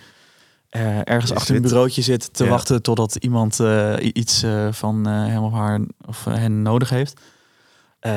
eh, 0.68 0.98
ergens 1.08 1.32
achter 1.32 1.56
een 1.56 1.62
bureautje 1.62 2.02
zit 2.02 2.34
te 2.34 2.44
Ja. 2.44 2.50
wachten 2.50 2.82
totdat 2.82 3.14
iemand 3.16 3.60
eh, 3.60 3.94
iets 4.12 4.44
van 4.70 5.06
hem 5.06 5.42
of 5.42 5.52
haar 5.52 5.80
of 6.06 6.24
hen 6.24 6.62
nodig 6.62 6.88
heeft. 6.90 7.20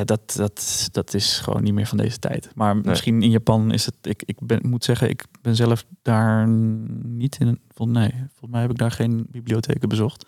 dat, 0.04 0.32
dat, 0.36 0.88
dat 0.92 1.14
is 1.14 1.38
gewoon 1.38 1.62
niet 1.62 1.74
meer 1.74 1.86
van 1.86 1.98
deze 1.98 2.18
tijd. 2.18 2.50
Maar 2.54 2.76
misschien 2.76 3.22
in 3.22 3.30
Japan 3.30 3.72
is 3.72 3.86
het. 3.86 3.94
Ik, 4.02 4.22
ik 4.26 4.36
ben, 4.46 4.60
moet 4.62 4.84
zeggen, 4.84 5.08
ik 5.08 5.24
ben 5.40 5.56
zelf 5.56 5.84
daar 6.02 6.48
niet 7.02 7.36
in. 7.40 7.60
Vol, 7.74 7.88
nee, 7.88 8.10
volgens 8.10 8.50
mij 8.50 8.60
heb 8.60 8.70
ik 8.70 8.78
daar 8.78 8.90
geen 8.90 9.26
bibliotheken 9.30 9.88
bezocht. 9.88 10.26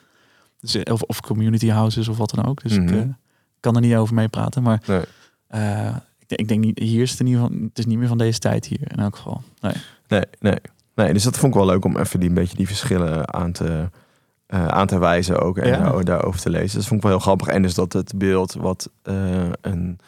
Dus, 0.61 0.83
of, 0.83 1.03
of 1.03 1.21
community 1.21 1.69
houses 1.69 2.09
of 2.09 2.17
wat 2.17 2.31
dan 2.31 2.47
ook. 2.47 2.63
Dus 2.63 2.73
ik 2.73 2.83
Mhm. 2.91 3.09
kan 3.61 3.75
er 3.75 3.81
niet 3.81 3.95
over 3.95 4.15
meepraten. 4.15 4.63
Maar 4.63 4.83
Nee. 4.87 5.05
Ik, 6.27 6.37
denk- 6.37 6.41
ik 6.41 6.49
denk 6.49 6.65
niet, 6.65 6.79
hier 6.79 7.03
is 7.03 7.11
het 7.11 7.21
in 7.21 7.27
ieder 7.27 7.43
geval. 7.43 7.59
Het 7.63 7.79
is 7.79 7.87
niet 7.87 7.99
meer 7.99 8.09
van 8.09 8.19
deze 8.19 8.39
tijd 8.39 8.67
hier 8.67 8.81
in 8.91 8.97
elk 8.99 9.17
geval. 9.17 9.43
Nee. 9.61 9.73
Nee, 10.09 10.23
nee. 10.41 10.59
nee, 10.95 11.13
dus 11.13 11.23
dat 11.23 11.39
vond 11.39 11.55
ik 11.55 11.59
wel 11.61 11.69
leuk 11.69 11.85
om 11.85 11.97
even 11.97 12.21
die, 12.21 12.29
een 12.29 12.35
beetje 12.35 12.57
die 12.57 12.67
verschillen 12.67 13.35
aan 13.35 13.53
te, 13.53 13.91
eh, 14.47 14.67
aan 14.67 14.87
te 14.87 14.99
wijzen 14.99 15.41
ook. 15.41 15.59
En 15.59 15.69
Ja. 15.69 15.79
daar- 15.91 16.05
daarover 16.05 16.41
te 16.41 16.51
lezen. 16.51 16.77
Dat 16.79 16.87
vond 16.87 17.01
ik 17.01 17.07
wel 17.07 17.11
heel 17.17 17.21
grappig. 17.27 17.47
En 17.47 17.63
dus 17.63 17.75
dat 17.75 17.93
het 17.93 18.13
beeld 18.17 18.53
wat 18.55 18.91
eh, 19.03 19.15
een 19.61 19.99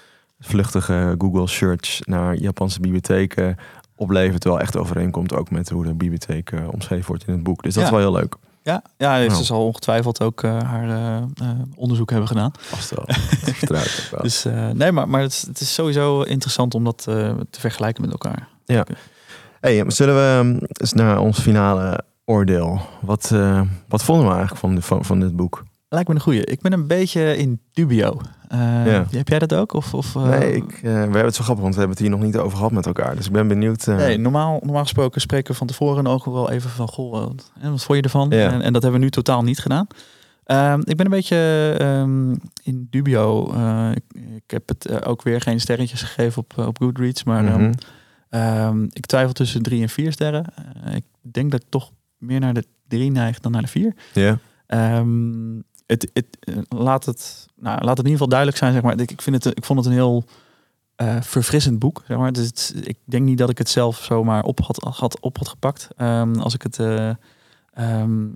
vluchtige 0.40 1.14
Google 1.18 1.46
search 1.46 2.00
naar 2.06 2.34
Japanse 2.34 2.80
bibliotheken 2.80 3.56
oplevert 3.96 4.44
wel 4.44 4.60
echt 4.60 4.76
overeenkomt 4.76 5.34
ook 5.34 5.50
met 5.50 5.68
hoe 5.68 5.84
de 5.84 5.94
bibliotheek 5.94 6.50
eh, 6.50 6.68
omschreven 6.70 7.06
wordt 7.06 7.26
in 7.26 7.32
het 7.32 7.42
boek. 7.42 7.62
Dus 7.62 7.74
dat 7.74 7.82
Ja. 7.82 7.88
is 7.88 7.94
wel 8.02 8.12
heel 8.12 8.20
leuk. 8.20 8.36
Ja, 8.68 8.82
ja 8.96 9.22
ze 9.22 9.28
Nou. 9.28 9.44
zal 9.44 9.64
ongetwijfeld 9.64 10.22
ook 10.22 10.42
eh, 10.42 10.58
haar 10.62 10.88
eh, 10.88 11.16
eh, 11.16 11.58
onderzoek 11.74 12.10
hebben 12.10 12.28
gedaan. 12.28 12.50
Vast 12.58 12.90
wel. 12.90 13.04
Wel. 14.10 14.22
Dus 14.22 14.44
nee, 14.72 14.92
maar, 14.92 15.08
maar 15.08 15.20
het, 15.20 15.32
is, 15.32 15.46
het 15.46 15.60
is 15.60 15.74
sowieso 15.74 16.22
interessant 16.22 16.74
om 16.74 16.84
dat 16.84 17.02
te 17.50 17.60
vergelijken 17.60 18.02
met 18.02 18.10
elkaar. 18.10 18.48
Hey, 19.60 19.82
maar 19.82 19.92
zullen 19.92 20.14
we 20.14 20.48
um, 20.48 20.60
eens 20.68 20.92
naar 20.92 21.18
ons 21.18 21.38
finale 21.38 22.04
oordeel? 22.24 22.80
Wat, 23.00 23.34
wat 23.88 24.02
vonden 24.02 24.26
we 24.26 24.30
eigenlijk 24.30 24.60
van, 24.60 24.74
de, 24.74 24.82
van, 24.82 25.04
van 25.04 25.20
dit 25.20 25.36
boek? 25.36 25.64
Lijkt 25.88 26.08
me 26.08 26.14
een 26.14 26.20
goeie. 26.20 26.44
Ik 26.44 26.60
ben 26.60 26.72
een 26.72 26.86
beetje 26.86 27.36
in 27.36 27.60
dubio. 27.72 28.20
Eh, 28.48 28.58
Ja. 28.86 29.06
Heb 29.10 29.28
jij 29.28 29.38
dat 29.38 29.54
ook? 29.54 29.72
Of, 29.72 29.94
of, 29.94 30.16
eh, 30.16 30.28
nee, 30.28 30.54
ik, 30.54 30.72
eh, 30.72 30.82
we 30.82 30.88
hebben 30.88 31.24
het 31.24 31.34
zo 31.34 31.42
grappig, 31.42 31.62
want 31.62 31.74
we 31.74 31.80
hebben 31.80 31.98
het 31.98 32.06
hier 32.06 32.16
nog 32.16 32.26
niet 32.26 32.36
over 32.36 32.56
gehad 32.56 32.72
met 32.72 32.86
elkaar. 32.86 33.16
Dus 33.16 33.26
ik 33.26 33.32
ben 33.32 33.48
benieuwd. 33.48 33.86
Nee, 33.86 34.18
normaal, 34.18 34.58
normaal 34.62 34.82
gesproken 34.82 35.20
spreken 35.20 35.50
we 35.52 35.58
van 35.58 35.66
tevoren 35.66 36.06
ook 36.06 36.24
wel 36.24 36.50
even 36.50 36.70
van... 36.70 36.88
Goh, 36.88 37.12
wat, 37.12 37.52
wat 37.60 37.84
vond 37.84 37.98
je 37.98 38.04
ervan? 38.04 38.30
Ja. 38.30 38.52
En, 38.52 38.62
en 38.62 38.72
dat 38.72 38.82
hebben 38.82 39.00
we 39.00 39.06
nu 39.06 39.10
totaal 39.10 39.42
niet 39.42 39.58
gedaan. 39.58 39.86
Ehm, 40.44 40.80
ik 40.84 40.96
ben 40.96 41.06
een 41.06 41.12
beetje 41.12 41.74
ehm, 41.78 42.30
in 42.62 42.86
dubio. 42.90 43.52
Ik, 43.90 44.20
ik 44.36 44.50
heb 44.50 44.68
het 44.68 45.04
ook 45.04 45.22
weer 45.22 45.40
geen 45.40 45.60
sterretjes 45.60 46.02
gegeven 46.02 46.42
op, 46.42 46.66
op 46.66 46.78
Goodreads. 46.78 47.24
Maar 47.24 47.46
ehm, 47.46 47.72
mhm. 48.74 48.86
Ik 48.92 49.06
twijfel 49.06 49.32
tussen 49.32 49.62
drie 49.62 49.82
en 49.82 49.88
vier 49.88 50.12
sterren. 50.12 50.44
Ik 50.94 51.04
denk 51.20 51.50
dat 51.50 51.60
ik 51.62 51.66
toch 51.68 51.90
meer 52.18 52.40
naar 52.40 52.54
de 52.54 52.64
drie 52.88 53.10
neig 53.10 53.40
dan 53.40 53.52
naar 53.52 53.62
de 53.62 53.68
vier. 53.68 53.94
Ja. 54.12 54.38
Het, 55.88 56.10
het, 56.12 56.26
eh, 56.40 56.56
laat, 56.68 57.04
het, 57.04 57.46
nou, 57.56 57.74
laat 57.84 57.96
het 57.96 58.06
in 58.06 58.12
ieder 58.12 58.12
geval 58.12 58.28
duidelijk 58.28 58.58
zijn. 58.58 58.72
Zeg 58.72 58.82
maar. 58.82 59.00
ik, 59.00 59.10
ik, 59.10 59.22
vind 59.22 59.44
het, 59.44 59.56
ik 59.56 59.64
vond 59.64 59.78
het 59.78 59.88
een 59.88 59.94
heel 59.94 60.24
eh, 60.96 61.16
verfrissend 61.20 61.78
boek. 61.78 62.02
Zeg 62.06 62.16
maar. 62.16 62.32
dus 62.32 62.46
het, 62.46 62.74
ik 62.82 62.96
denk 63.04 63.24
niet 63.24 63.38
dat 63.38 63.50
ik 63.50 63.58
het 63.58 63.68
zelf 63.68 64.04
zomaar 64.04 64.42
op 64.42 64.60
had, 64.60 64.76
had, 64.96 65.20
op 65.20 65.36
had 65.38 65.48
gepakt. 65.48 65.88
Ehm, 65.96 66.34
als 66.34 66.54
ik 66.54 66.62
het. 66.62 66.78
eh, 66.78 67.10
ehm, 67.72 68.26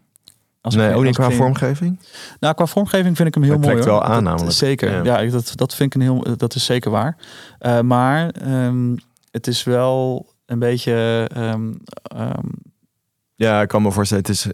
als 0.61 0.75
Nee, 0.75 0.91
ik, 0.91 0.97
ook 0.97 1.03
niet 1.05 1.15
qua 1.15 1.31
vormgeving? 1.31 1.99
nou, 2.41 2.55
qua 2.55 2.67
vormgeving 2.67 3.17
vind 3.17 3.29
ik 3.29 3.35
hem 3.35 3.43
heel 3.43 3.59
mooi. 3.59 3.69
trekt 3.69 3.85
wel 3.85 4.03
aan 4.05 4.25
Dat-. 4.25 4.55
Zeker, 4.55 5.05
Ja. 5.05 5.21
ja, 5.23 5.31
dat, 5.31 5.53
dat 5.55 5.75
vind 5.75 5.95
ik 5.95 6.01
een 6.03 6.09
heel, 6.09 6.37
dat 6.37 6.55
is 6.55 6.65
zeker 6.65 6.91
waar. 6.91 7.17
Eh, 7.59 7.81
maar 7.81 8.31
ehm, 8.31 8.97
het 9.31 9.47
is 9.47 9.63
wel 9.65 10.27
een 10.47 10.59
beetje. 10.59 11.29
Ja, 13.35 13.63
ik 13.63 13.69
kan 13.69 13.83
me 13.83 13.91
voorstellen. 13.93 14.25
Het 14.27 14.33
is, 14.33 14.45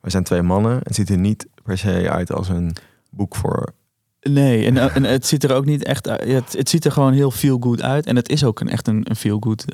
we 0.00 0.10
zijn 0.10 0.24
twee 0.24 0.42
mannen. 0.42 0.80
Het 0.82 0.94
ziet 0.94 1.10
er 1.10 1.18
niet 1.18 1.46
per 1.62 1.78
se 1.78 2.10
uit 2.10 2.32
als 2.32 2.48
een 2.48 2.76
boek 3.10 3.36
voor... 3.36 3.72
nee, 4.20 4.66
en, 4.66 4.76
en 4.94 5.04
het 5.04 5.26
ziet 5.26 5.44
er 5.44 5.52
ook 5.54 5.64
niet 5.64 5.84
echt 5.84 6.08
uit. 6.08 6.24
Het, 6.28 6.52
het 6.52 6.68
ziet 6.68 6.84
er 6.84 6.92
gewoon 6.92 7.12
heel 7.12 7.30
feel 7.30 7.56
good 7.60 7.82
uit. 7.82 8.06
En 8.06 8.16
het 8.16 8.28
is 8.28 8.44
ook 8.44 8.60
een, 8.60 8.68
echt 8.68 8.86
een, 8.88 9.00
een 9.10 9.16
feel 9.16 9.36
good 9.40 9.64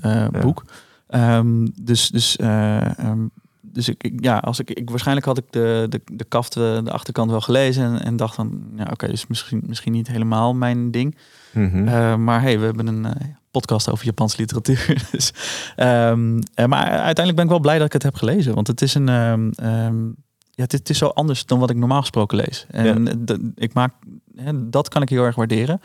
boek. 0.41 0.65
Ehm, 1.07 1.67
dus, 1.83 2.09
dus, 2.11 2.37
eh, 2.37 2.99
ehm, 2.99 3.27
dus 3.61 3.89
ik, 3.89 4.03
ik- 4.03 4.25
ja, 4.25 4.39
als 4.39 4.59
ik, 4.59 4.71
ik 4.71 4.91
waarschijnlijk 4.91 5.27
had 5.27 5.39
ik 5.39 5.45
de, 5.51 5.87
de, 5.89 6.01
de 6.13 6.25
kaft, 6.25 6.57
eh, 6.57 6.79
de 6.85 6.91
achterkant 6.93 7.31
wel 7.31 7.41
gelezen 7.41 7.85
en, 7.85 8.03
en 8.05 8.17
dacht 8.17 8.35
van, 8.35 8.63
ja, 8.77 8.87
oké, 8.93 9.07
dus 9.07 9.27
misschien, 9.27 9.63
misschien 9.67 9.93
niet 9.93 10.09
helemaal 10.09 10.55
mijn 10.55 10.91
ding. 10.91 11.17
Mhm. 11.53 11.89
Uh, 11.89 12.17
maar 12.17 12.41
hey, 12.43 12.59
we 12.59 12.65
hebben 12.65 12.87
een 12.87 13.07
podcast 13.51 13.91
over 13.91 14.05
Japanse 14.05 14.37
literatuur. 14.39 15.03
dus, 15.13 15.33
um, 15.77 16.35
uh, 16.37 16.41
maar 16.67 16.85
uiteindelijk 16.85 17.35
ben 17.35 17.45
ik 17.45 17.51
wel 17.51 17.61
blij 17.61 17.77
dat 17.77 17.87
ik 17.87 17.93
het 17.93 18.03
heb 18.03 18.15
gelezen. 18.15 18.55
Want 18.55 18.67
het 18.67 18.83
is 18.83 18.95
een. 18.95 19.09
Ja, 20.59 20.65
het, 20.65 20.73
het, 20.73 20.91
is 20.91 20.99
zo 20.99 21.07
anders 21.07 21.47
dan 21.47 21.59
wat 21.59 21.71
ik 21.71 21.77
normaal 21.77 22.01
gesproken 22.01 22.37
lees. 22.37 22.67
En 22.71 23.05
ja. 23.05 23.37
ik 23.55 23.75
maak, 23.75 23.95
hè, 24.35 24.69
dat 24.69 24.89
kan 24.89 25.03
ik 25.03 25.09
heel 25.09 25.25
erg 25.25 25.37
waarderen. 25.37 25.81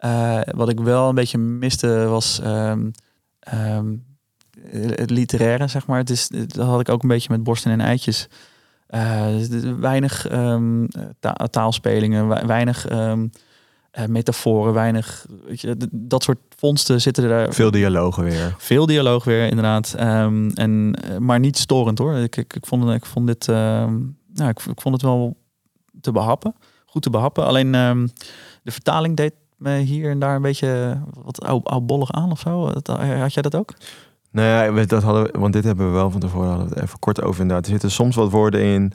Uh, 0.00 0.40
wat 0.54 0.68
ik 0.68 0.80
wel 0.80 1.08
een 1.08 1.14
beetje 1.14 1.38
miste 1.38 2.06
was 2.06 2.40
ehm, 2.40 2.90
het 4.70 5.10
literaire, 5.10 5.68
zeg 5.68 5.86
maar. 5.86 5.98
Het 5.98 6.10
is, 6.10 6.28
dat 6.28 6.66
had 6.66 6.80
ik 6.80 6.88
ook 6.88 7.02
een 7.02 7.08
beetje 7.08 7.28
met 7.30 7.42
borsten 7.42 7.72
en 7.72 7.80
eitjes. 7.80 8.28
Uh, 8.90 9.36
weinig 9.78 10.32
um, 10.32 10.88
ta 11.20 11.32
taalspelingen, 11.32 12.46
weinig 12.46 12.90
um, 12.90 13.30
uh, 13.98 14.04
metaforen, 14.06 14.72
weinig. 14.72 15.26
Weet 15.46 15.60
je, 15.60 15.76
dat 15.90 16.22
soort 16.22 16.38
vondsten 16.56 17.00
zitten 17.00 17.24
er. 17.24 17.52
Veel 17.52 17.70
dialogen 17.70 18.24
weer. 18.24 18.54
Veel 18.58 18.86
dialoog 18.86 19.24
weer, 19.24 19.46
inderdaad. 19.46 19.94
Um, 20.00 20.50
en, 20.50 20.94
maar 21.18 21.38
niet 21.40 21.58
storend 21.58 21.98
hoor. 21.98 22.14
Ik, 22.14 22.36
ik, 22.36 22.54
ik, 22.54 22.66
vond, 22.66 22.90
ik 22.90 23.06
vond 23.06 23.26
dit. 23.26 23.46
nou, 23.46 24.48
ik, 24.48 24.60
ik, 24.60 24.80
vond 24.80 24.94
het 24.94 25.02
wel 25.02 25.36
te 26.00 26.12
behappen. 26.12 26.54
Goed 26.86 27.02
te 27.02 27.10
behappen. 27.10 27.46
Alleen 27.46 27.72
de 28.62 28.70
vertaling 28.70 29.16
deed 29.16 29.32
me 29.56 29.78
hier 29.78 30.10
en 30.10 30.18
daar 30.18 30.36
een 30.36 30.42
beetje 30.42 31.00
wat 31.24 31.44
oudbollig 31.64 32.12
aan 32.12 32.30
of 32.30 32.40
zo. 32.40 32.72
Had 33.18 33.34
jij 33.34 33.42
dat 33.42 33.54
ook? 33.54 33.74
Nou 34.30 34.76
ja, 34.76 34.84
dat 34.84 35.02
hadden 35.02 35.22
we, 35.22 35.38
want 35.38 35.52
dit 35.52 35.64
hebben 35.64 35.86
we 35.86 35.92
wel 35.92 36.10
van 36.10 36.20
tevoren 36.20 36.48
hadden 36.48 36.68
we 36.68 36.74
het 36.74 36.82
even 36.82 36.98
kort 36.98 37.22
over 37.22 37.40
inderdaad. 37.40 37.64
Er 37.64 37.72
zitten 37.72 37.90
soms 37.90 38.16
wat 38.16 38.30
woorden 38.30 38.62
in 38.62 38.92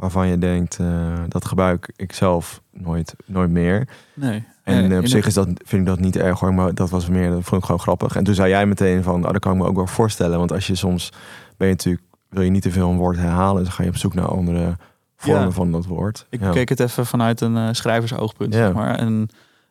waarvan 0.00 0.28
je 0.28 0.38
denkt, 0.38 0.78
uh, 0.80 1.18
dat 1.28 1.44
gebruik 1.44 1.92
ik 1.96 2.12
zelf 2.12 2.62
nooit, 2.70 3.14
nooit 3.26 3.50
meer. 3.50 3.88
Nee. 4.14 4.44
En 4.62 4.90
uh, 4.90 4.98
op 4.98 5.06
zich 5.06 5.26
is 5.26 5.34
dat, 5.34 5.46
vind 5.46 5.80
ik 5.80 5.86
dat 5.86 6.00
niet 6.00 6.16
erg 6.16 6.40
hoor, 6.40 6.54
maar 6.54 6.74
dat 6.74 6.90
was 6.90 7.08
meer, 7.08 7.30
dat 7.30 7.44
vond 7.44 7.60
ik 7.60 7.66
gewoon 7.66 7.80
grappig. 7.80 8.16
En 8.16 8.24
toen 8.24 8.34
zei 8.34 8.48
jij 8.48 8.66
meteen 8.66 9.02
van, 9.02 9.26
oh, 9.26 9.32
dat 9.32 9.40
kan 9.40 9.52
ik 9.52 9.58
me 9.58 9.66
ook 9.66 9.76
wel 9.76 9.86
voorstellen. 9.86 10.38
Want 10.38 10.52
als 10.52 10.66
je 10.66 10.74
soms, 10.74 11.12
ben 11.56 11.68
je 11.68 11.72
natuurlijk, 11.72 12.04
wil 12.28 12.42
je 12.42 12.50
niet 12.50 12.62
te 12.62 12.70
veel 12.70 12.90
een 12.90 12.96
woord 12.96 13.16
herhalen, 13.16 13.64
dus 13.64 13.72
ga 13.72 13.82
je 13.82 13.88
op 13.88 13.96
zoek 13.96 14.14
naar 14.14 14.28
andere 14.28 14.76
vormen 15.16 15.42
ja. 15.42 15.50
van 15.50 15.72
dat 15.72 15.86
woord. 15.86 16.26
Ik 16.30 16.40
ja. 16.40 16.50
keek 16.50 16.68
het 16.68 16.80
even 16.80 17.06
vanuit 17.06 17.40
een 17.40 17.56
uh, 17.56 17.68
schrijversoogpunt, 17.70 18.54
ja. 18.54 18.60
zeg 18.66 18.74
maar. 18.74 18.94
En 18.98 19.28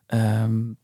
um, 0.08 0.78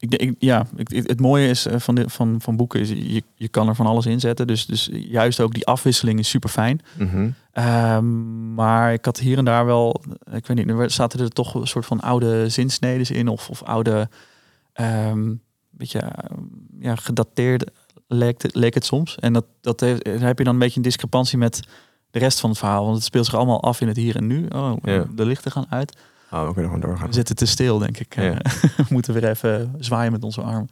ik, 0.00 0.14
ik, 0.14 0.34
ja, 0.38 0.66
ik, 0.76 0.88
het 0.88 1.20
mooie 1.20 1.48
is 1.48 1.66
eh, 1.66 1.78
van, 1.78 1.94
de, 1.94 2.08
van, 2.08 2.40
van 2.40 2.56
boeken 2.56 2.80
is 2.80 2.88
je, 2.88 3.22
je 3.34 3.48
kan 3.48 3.68
er 3.68 3.74
van 3.74 3.86
alles 3.86 4.06
in 4.06 4.20
zetten. 4.20 4.46
Dus, 4.46 4.66
dus 4.66 4.88
juist 4.92 5.40
ook 5.40 5.54
die 5.54 5.66
afwisseling 5.66 6.18
is 6.18 6.28
super 6.28 6.50
fijn. 6.50 6.80
Mm 6.98 7.08
-hmm. 7.08 7.34
um, 7.64 8.54
maar 8.54 8.92
ik 8.92 9.04
had 9.04 9.18
hier 9.18 9.38
en 9.38 9.44
daar 9.44 9.66
wel, 9.66 10.02
ik 10.32 10.46
weet 10.46 10.56
niet, 10.56 10.68
er 10.70 10.90
zaten 10.90 11.20
er 11.20 11.28
toch 11.28 11.54
een 11.54 11.66
soort 11.66 11.86
van 11.86 12.00
oude 12.00 12.48
zinsneden 12.48 13.16
in 13.16 13.28
of, 13.28 13.50
of 13.50 13.62
oude, 13.62 14.08
um, 14.80 15.40
beetje 15.70 16.12
ja, 16.78 16.96
gedateerd 16.96 17.70
leek, 18.06 18.42
het, 18.42 18.54
leek 18.54 18.74
het 18.74 18.84
soms. 18.84 19.16
En 19.18 19.32
dat, 19.32 19.44
dat 19.60 19.80
heeft, 19.80 20.06
heb 20.06 20.38
je 20.38 20.44
dan 20.44 20.52
een 20.52 20.60
beetje 20.60 20.76
een 20.76 20.82
discrepantie 20.82 21.38
met 21.38 21.60
de 22.10 22.18
rest 22.18 22.40
van 22.40 22.50
het 22.50 22.58
verhaal. 22.58 22.84
Want 22.84 22.96
het 22.96 23.04
speelt 23.04 23.24
zich 23.24 23.34
allemaal 23.34 23.62
af 23.62 23.80
in 23.80 23.88
het 23.88 23.96
hier 23.96 24.16
en 24.16 24.26
nu. 24.26 24.46
Oh, 24.46 24.76
de 25.14 25.26
lichten 25.26 25.50
gaan 25.50 25.66
uit. 25.68 25.96
Oh, 26.30 26.46
we 26.46 26.52
kunnen 26.52 26.70
gewoon 26.70 26.88
doorgaan. 26.88 27.06
We 27.06 27.14
zitten 27.14 27.36
te 27.36 27.46
stil, 27.46 27.78
denk 27.78 27.98
ik. 27.98 28.14
Ja. 28.14 28.32
we 28.76 28.84
moeten 28.88 29.14
weer 29.14 29.28
even 29.28 29.74
zwaaien 29.78 30.12
met 30.12 30.24
onze 30.24 30.40
armen. 30.40 30.68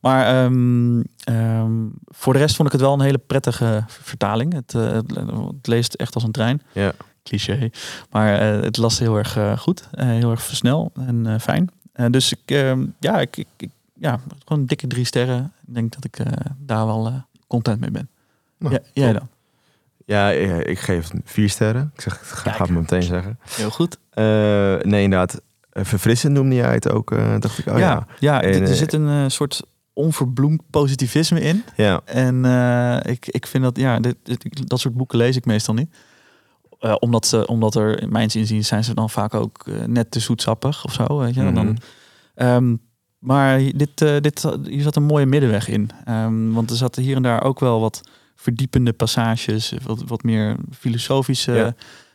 Maar 0.00 0.44
um, 0.44 1.04
um, 1.28 1.92
voor 2.04 2.32
de 2.32 2.38
rest 2.38 2.56
vond 2.56 2.68
ik 2.68 2.74
het 2.74 2.82
wel 2.82 2.92
een 2.92 3.00
hele 3.00 3.18
prettige 3.18 3.84
vertaling. 3.86 4.52
Het, 4.52 4.74
uh, 4.74 4.92
het, 4.92 5.16
het 5.16 5.66
leest 5.66 5.94
echt 5.94 6.14
als 6.14 6.24
een 6.24 6.32
trein. 6.32 6.62
Ja. 6.72 6.92
Cliché. 7.22 7.70
Maar 8.10 8.56
uh, 8.56 8.62
het 8.62 8.76
las 8.76 8.98
heel 8.98 9.16
erg 9.16 9.36
uh, 9.36 9.58
goed. 9.58 9.88
heel 9.96 10.30
erg 10.30 10.40
snel 10.42 10.92
en 10.94 11.40
fijn. 11.40 11.70
dus 12.10 12.32
ik, 12.32 12.50
ja, 13.00 13.20
ik, 13.20 13.36
ik, 13.36 13.46
ik, 13.56 13.70
ja, 13.94 14.20
gewoon 14.44 14.66
dikke 14.66 14.86
drie 14.86 15.04
sterren. 15.04 15.52
Ik 15.66 15.74
denk 15.74 15.92
dat 15.94 16.04
ik 16.04 16.18
daar 16.58 16.86
wel 16.86 17.24
content 17.46 17.80
mee 17.80 17.90
ben. 17.90 18.08
Nou, 18.58 18.74
ja, 18.74 18.80
jij 18.92 19.12
dan? 19.12 19.28
Ja, 20.04 20.30
ik 20.30 20.78
geef 20.78 21.10
vier 21.24 21.50
sterren. 21.50 21.90
Ik 21.94 22.00
zeg, 22.00 22.20
ga, 22.22 22.56
het 22.58 22.68
meteen 22.70 23.02
zeggen. 23.02 23.38
Heel 23.48 23.70
goed. 23.70 23.98
Uh, 24.14 24.24
nee, 24.80 25.02
inderdaad. 25.02 25.40
Verfrissend 25.72 26.34
noemde 26.34 26.54
jij 26.54 26.72
het 26.72 26.90
ook, 26.90 27.10
uh, 27.10 27.34
dacht 27.38 27.58
ik. 27.58 27.66
Oh, 27.66 27.78
ja, 27.78 27.90
ja. 27.90 28.06
ja 28.18 28.42
en, 28.42 28.62
er 28.62 28.74
zit 28.74 28.92
een 28.92 29.08
uh, 29.08 29.24
soort 29.28 29.62
onverbloemd 29.92 30.62
positivisme 30.70 31.40
in. 31.40 31.64
Ja. 31.76 32.00
En 32.04 32.44
ik, 33.02 33.26
ik 33.26 33.46
vind 33.46 33.64
dat, 33.64 33.76
ja, 33.76 34.00
dit, 34.00 34.16
dit, 34.22 34.68
dat 34.68 34.80
soort 34.80 34.94
boeken 34.94 35.18
lees 35.18 35.36
ik 35.36 35.44
meestal 35.44 35.74
niet. 35.74 35.96
omdat, 36.98 37.26
ze, 37.26 37.46
omdat 37.46 37.74
er, 37.74 38.02
in 38.02 38.12
mijn 38.12 38.30
zin 38.30 38.64
zijn 38.64 38.84
ze 38.84 38.94
dan 38.94 39.10
vaak 39.10 39.34
ook 39.34 39.66
net 39.86 40.10
te 40.10 40.20
zoetsappig 40.20 40.84
of 40.84 40.92
zo. 40.92 41.18
Weet 41.18 41.34
je? 41.34 41.42
Mhm. 41.42 41.50
Mm 41.50 41.56
-hmm. 41.56 41.76
dan, 42.34 42.46
um, 42.46 42.80
maar 43.18 43.58
dit, 43.58 43.98
dit, 43.98 44.46
hier 44.64 44.82
zat 44.82 44.96
een 44.96 45.02
mooie 45.02 45.26
middenweg 45.26 45.68
in. 45.68 45.90
Um, 46.08 46.52
want 46.52 46.70
er 46.70 46.76
zaten 46.76 47.02
hier 47.02 47.16
en 47.16 47.22
daar 47.22 47.44
ook 47.44 47.60
wel 47.60 47.80
wat 47.80 48.00
verdiepende 48.34 48.92
passages, 48.92 49.74
wat, 49.82 50.02
wat 50.06 50.22
meer 50.22 50.56
filosofische 50.70 51.52
ja. 51.52 51.74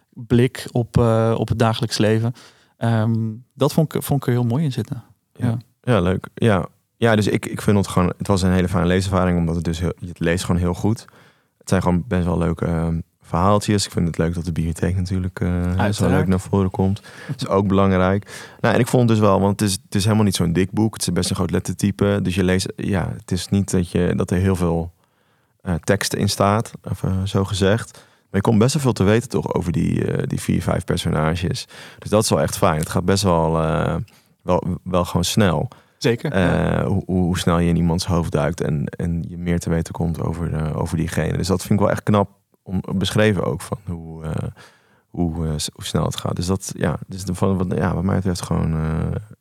blik 0.09 0.65
op, 0.71 0.97
uh, 0.97 1.35
op 1.37 1.47
het 1.47 1.59
dagelijks 1.59 1.97
leven. 1.97 2.33
Ehm, 2.77 3.13
dat 3.53 3.73
vond 3.73 3.95
ik, 3.95 4.03
vond 4.03 4.21
ik 4.21 4.27
er 4.27 4.33
heel 4.33 4.43
mooi 4.43 4.63
in 4.63 4.71
zitten. 4.71 5.03
Ja. 5.33 5.57
Ja, 5.81 6.01
leuk. 6.01 6.27
Ja, 6.33 6.65
ja 6.97 7.15
dus 7.15 7.27
ik, 7.27 7.45
ik 7.45 7.61
vind 7.61 7.77
het 7.77 7.87
gewoon... 7.87 8.13
Het 8.17 8.27
was 8.27 8.41
een 8.41 8.51
hele 8.51 8.69
fijne 8.69 8.87
leeservaring, 8.87 9.37
omdat 9.37 9.55
het 9.55 9.63
dus 9.63 9.79
heel, 9.79 9.93
je 9.99 10.07
het 10.07 10.19
leest 10.19 10.43
gewoon 10.43 10.61
heel 10.61 10.73
goed. 10.73 11.05
Het 11.57 11.69
zijn 11.69 11.81
gewoon 11.81 12.03
best 12.07 12.25
wel 12.25 12.37
leuke 12.37 12.65
ehm, 12.65 12.99
verhaaltjes. 13.21 13.85
Ik 13.85 13.91
vind 13.91 14.07
het 14.07 14.17
leuk 14.17 14.33
dat 14.33 14.45
de 14.45 14.51
bibliotheek 14.51 14.95
natuurlijk 14.95 15.39
eh 15.39 15.91
zo 15.91 16.07
leuk 16.07 16.27
naar 16.27 16.39
voren 16.39 16.69
komt. 16.69 17.01
Dat 17.27 17.41
is 17.41 17.47
ook 17.47 17.67
belangrijk. 17.67 18.53
Nou, 18.59 18.73
en 18.73 18.79
ik 18.79 18.87
vond 18.87 19.09
het 19.09 19.19
dus 19.19 19.27
wel, 19.27 19.39
want 19.39 19.59
het 19.59 19.69
is, 19.69 19.77
het 19.83 19.95
is 19.95 20.03
helemaal 20.03 20.25
niet 20.25 20.35
zo'n 20.35 20.53
dik 20.53 20.71
boek. 20.71 20.93
Het 20.93 21.01
is 21.01 21.13
best 21.13 21.29
een 21.29 21.35
groot 21.35 21.51
lettertype. 21.51 22.19
Dus 22.23 22.35
je 22.35 22.43
leest, 22.43 22.73
ja, 22.75 23.13
het 23.17 23.31
is 23.31 23.47
niet 23.47 23.71
dat, 23.71 23.91
je, 23.91 24.13
dat 24.15 24.31
er 24.31 24.37
heel 24.37 24.55
veel 24.55 24.93
eh, 25.61 25.73
teksten 25.73 26.19
in 26.19 26.29
staat, 26.29 26.71
of, 26.89 27.03
eh, 27.03 27.23
zo 27.23 27.45
gezegd. 27.45 27.91
Maar 27.93 28.41
je 28.41 28.41
komt 28.41 28.59
best 28.59 28.73
wel 28.73 28.83
veel 28.83 28.93
te 28.93 29.03
weten 29.03 29.29
toch 29.29 29.53
over 29.53 29.71
die, 29.71 30.05
eh, 30.05 30.27
die 30.27 30.41
vier, 30.41 30.61
vijf 30.61 30.83
personages. 30.83 31.67
Dus 31.99 32.09
dat 32.09 32.23
is 32.23 32.29
wel 32.29 32.41
echt 32.41 32.57
fijn. 32.57 32.79
Het 32.79 32.89
gaat 32.89 33.05
best 33.05 33.23
wel, 33.23 33.51
wel, 34.41 34.63
wel 34.83 35.05
gewoon 35.05 35.23
snel. 35.23 35.67
Zeker. 35.97 36.83
Hoe, 36.85 37.03
hoe 37.05 37.37
snel 37.37 37.59
je 37.59 37.69
in 37.69 37.75
iemands 37.75 38.05
hoofd 38.05 38.31
duikt 38.31 38.61
en, 38.61 38.85
en 38.85 39.25
je 39.27 39.37
meer 39.37 39.59
te 39.59 39.69
weten 39.69 39.93
komt 39.93 40.21
over, 40.21 40.75
over 40.75 40.97
diegene. 40.97 41.37
Dus 41.37 41.47
dat 41.47 41.61
vind 41.61 41.73
ik 41.73 41.79
wel 41.79 41.89
echt 41.89 42.03
knap 42.03 42.29
om 42.63 42.81
beschreven 42.95 43.43
ook 43.43 43.61
van 43.61 43.77
hoe, 43.85 44.25
hoe, 45.07 45.33
hoe 45.73 45.85
snel 45.85 46.03
het 46.03 46.17
gaat. 46.17 46.35
Dus 46.35 46.45
dat, 46.45 46.73
ja, 46.77 46.97
dus 47.07 47.23
van, 47.25 47.57
wat, 47.57 47.77
ja, 47.77 47.93
wat 47.93 48.03
mij 48.03 48.15
betreft 48.15 48.41
gewoon 48.41 48.75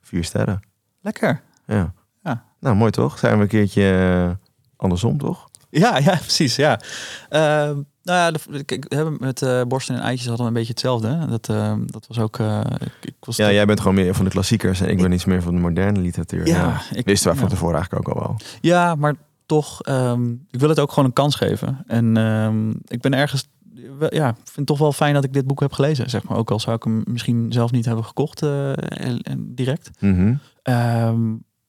vier 0.00 0.24
sterren. 0.24 0.60
Lekker. 1.00 1.40
Ja. 1.66 1.92
Ja. 2.22 2.44
Nou, 2.60 2.76
mooi 2.76 2.90
toch? 2.90 3.18
Zijn 3.18 3.36
we 3.36 3.42
een 3.42 3.48
keertje 3.48 4.38
andersom, 4.76 5.18
toch? 5.18 5.47
Ja, 5.70 5.98
ja, 5.98 6.16
precies. 6.26 6.56
Ja. 6.56 6.80
Ehm, 7.28 7.76
nou 8.02 8.32
ja, 8.52 8.60
kijk, 8.64 9.18
met 9.18 9.42
eh 9.42 9.62
borsten 9.62 9.94
en 9.94 10.00
eitjes 10.00 10.26
hadden 10.26 10.44
we 10.44 10.50
een 10.52 10.58
beetje 10.58 10.72
hetzelfde. 10.72 11.08
Hè? 11.08 11.26
Dat, 11.26 11.48
ehm, 11.48 11.80
dat 11.86 12.06
was 12.06 12.18
ook. 12.18 12.38
eh, 12.38 12.60
ik, 12.80 12.92
ik 13.00 13.14
was 13.20 13.36
Ja, 13.36 13.52
jij 13.52 13.66
bent 13.66 13.80
gewoon 13.80 13.94
meer 13.94 14.14
van 14.14 14.24
de 14.24 14.30
klassiekers 14.30 14.80
en 14.80 14.88
ik 14.88 14.96
ben 15.02 15.12
iets 15.12 15.24
meer 15.24 15.42
van 15.42 15.54
de 15.54 15.60
moderne 15.60 16.00
literatuur. 16.00 16.46
Ja, 16.46 16.80
ik- 16.92 17.04
Wisten 17.04 17.28
wij 17.28 17.38
van 17.38 17.48
ja. 17.48 17.54
tevoren 17.54 17.74
eigenlijk 17.74 18.08
ook 18.08 18.14
al 18.14 18.20
wel. 18.22 18.36
Ja, 18.60 18.94
maar 18.94 19.14
toch, 19.46 19.82
ehm, 19.82 20.30
ik 20.50 20.60
wil 20.60 20.68
het 20.68 20.80
ook 20.80 20.88
gewoon 20.90 21.04
een 21.04 21.12
kans 21.12 21.34
geven. 21.34 21.84
En 21.86 22.16
ik 22.84 23.00
ben 23.00 23.14
ergens, 23.14 23.48
ja, 24.10 24.34
vind 24.34 24.54
het 24.56 24.66
toch 24.66 24.78
wel 24.78 24.92
fijn 24.92 25.14
dat 25.14 25.24
ik 25.24 25.32
dit 25.32 25.46
boek 25.46 25.60
heb 25.60 25.72
gelezen. 25.72 26.10
Zeg 26.10 26.22
maar. 26.22 26.36
Ook 26.38 26.50
al 26.50 26.60
zou 26.60 26.76
ik 26.76 26.82
hem 26.82 27.02
misschien 27.04 27.52
zelf 27.52 27.70
niet 27.70 27.84
hebben 27.84 28.04
gekocht 28.04 28.42
en- 28.42 29.20
en 29.22 29.54
direct. 29.54 29.90
Mhm. 30.00 30.34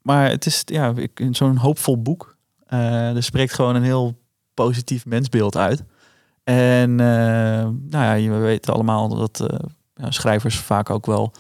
Maar 0.02 0.30
het 0.30 0.46
is 0.46 0.62
ja, 0.66 0.94
zo'n 1.32 1.58
hoopvol 1.58 2.02
boek. 2.02 2.38
Eh 2.70 3.16
er 3.16 3.24
spreekt 3.24 3.54
gewoon 3.54 3.76
een 3.76 3.84
heel 3.84 4.18
positief 4.54 5.06
mensbeeld 5.06 5.58
uit. 5.58 5.84
En 6.44 7.00
eh, 7.00 7.08
nou 7.66 8.04
ja, 8.04 8.14
je 8.14 8.32
weet 8.32 8.70
allemaal 8.70 9.08
dat 9.16 9.40
eh, 9.40 10.06
schrijvers 10.10 10.58
vaak 10.58 10.90
ook 10.90 11.06
wel 11.06 11.32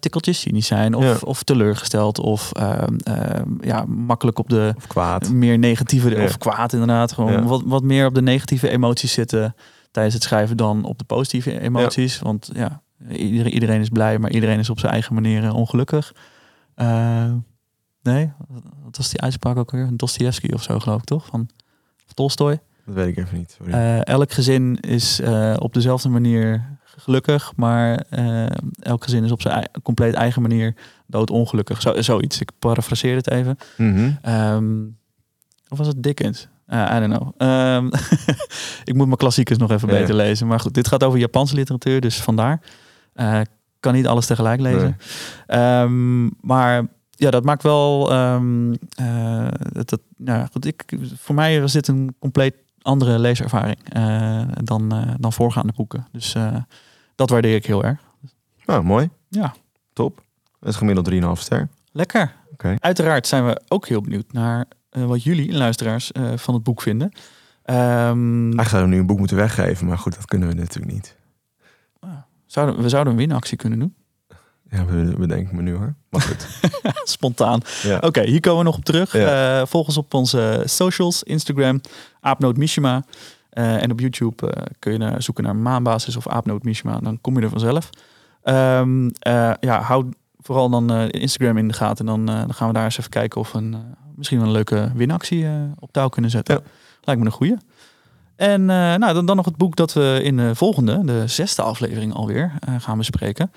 tikkeltjes 0.00 0.40
cynisch 0.40 0.66
zijn. 0.66 0.94
Of, 0.94 1.04
Ja. 1.04 1.16
of 1.24 1.42
teleurgesteld. 1.42 2.18
Of 2.18 2.52
ehm, 2.52 2.96
ehm, 2.96 3.48
ja, 3.60 3.84
makkelijk 3.84 4.38
op 4.38 4.48
de 4.48 4.72
Of 4.76 4.86
kwaad. 4.86 5.30
meer 5.30 5.58
negatieve 5.58 6.10
Ja. 6.10 6.24
of 6.24 6.38
kwaad 6.38 6.72
inderdaad. 6.72 7.12
Gewoon 7.12 7.32
Ja. 7.32 7.42
wat, 7.42 7.62
wat 7.64 7.82
meer 7.82 8.06
op 8.06 8.14
de 8.14 8.22
negatieve 8.22 8.68
emoties 8.68 9.12
zitten 9.12 9.54
tijdens 9.90 10.14
het 10.14 10.22
schrijven 10.24 10.56
dan 10.56 10.84
op 10.84 10.98
de 10.98 11.04
positieve 11.04 11.60
emoties. 11.60 12.18
Want 12.18 12.50
ja, 12.52 12.82
iedereen, 13.10 13.52
iedereen 13.52 13.80
is 13.80 13.88
blij, 13.88 14.18
maar 14.18 14.30
iedereen 14.30 14.58
is 14.58 14.70
op 14.70 14.78
zijn 14.78 14.92
eigen 14.92 15.14
manier 15.14 15.52
ongelukkig. 15.54 16.12
Nee, 18.02 18.32
wat 18.84 18.96
was 18.96 19.08
die 19.08 19.20
uitspraak 19.20 19.56
ook 19.56 19.70
weer? 19.70 19.88
Dostoevsky 19.92 20.52
of 20.52 20.62
zo 20.62 20.78
geloof 20.78 20.98
ik 20.98 21.04
toch? 21.06 21.26
Van 21.26 21.48
of 22.06 22.12
Tolstoy. 22.12 22.60
Dat 22.86 22.94
weet 22.94 23.06
ik 23.08 23.16
even 23.24 23.38
niet. 23.38 23.54
Sorry. 23.58 23.72
Eh, 23.72 24.04
elk 24.06 24.32
gezin 24.32 24.76
is 24.80 25.20
eh, 25.20 25.56
op 25.58 25.74
dezelfde 25.74 26.08
manier 26.08 26.78
gelukkig, 26.84 27.52
maar 27.56 28.04
eh, 28.10 28.46
elk 28.80 29.04
gezin 29.04 29.24
is 29.24 29.30
op 29.30 29.40
zijn 29.42 29.54
ei- 29.54 29.66
compleet 29.82 30.14
eigen 30.14 30.42
manier 30.42 30.74
doodongelukkig. 31.06 31.80
Zo, 31.82 32.02
zoiets. 32.02 32.40
Ik 32.40 32.50
parafraseer 32.58 33.16
het 33.16 33.30
even. 33.30 33.56
Mhm. 33.76 34.10
Ehm, 34.22 34.82
of 35.68 35.78
was 35.78 35.86
het 35.86 36.02
Dickens? 36.02 36.48
Uh, 36.68 36.92
I 36.96 37.00
don't 37.00 37.14
know. 37.16 37.32
Ehm, 37.36 37.86
ik 38.90 38.94
moet 38.94 39.06
mijn 39.06 39.16
klassiekers 39.18 39.58
nog 39.58 39.70
even 39.70 39.88
Ja. 39.92 39.98
beter 39.98 40.14
lezen. 40.14 40.46
Maar 40.46 40.60
goed, 40.60 40.74
dit 40.74 40.88
gaat 40.88 41.04
over 41.04 41.18
Japanse 41.18 41.54
literatuur, 41.54 42.00
dus 42.00 42.20
vandaar. 42.22 42.60
Eh, 43.12 43.40
kan 43.80 43.94
niet 43.94 44.06
alles 44.06 44.26
tegelijk 44.26 44.60
lezen. 44.60 44.96
Ehm, 45.46 46.26
maar 46.40 46.86
ja, 47.20 47.30
dat 47.30 47.44
maakt 47.44 47.62
wel. 47.62 48.10
ehm, 48.10 48.72
eh, 48.94 49.48
dat, 49.72 50.00
ja, 50.16 50.48
goed, 50.52 50.66
ik, 50.66 50.84
voor 51.14 51.34
mij 51.34 51.60
dit 51.72 51.88
een 51.88 52.14
compleet 52.18 52.54
andere 52.82 53.18
leeservaring 53.18 53.78
eh, 53.92 54.42
dan, 54.64 54.92
eh, 54.92 55.14
dan 55.18 55.32
voorgaande 55.32 55.72
boeken. 55.76 56.06
Dus 56.12 56.36
dat 57.14 57.30
waardeer 57.30 57.54
ik 57.54 57.66
heel 57.66 57.84
erg. 57.84 58.00
Nou, 58.66 58.82
mooi. 58.82 59.10
Ja. 59.28 59.54
Top. 59.92 60.22
Dat 60.60 60.68
is 60.68 60.76
gemiddeld 60.76 61.10
3,5 61.10 61.40
ster. 61.42 61.68
Lekker. 61.92 62.34
Oké. 62.52 62.74
Uiteraard 62.78 63.26
zijn 63.26 63.46
we 63.46 63.60
ook 63.68 63.88
heel 63.88 64.00
benieuwd 64.00 64.32
naar 64.32 64.64
wat 64.90 65.22
jullie, 65.22 65.52
luisteraars, 65.52 66.10
van 66.34 66.54
het 66.54 66.62
boek 66.62 66.82
vinden. 66.82 67.12
Ehm, 67.62 68.42
Eigenlijk 68.42 68.68
zouden 68.68 68.88
we 68.88 68.94
nu 68.94 69.00
een 69.00 69.06
boek 69.06 69.18
moeten 69.18 69.36
weggeven, 69.36 69.86
maar 69.86 69.98
goed, 69.98 70.14
dat 70.14 70.24
kunnen 70.24 70.48
we 70.48 70.54
natuurlijk 70.54 70.92
niet. 70.92 71.16
zouden, 72.46 72.82
we 72.82 72.88
zouden 72.88 73.12
een 73.12 73.18
winactie 73.18 73.56
kunnen 73.56 73.78
doen. 73.78 73.94
Ja, 74.70 74.84
we 74.84 75.14
bedenken 75.18 75.56
me 75.56 75.62
nu 75.62 75.74
hoor. 75.76 75.94
Maar 76.08 76.20
goed. 76.20 76.46
Spontaan. 77.04 77.60
Ja. 77.82 77.98
Oké, 78.00 78.22
hier 78.22 78.40
komen 78.40 78.58
we 78.58 78.64
nog 78.64 78.76
op 78.76 78.84
terug. 78.84 79.12
Ja. 79.12 79.60
Eh, 79.60 79.66
volg 79.66 79.86
ons 79.86 79.96
op 79.96 80.14
onze 80.14 80.62
socials, 80.64 81.22
Instagram, 81.22 81.80
Aapnoot 82.20 82.56
Mishima. 82.56 83.04
Eh, 83.50 83.82
en 83.82 83.90
op 83.90 84.00
YouTube 84.00 84.50
eh, 84.50 84.62
kun 84.78 84.92
je 84.92 84.98
naar- 84.98 85.22
zoeken 85.22 85.44
naar 85.44 85.56
Maanbasis 85.56 86.16
of 86.16 86.28
Aapnoot 86.28 86.62
Mishima. 86.62 86.98
Dan 86.98 87.20
kom 87.20 87.36
je 87.36 87.42
er 87.42 87.48
vanzelf. 87.50 87.90
Eh, 88.42 89.52
ja, 89.60 89.80
hou 89.80 90.08
vooral 90.40 90.70
dan 90.70 90.92
eh, 90.92 91.04
Instagram 91.10 91.56
in 91.58 91.68
de 91.68 91.74
gaten. 91.74 92.06
Dan, 92.06 92.28
eh, 92.28 92.38
dan 92.38 92.54
gaan 92.54 92.68
we 92.68 92.74
daar 92.74 92.84
eens 92.84 92.98
even 92.98 93.10
kijken 93.10 93.40
of 93.40 93.52
we 93.52 93.58
een, 93.58 93.74
eh, 93.74 93.80
misschien 94.16 94.38
wel 94.38 94.46
een 94.46 94.52
leuke 94.52 94.90
winactie 94.94 95.44
eh, 95.46 95.52
op 95.78 95.92
touw 95.92 96.08
kunnen 96.08 96.30
zetten. 96.30 96.54
Ja. 96.54 96.70
Lijkt 97.00 97.20
me 97.20 97.26
een 97.26 97.32
goeie. 97.32 97.56
En 98.36 98.60
eh, 98.70 98.76
nou, 98.94 99.14
dan, 99.14 99.26
dan 99.26 99.36
nog 99.36 99.44
het 99.44 99.56
boek 99.56 99.76
dat 99.76 99.92
we 99.92 100.20
in 100.22 100.36
de 100.36 100.54
volgende, 100.54 101.04
de 101.04 101.22
zesde 101.26 101.62
aflevering 101.62 102.14
alweer, 102.14 102.52
eh, 102.60 102.74
gaan 102.78 102.98
bespreken. 102.98 103.52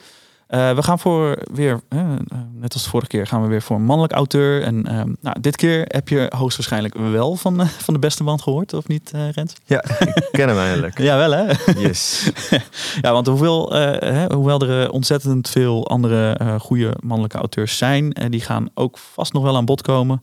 Eh, 0.53 0.75
we 0.75 0.83
gaan 0.83 0.99
voor 0.99 1.37
weer, 1.53 1.81
eh, 1.89 1.99
eh, 1.99 2.07
net 2.53 2.73
als 2.73 2.87
vorige 2.87 3.09
keer, 3.09 3.27
gaan 3.27 3.41
we 3.41 3.47
weer 3.47 3.61
voor 3.61 3.75
een 3.75 3.85
mannelijk 3.85 4.13
auteur. 4.13 4.63
En 4.63 4.87
ehm, 4.87 5.13
nou, 5.21 5.39
dit 5.41 5.55
keer 5.55 5.85
heb 5.87 6.09
je 6.09 6.31
hoogstwaarschijnlijk 6.35 6.97
wel 6.97 7.35
van, 7.35 7.59
eh, 7.61 7.67
van 7.67 7.93
de 7.93 7.99
beste 7.99 8.23
band 8.23 8.41
gehoord, 8.41 8.73
of 8.73 8.87
niet, 8.87 9.11
eh 9.13 9.29
Rens? 9.29 9.53
Ja, 9.65 9.83
ik 9.99 10.29
ken 10.31 10.47
hem 10.47 10.57
eindelijk. 10.57 10.99
Ja, 11.09 11.17
wel 11.17 11.31
hè? 11.31 11.53
Yes. 11.77 12.31
Ja, 13.01 13.11
want 13.11 13.27
hoewel, 13.27 13.75
eh, 13.75 14.13
hè, 14.13 14.33
hoewel 14.33 14.61
er 14.61 14.83
eh, 14.83 14.93
ontzettend 14.93 15.49
veel 15.49 15.87
andere 15.87 16.33
eh 16.33 16.59
goede 16.59 16.93
mannelijke 16.99 17.37
auteurs 17.37 17.77
zijn, 17.77 18.13
en 18.13 18.31
die 18.31 18.41
gaan 18.41 18.69
ook 18.73 18.97
vast 18.97 19.33
nog 19.33 19.43
wel 19.43 19.55
aan 19.55 19.65
bod 19.65 19.81
komen, 19.81 20.21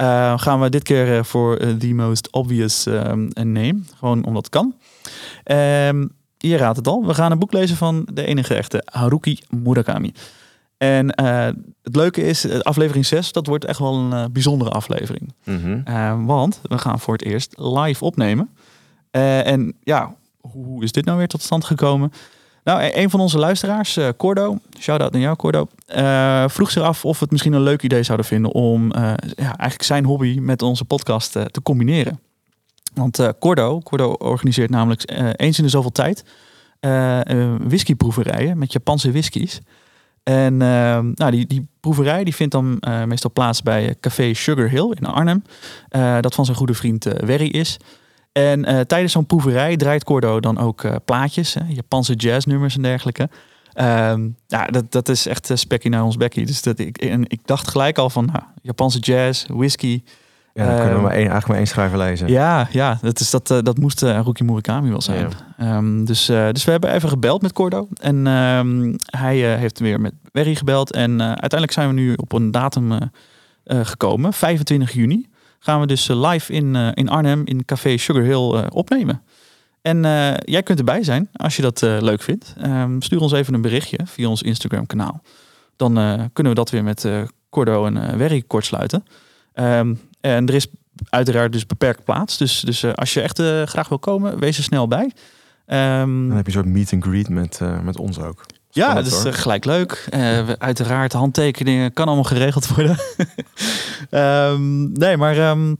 eh, 0.00 0.38
gaan 0.38 0.60
we 0.60 0.68
dit 0.68 0.82
keer 0.82 1.16
eh, 1.16 1.24
voor 1.24 1.56
eh, 1.56 1.68
the 1.68 1.94
most 1.94 2.32
obvious 2.32 2.84
name. 3.34 3.80
Gewoon 3.98 4.24
omdat 4.24 4.44
het 4.44 4.48
kan. 4.48 4.74
Ehm, 5.44 6.06
je 6.48 6.56
raadt 6.56 6.76
het 6.76 6.86
al. 6.86 7.06
We 7.06 7.14
gaan 7.14 7.32
een 7.32 7.38
boek 7.38 7.52
lezen 7.52 7.76
van 7.76 8.06
de 8.12 8.26
enige 8.26 8.54
echte 8.54 8.82
Haruki 8.84 9.38
Murakami. 9.50 10.12
En 10.80 11.10
eh, 11.10 11.46
het 11.82 11.96
leuke 11.96 12.22
is, 12.22 12.46
eh, 12.46 12.58
aflevering 12.58 13.06
6, 13.06 13.32
dat 13.32 13.46
wordt 13.46 13.64
echt 13.64 13.78
wel 13.78 13.94
een 13.94 14.12
eh, 14.12 14.24
bijzondere 14.32 14.70
aflevering. 14.70 15.34
Mhm. 15.44 16.24
Want 16.24 16.60
we 16.62 16.78
gaan 16.78 17.00
voor 17.00 17.12
het 17.12 17.24
eerst 17.24 17.52
live 17.56 18.04
opnemen. 18.04 18.50
En 19.10 19.74
ja, 19.82 20.14
hoe 20.40 20.82
is 20.82 20.92
dit 20.92 21.04
nou 21.04 21.18
weer 21.18 21.28
tot 21.28 21.42
stand 21.42 21.64
gekomen? 21.64 22.12
Nou, 22.64 22.80
e- 22.80 23.02
een 23.02 23.10
van 23.10 23.20
onze 23.20 23.38
luisteraars, 23.38 23.98
Cordo, 24.16 24.58
shout-out 24.78 25.12
naar 25.12 25.20
jou 25.20 25.36
Cordo, 25.36 25.68
vroeg 26.48 26.70
zich 26.70 26.82
af 26.82 27.04
of 27.04 27.18
we 27.18 27.22
het 27.22 27.30
misschien 27.30 27.52
een 27.52 27.62
leuk 27.62 27.82
idee 27.82 28.02
zouden 28.02 28.26
vinden 28.26 28.52
om 28.52 28.92
ja, 28.94 29.16
eigenlijk 29.36 29.82
zijn 29.82 30.04
hobby 30.04 30.38
met 30.40 30.62
onze 30.62 30.84
podcast 30.84 31.32
te 31.32 31.62
combineren. 31.62 32.20
Want 32.94 33.18
eh, 33.18 33.28
Cordo, 33.38 33.80
Cordo 33.80 34.12
organiseert 34.12 34.70
namelijk 34.70 35.02
eh, 35.02 35.28
eens 35.36 35.58
in 35.58 35.64
de 35.64 35.70
zoveel 35.70 35.92
tijd 35.92 36.24
eh, 36.80 37.20
whiskyproeverijen 37.58 38.58
met 38.58 38.72
Japanse 38.72 39.12
whiskies. 39.12 39.60
En 40.22 40.62
eh, 40.62 40.98
nou, 41.14 41.30
die, 41.30 41.46
die 41.46 41.66
proeverij 41.80 42.24
die 42.24 42.34
vindt 42.34 42.52
dan 42.52 42.82
meestal 43.06 43.30
plaats 43.32 43.62
bij 43.62 43.94
Café 44.00 44.34
Sugar 44.34 44.68
Hill 44.68 44.94
in 44.94 45.06
Arnhem. 45.06 45.42
Dat 46.20 46.34
van 46.34 46.44
zijn 46.44 46.56
goede 46.56 46.74
vriend 46.74 47.04
Werry 47.04 47.48
is. 47.48 47.76
En 48.32 48.86
tijdens 48.86 49.12
zo'n 49.12 49.26
proeverij 49.26 49.76
draait 49.76 50.04
Cordo 50.04 50.40
dan 50.40 50.58
ook 50.58 51.04
plaatjes, 51.04 51.54
hè, 51.54 51.60
Japanse 51.68 52.14
jazznummers 52.14 52.76
en 52.76 52.82
dergelijke. 52.82 53.28
Ehm, 53.72 54.28
ja, 54.46 54.66
dat, 54.66 54.92
dat 54.92 55.08
is 55.08 55.26
echt 55.26 55.50
uh, 55.50 55.56
spekkie 55.56 55.90
naar 55.90 56.04
ons 56.04 56.16
bekkie. 56.16 56.46
Dus 56.46 56.62
dat, 56.62 56.78
ik, 56.78 56.98
en 56.98 57.24
ik 57.28 57.40
dacht 57.44 57.68
gelijk 57.68 57.98
al 57.98 58.10
van 58.10 58.24
nou, 58.24 58.42
Japanse 58.62 58.98
jazz, 58.98 59.44
whisky. 59.48 60.02
Ja, 60.52 60.66
dan 60.66 60.74
kunnen 60.74 60.88
we 60.88 60.94
Ehm, 60.94 61.02
maar 61.02 61.10
één, 61.10 61.18
eigenlijk 61.18 61.46
maar 61.46 61.56
één 61.56 61.66
schrijver 61.66 61.98
lezen. 61.98 62.28
Ja, 62.28 62.68
ja 62.70 62.98
dat, 63.02 63.20
is, 63.20 63.30
dat, 63.30 63.50
eh, 63.50 63.58
dat 63.62 63.78
moest 63.78 64.02
uh, 64.02 64.10
Haruki 64.10 64.44
Murakami 64.44 64.90
wel 64.90 65.00
zijn. 65.00 65.28
Ehm, 65.58 66.04
dus, 66.04 66.30
uh, 66.30 66.48
dus 66.50 66.64
we 66.64 66.70
hebben 66.70 66.92
even 66.92 67.08
gebeld 67.08 67.42
met 67.42 67.52
Cordo. 67.52 67.88
En 68.00 68.26
um, 68.26 68.96
hij 69.06 69.36
heeft 69.36 69.78
weer 69.78 70.00
met 70.00 70.12
Werry 70.32 70.54
gebeld. 70.54 70.92
En 70.92 71.20
uiteindelijk 71.20 71.72
zijn 71.72 71.88
we 71.88 71.94
nu 71.94 72.14
op 72.14 72.32
een 72.32 72.50
datum 72.50 73.10
gekomen. 73.64 74.32
25 74.32 74.92
juni 74.92 75.28
gaan 75.58 75.80
we 75.80 75.86
dus 75.86 76.08
live 76.08 76.52
in, 76.52 76.74
in 76.74 77.08
Arnhem 77.08 77.42
in 77.44 77.64
Café 77.64 77.96
Sugar 77.96 78.22
Hill 78.22 78.68
opnemen. 78.68 79.22
En 79.82 80.04
eh, 80.04 80.34
jij 80.44 80.62
kunt 80.62 80.78
erbij 80.78 81.02
zijn 81.02 81.28
als 81.32 81.56
je 81.56 81.62
dat 81.62 81.82
eh, 81.82 81.96
leuk 82.00 82.22
vindt. 82.22 82.54
Ehm, 82.58 83.00
stuur 83.00 83.20
ons 83.20 83.32
even 83.32 83.54
een 83.54 83.60
berichtje 83.60 83.98
via 84.04 84.28
ons 84.28 84.42
Instagram 84.42 84.86
kanaal. 84.86 85.22
Dan 85.76 85.98
eh, 85.98 86.24
kunnen 86.32 86.52
we 86.52 86.58
dat 86.58 86.70
weer 86.70 86.84
met 86.84 87.04
eh 87.04 87.22
Cordo 87.50 87.86
en 87.86 88.18
Werry 88.18 88.42
kortsluiten. 88.46 89.04
Ehm, 89.52 89.94
en 90.20 90.46
er 90.48 90.54
is 90.54 90.66
uiteraard 91.08 91.52
dus 91.52 91.66
beperkt 91.66 92.04
plaats. 92.04 92.36
Dus, 92.38 92.60
dus 92.60 92.82
eh, 92.82 92.92
als 92.92 93.14
je 93.14 93.20
echt 93.20 93.38
eh, 93.38 93.62
graag 93.62 93.88
wil 93.88 93.98
komen, 93.98 94.38
wees 94.38 94.56
er 94.56 94.62
snel 94.62 94.88
bij. 94.88 95.10
Ehm, 95.66 96.28
Dan 96.28 96.36
heb 96.36 96.46
je 96.46 96.52
een 96.56 96.62
soort 96.62 96.74
meet 96.74 96.92
and 96.92 97.04
greet 97.04 97.28
met, 97.28 97.58
eh, 97.62 97.80
met 97.80 97.98
ons 97.98 98.18
ook. 98.18 98.46
ja, 98.70 98.94
dat 98.94 99.06
is 99.06 99.22
gelijk 99.30 99.64
leuk. 99.64 100.06
We- 100.10 100.54
uiteraard, 100.58 101.12
handtekeningen 101.12 101.92
kan 101.92 102.06
allemaal 102.06 102.24
geregeld 102.24 102.66
worden. 102.68 102.96
Ehm, 104.10 104.92
nee, 104.92 105.16
maar... 105.16 105.36
ehm, 105.38 105.74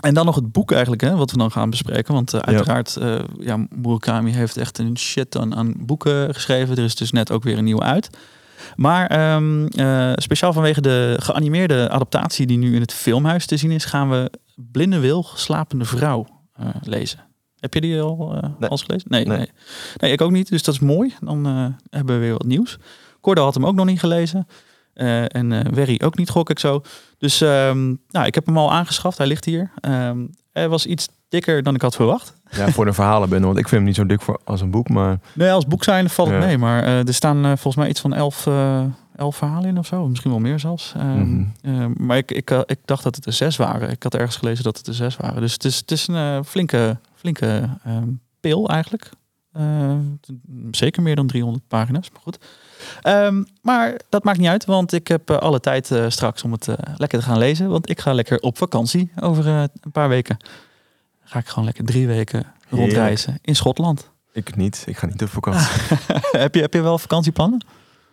en 0.00 0.14
dan 0.14 0.26
nog 0.26 0.34
het 0.34 0.52
boek 0.52 0.70
eigenlijk, 0.72 1.02
hè, 1.02 1.16
wat 1.16 1.30
we 1.30 1.38
dan 1.38 1.50
gaan 1.50 1.70
bespreken. 1.70 2.14
Want 2.14 2.44
uiteraard, 2.44 2.96
eh 2.96 3.18
ja, 3.40 3.66
Murakami 3.70 4.30
heeft 4.32 4.56
echt 4.56 4.78
een 4.78 4.98
shit 4.98 5.36
aan, 5.36 5.54
aan 5.56 5.74
boeken 5.78 6.34
geschreven. 6.34 6.76
Er 6.76 6.84
is 6.84 6.94
dus 6.94 7.10
net 7.12 7.30
ook 7.30 7.42
weer 7.42 7.58
een 7.58 7.64
nieuwe 7.64 7.82
uit. 7.82 8.10
Maar 8.76 9.06
ehm, 9.06 9.66
eh, 9.66 10.12
speciaal 10.14 10.52
vanwege 10.52 10.80
de 10.80 11.16
geanimeerde 11.20 11.88
adaptatie 11.88 12.46
die 12.46 12.58
nu 12.58 12.74
in 12.74 12.80
het 12.80 12.92
filmhuis 12.92 13.46
te 13.46 13.56
zien 13.56 13.70
is... 13.70 13.84
gaan 13.84 14.10
we 14.10 14.30
Blinde 14.56 14.98
Wil, 14.98 15.26
Slapende 15.34 15.84
Vrouw 15.84 16.26
eh, 16.52 16.66
lezen. 16.82 17.18
Heb 17.58 17.74
je 17.74 17.80
die 17.80 18.00
al 18.00 18.38
Nee. 18.58 18.70
eens 18.70 18.82
gelezen? 18.82 19.10
Nee, 19.10 19.24
Nee. 19.26 19.36
nee. 19.36 19.50
nee. 19.96 20.12
ik 20.12 20.20
ook 20.20 20.30
niet. 20.30 20.48
Dus 20.48 20.62
dat 20.62 20.74
is 20.74 20.80
mooi. 20.80 21.14
Dan 21.20 21.44
hebben 21.90 22.14
we 22.14 22.20
weer 22.20 22.32
wat 22.32 22.44
nieuws. 22.44 22.78
Cordo 23.20 23.42
had 23.42 23.54
hem 23.54 23.66
ook 23.66 23.74
nog 23.74 23.86
niet 23.86 24.00
gelezen. 24.00 24.46
En 24.94 25.52
eh 25.52 25.72
Werry 25.72 26.00
ook 26.04 26.16
niet, 26.16 26.30
gok 26.30 26.50
ik 26.50 26.58
zo. 26.58 26.82
Dus 27.18 27.40
ehm, 27.40 27.94
nou, 28.08 28.26
ik 28.26 28.34
heb 28.34 28.46
hem 28.46 28.58
al 28.58 28.72
aangeschaft. 28.72 29.18
Hij 29.18 29.26
ligt 29.26 29.44
hier. 29.44 29.70
Ehm, 29.80 30.26
hij 30.52 30.68
was 30.68 30.86
iets 30.86 31.08
dikker 31.32 31.62
dan 31.62 31.74
ik 31.74 31.82
had 31.82 31.94
verwacht. 31.94 32.34
Ja, 32.50 32.68
voor 32.70 32.84
de 32.84 32.92
verhalen 32.92 33.28
ben 33.28 33.42
want 33.42 33.56
ik 33.58 33.68
vind 33.68 33.74
hem 33.76 33.84
niet 33.84 33.94
zo 33.94 34.06
dik 34.06 34.20
voor, 34.20 34.40
als 34.44 34.60
een 34.60 34.70
boek, 34.70 34.88
maar 34.88 35.18
Nee, 35.34 35.50
als 35.50 35.66
boek 35.66 35.84
zijn 35.84 36.10
valt 36.10 36.28
het 36.30 36.40
Ja. 36.40 36.46
mee. 36.46 36.58
Maar 36.58 36.82
eh, 36.82 37.06
er 37.06 37.14
staan 37.14 37.36
eh, 37.36 37.44
volgens 37.44 37.76
mij 37.76 37.88
iets 37.88 38.00
van 38.00 38.14
elf, 38.14 38.46
eh, 38.46 38.82
elf 39.16 39.36
verhalen 39.36 39.68
in 39.68 39.78
of 39.78 39.86
zo. 39.86 40.08
Misschien 40.08 40.30
wel 40.30 40.40
meer 40.40 40.58
zelfs. 40.58 40.92
Ehm, 40.96 41.44
Mhm. 41.62 41.92
maar 41.96 42.16
ik, 42.16 42.30
ik, 42.30 42.50
ik 42.50 42.78
dacht 42.84 43.02
dat 43.02 43.16
het 43.16 43.26
er 43.26 43.32
zes 43.32 43.56
waren. 43.56 43.90
Ik 43.90 44.02
had 44.02 44.14
ergens 44.14 44.36
gelezen 44.36 44.64
dat 44.64 44.76
het 44.76 44.86
er 44.86 44.94
zes 44.94 45.16
waren. 45.16 45.40
Dus 45.40 45.52
het 45.52 45.64
is, 45.64 45.76
het 45.76 45.90
is 45.90 46.08
een 46.08 46.44
flinke, 46.44 46.98
flinke 47.14 47.68
ehm, 47.84 48.08
pil 48.40 48.68
eigenlijk. 48.68 49.10
Zeker 50.70 51.02
meer 51.02 51.16
dan 51.16 51.26
300 51.26 51.68
pagina's, 51.68 52.10
maar 52.12 52.22
goed. 52.22 52.38
Ehm, 53.02 53.42
maar 53.62 54.00
dat 54.08 54.24
maakt 54.24 54.38
niet 54.38 54.48
uit, 54.48 54.64
want 54.64 54.92
ik 54.92 55.08
heb 55.08 55.30
alle 55.30 55.60
tijd 55.60 55.90
straks 56.08 56.42
om 56.42 56.52
het 56.52 56.66
lekker 56.96 57.18
te 57.18 57.24
gaan 57.24 57.38
lezen. 57.38 57.68
Want 57.68 57.90
ik 57.90 58.00
ga 58.00 58.12
lekker 58.12 58.38
op 58.40 58.58
vakantie 58.58 59.12
over 59.20 59.46
een 59.46 59.68
paar 59.92 60.08
weken. 60.08 60.36
Ga 61.32 61.38
ik 61.38 61.48
gewoon 61.48 61.64
lekker 61.64 61.84
drie 61.84 62.06
weken 62.06 62.44
rondreizen 62.68 63.38
in 63.42 63.56
Schotland. 63.56 64.10
ik 64.32 64.56
niet. 64.56 64.82
Ik 64.86 64.96
ga 64.96 65.06
niet 65.06 65.22
op 65.22 65.28
vakantie. 65.28 65.68
heb, 66.32 66.54
je, 66.54 66.60
heb 66.60 66.74
je 66.74 66.80
wel 66.80 66.98
vakantieplannen? 66.98 67.64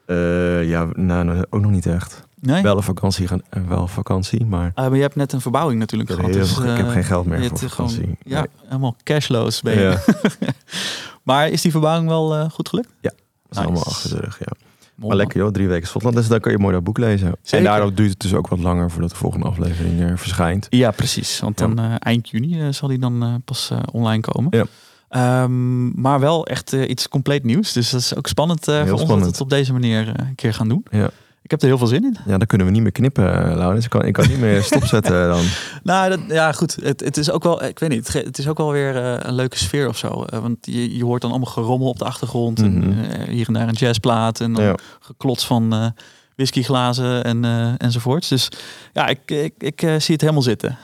Eh, 0.05 0.69
ja, 0.69 0.87
nou, 0.93 1.23
nou, 1.23 1.45
ook 1.49 1.61
nog 1.61 1.71
niet 1.71 1.85
echt. 1.85 2.23
Nee? 2.41 2.61
Wel 2.63 2.77
een 2.77 2.83
vakantie, 2.83 3.27
gaan, 3.27 3.41
eh, 3.49 3.67
wel 3.67 3.87
vakantie, 3.87 4.45
maar 4.45 4.71
Ah, 4.73 4.85
maar 4.87 4.95
je 4.95 5.01
hebt 5.01 5.15
net 5.15 5.33
een 5.33 5.41
verbouwing 5.41 5.79
natuurlijk 5.79 6.09
gehad. 6.11 6.33
dus, 6.33 6.57
ik 6.57 6.63
heb 6.65 6.85
eh, 6.85 6.91
geen 6.91 7.03
geld 7.03 7.25
meer 7.25 7.39
voor 7.47 7.57
gewoon- 7.57 7.69
vakantie. 7.69 8.17
Ja, 8.23 8.39
Nee. 8.39 8.47
helemaal 8.65 8.95
cashloos 9.03 9.61
ben 9.61 9.73
je. 9.73 9.79
Ja, 9.81 9.89
dat 10.21 10.37
Maar 11.23 11.49
is 11.49 11.61
die 11.61 11.71
verbouwing 11.71 12.07
wel 12.09 12.49
goed 12.49 12.69
gelukt? 12.69 12.89
is 13.01 13.11
Nice. 13.49 13.63
allemaal 13.63 13.85
achter 13.85 14.09
de 14.09 14.19
rug, 14.19 14.39
ja. 14.39 14.68
Maar 15.07 15.15
lekker 15.15 15.39
joh, 15.39 15.51
drie 15.51 15.67
weken 15.67 15.87
Schotland. 15.87 16.15
Dus 16.15 16.27
dan 16.27 16.39
kan 16.39 16.51
je 16.51 16.57
mooi 16.57 16.73
dat 16.73 16.83
boek 16.83 16.97
lezen. 16.97 17.35
Zeker. 17.41 17.57
En 17.57 17.63
daardoor 17.63 17.93
duurt 17.93 18.09
het 18.09 18.19
dus 18.19 18.33
ook 18.33 18.47
wat 18.47 18.59
langer 18.59 18.91
voordat 18.91 19.09
de 19.09 19.15
volgende 19.15 19.45
aflevering 19.45 20.01
er 20.01 20.17
verschijnt. 20.17 20.67
Ja, 20.69 20.91
precies. 20.91 21.39
Want 21.39 21.59
Ja. 21.59 21.67
dan 21.67 21.79
eh, 21.79 21.95
eind 21.99 22.29
juni 22.29 22.61
eh, 22.61 22.67
zal 22.69 22.87
die 22.87 22.99
dan 22.99 23.23
eh, 23.23 23.33
pas 23.45 23.69
eh, 23.71 23.79
online 23.91 24.21
komen. 24.21 24.57
Ja. 24.57 24.65
Ehm, 25.09 26.01
maar 26.01 26.19
wel 26.19 26.45
echt 26.45 26.73
eh, 26.73 26.89
iets 26.89 27.07
compleet 27.09 27.43
nieuws. 27.43 27.73
Dus 27.73 27.89
dat 27.89 27.99
is 28.01 28.15
ook 28.15 28.27
spannend 28.27 28.67
eh, 28.67 28.85
voor 28.87 28.99
ons 28.99 29.07
dat 29.09 29.19
we 29.19 29.25
het 29.25 29.41
op 29.41 29.49
deze 29.49 29.73
manier 29.73 30.07
eh, 30.07 30.27
een 30.27 30.35
keer 30.35 30.53
gaan 30.53 30.67
doen. 30.69 30.85
Ja. 30.91 31.09
Ik 31.41 31.51
heb 31.51 31.61
er 31.61 31.67
heel 31.67 31.77
veel 31.77 31.87
zin 31.87 32.03
in. 32.03 32.17
Ja, 32.25 32.37
dan 32.37 32.47
kunnen 32.47 32.67
we 32.67 32.73
niet 32.73 32.81
meer 32.81 32.91
knippen, 32.91 33.45
eh, 33.49 33.55
Laurens. 33.57 33.83
Ik 33.85 33.89
kan, 33.91 34.05
ik 34.05 34.13
kan 34.13 34.27
niet 34.27 34.39
meer 34.39 34.63
stopzetten 34.71 35.27
dan. 35.29 35.43
Nou, 35.83 36.09
dat, 36.09 36.19
ja, 36.27 36.51
goed. 36.51 36.75
Het, 36.81 36.99
het 36.99 37.17
is 37.17 37.31
ook 37.31 37.43
wel, 37.43 37.63
ik 37.63 37.79
weet 37.79 37.89
niet, 37.89 38.13
het 38.13 38.37
is 38.37 38.47
ook 38.47 38.57
wel 38.57 38.71
weer 38.71 38.95
eh, 38.95 39.15
een 39.19 39.33
leuke 39.33 39.57
sfeer 39.57 39.87
of 39.87 39.97
zo. 39.97 40.23
Eh, 40.23 40.39
want 40.39 40.57
je, 40.61 40.97
je 40.97 41.03
hoort 41.03 41.21
dan 41.21 41.29
allemaal 41.29 41.51
gerommel 41.51 41.87
op 41.89 41.97
de 41.99 42.05
achtergrond. 42.05 42.57
Mhm. 42.61 42.67
en, 42.81 43.11
eh, 43.11 43.27
hier 43.27 43.47
en 43.47 43.53
daar 43.53 43.67
een 43.67 43.73
jazzplaat. 43.73 44.39
En 44.41 44.53
dan 44.53 44.63
Ja. 44.63 44.75
geklots 44.99 45.45
van 45.45 45.93
whiskyglazen 46.35 47.23
en, 47.23 47.45
enzovoorts. 47.77 48.27
Dus 48.27 48.49
ja, 48.93 49.07
ik, 49.07 49.19
ik, 49.25 49.53
ik 49.57 49.79
zie 49.79 50.13
het 50.13 50.21
helemaal 50.21 50.41
zitten. 50.41 50.77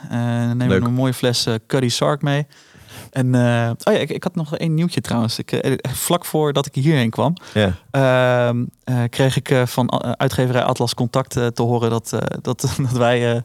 Neem 0.58 0.70
Leuk. 0.70 0.84
een 0.84 0.94
mooie 0.94 1.14
fles 1.14 1.48
Cuddy 1.68 1.90
Sark 1.90 2.22
mee. 2.22 2.48
En 3.16 3.36
eh, 3.36 3.70
oh 3.84 3.94
ja, 3.94 4.00
ik, 4.00 4.10
ik 4.10 4.24
had 4.24 4.36
nog 4.36 4.58
één 4.58 4.74
nieuwtje 4.74 5.02
trouwens. 5.02 5.40
Ik, 5.40 5.52
eh, 5.52 5.74
vlak 5.94 6.26
voordat 6.26 6.66
ik 6.66 6.76
hierheen 6.76 7.10
kwam. 7.10 7.34
Ehm, 7.92 8.66
eh, 8.84 9.04
kreeg 9.10 9.36
ik 9.36 9.50
eh, 9.50 9.66
van 9.66 9.88
eh, 9.90 10.12
uitgeverij 10.12 10.64
Atlas 10.64 10.94
Contact 10.94 11.38
eh, 11.38 11.48
te 11.48 11.62
horen 11.62 11.90
dat, 11.90 12.14
eh, 12.14 12.20
dat, 12.42 12.62
dat 12.78 12.92
wij. 12.92 13.32
eh, 13.36 13.42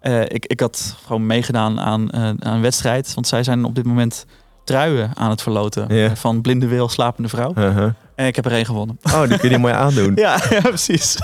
eh, 0.00 0.20
ik, 0.28 0.46
ik 0.46 0.60
had 0.60 0.96
gewoon 1.04 1.26
meegedaan 1.26 1.80
aan, 1.80 2.10
eh, 2.10 2.20
aan 2.22 2.36
een 2.40 2.60
wedstrijd. 2.60 3.14
Want 3.14 3.26
zij 3.26 3.42
zijn 3.42 3.64
op 3.64 3.74
dit 3.74 3.84
moment 3.84 4.26
truien 4.68 5.10
aan 5.14 5.30
het 5.30 5.42
verloten. 5.42 6.16
Van 6.16 6.40
blinde 6.40 6.66
wil, 6.66 6.88
slapende 6.88 7.28
vrouw. 7.28 7.52
Uh-huh. 7.58 7.90
En 8.14 8.26
ik 8.26 8.36
heb 8.36 8.44
er 8.44 8.52
één 8.52 8.64
gewonnen. 8.66 8.98
Oh, 9.14 9.28
die 9.28 9.38
kun 9.38 9.50
je 9.50 9.58
mooi 9.58 9.74
aandoen. 9.74 10.12
Ja, 10.26 10.38
ja 10.50 10.60
precies. 10.60 11.16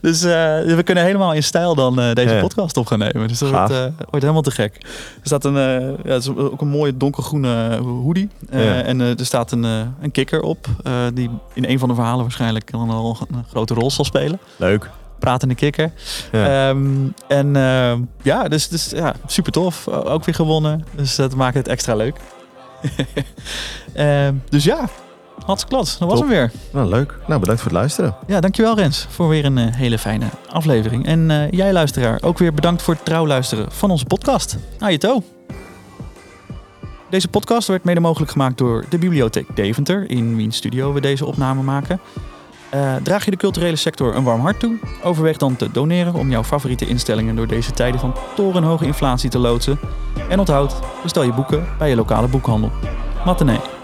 Dus 0.00 0.22
eh, 0.22 0.30
we 0.74 0.82
kunnen 0.84 1.04
helemaal 1.04 1.32
in 1.32 1.42
stijl 1.42 1.74
dan 1.74 2.00
eh, 2.00 2.12
deze 2.12 2.34
Ja. 2.34 2.40
podcast 2.40 2.76
op 2.76 2.86
gaan 2.86 2.98
nemen. 2.98 3.28
Dus 3.28 3.38
dat 3.38 3.50
wordt, 3.50 3.70
eh, 3.70 3.78
wordt 3.96 4.20
helemaal 4.20 4.42
te 4.42 4.50
gek. 4.50 4.76
Er 4.82 5.20
staat 5.22 5.44
een, 5.44 5.54
ja, 6.04 6.12
het 6.12 6.22
is 6.22 6.28
ook 6.28 6.60
een 6.60 6.68
mooie 6.68 6.96
donkergroene 6.96 7.76
hoodie. 7.76 8.28
Ja. 8.50 8.82
En 8.82 9.00
er 9.00 9.26
staat 9.26 9.52
een, 9.52 9.64
een 10.00 10.10
kikker 10.12 10.40
op. 10.40 10.66
die 11.14 11.30
in 11.54 11.64
een 11.64 11.78
van 11.78 11.88
de 11.88 11.94
verhalen 11.94 12.22
waarschijnlijk 12.22 12.70
dan 12.70 12.90
al 12.90 13.16
een 13.30 13.44
grote 13.50 13.74
rol 13.74 13.90
zal 13.90 14.04
spelen. 14.04 14.38
Leuk. 14.56 14.90
Pratende 15.18 15.54
kikker. 15.54 15.92
Ja. 16.32 16.68
Ehm, 16.68 16.86
en 17.28 17.52
ja, 18.22 18.48
dus, 18.48 18.68
dus 18.68 18.90
ja, 18.90 19.14
super 19.26 19.52
tof. 19.52 19.88
Ook 19.88 20.24
weer 20.24 20.34
gewonnen. 20.34 20.84
Dus 20.96 21.16
dat 21.16 21.34
maakt 21.34 21.54
het 21.54 21.68
extra 21.68 21.94
leuk. 21.94 22.16
Ehm, 23.92 24.34
dus 24.48 24.64
ja, 24.64 24.88
hartstikke 25.44 25.74
klats. 25.74 25.98
Dat 25.98 26.08
was 26.08 26.18
Top. 26.18 26.28
hem 26.28 26.38
weer. 26.38 26.50
Nou, 26.72 26.88
leuk. 26.88 27.18
Nou, 27.26 27.40
bedankt 27.40 27.62
voor 27.62 27.70
het 27.70 27.80
luisteren. 27.80 28.14
Ja, 28.26 28.40
dankjewel 28.40 28.76
Rens 28.76 29.06
voor 29.10 29.28
weer 29.28 29.44
een 29.44 29.58
eh, 29.58 29.74
hele 29.74 29.98
fijne 29.98 30.26
aflevering. 30.48 31.06
En 31.06 31.30
eh, 31.30 31.50
jij 31.50 31.72
luisteraar, 31.72 32.18
ook 32.22 32.38
weer 32.38 32.54
bedankt 32.54 32.82
voor 32.82 32.94
het 32.94 33.04
trouw 33.04 33.26
luisteren 33.26 33.72
van 33.72 33.90
onze 33.90 34.04
podcast. 34.04 34.56
Aan 34.78 34.92
je 34.92 34.98
toe. 34.98 35.22
Deze 37.10 37.28
podcast 37.28 37.68
werd 37.68 37.84
mede 37.84 38.00
mogelijk 38.00 38.30
gemaakt 38.30 38.58
door 38.58 38.84
de 38.88 38.98
Bibliotheek 38.98 39.56
Deventer, 39.56 40.10
in 40.10 40.36
wiens 40.36 40.56
studio 40.56 40.92
we 40.92 41.00
deze 41.00 41.26
opname 41.26 41.62
maken. 41.62 42.00
Eh, 42.70 42.94
draag 43.02 43.24
je 43.24 43.30
de 43.30 43.36
culturele 43.36 43.76
sector 43.76 44.16
een 44.16 44.24
warm 44.24 44.40
hart 44.40 44.60
toe? 44.60 44.78
Overweeg 45.02 45.36
dan 45.36 45.56
te 45.56 45.70
doneren 45.70 46.14
om 46.14 46.30
jouw 46.30 46.44
favoriete 46.44 46.86
instellingen 46.86 47.36
door 47.36 47.46
deze 47.46 47.72
tijden 47.72 48.00
van 48.00 48.14
torenhoge 48.34 48.84
inflatie 48.84 49.30
te 49.30 49.38
loodsen. 49.38 49.78
En 50.28 50.38
onthoud, 50.38 50.74
bestel 51.02 51.22
je 51.22 51.32
boeken 51.32 51.66
bij 51.78 51.88
je 51.88 51.96
lokale 51.96 52.28
boekhandel. 52.28 52.72
Matinee. 53.24 53.79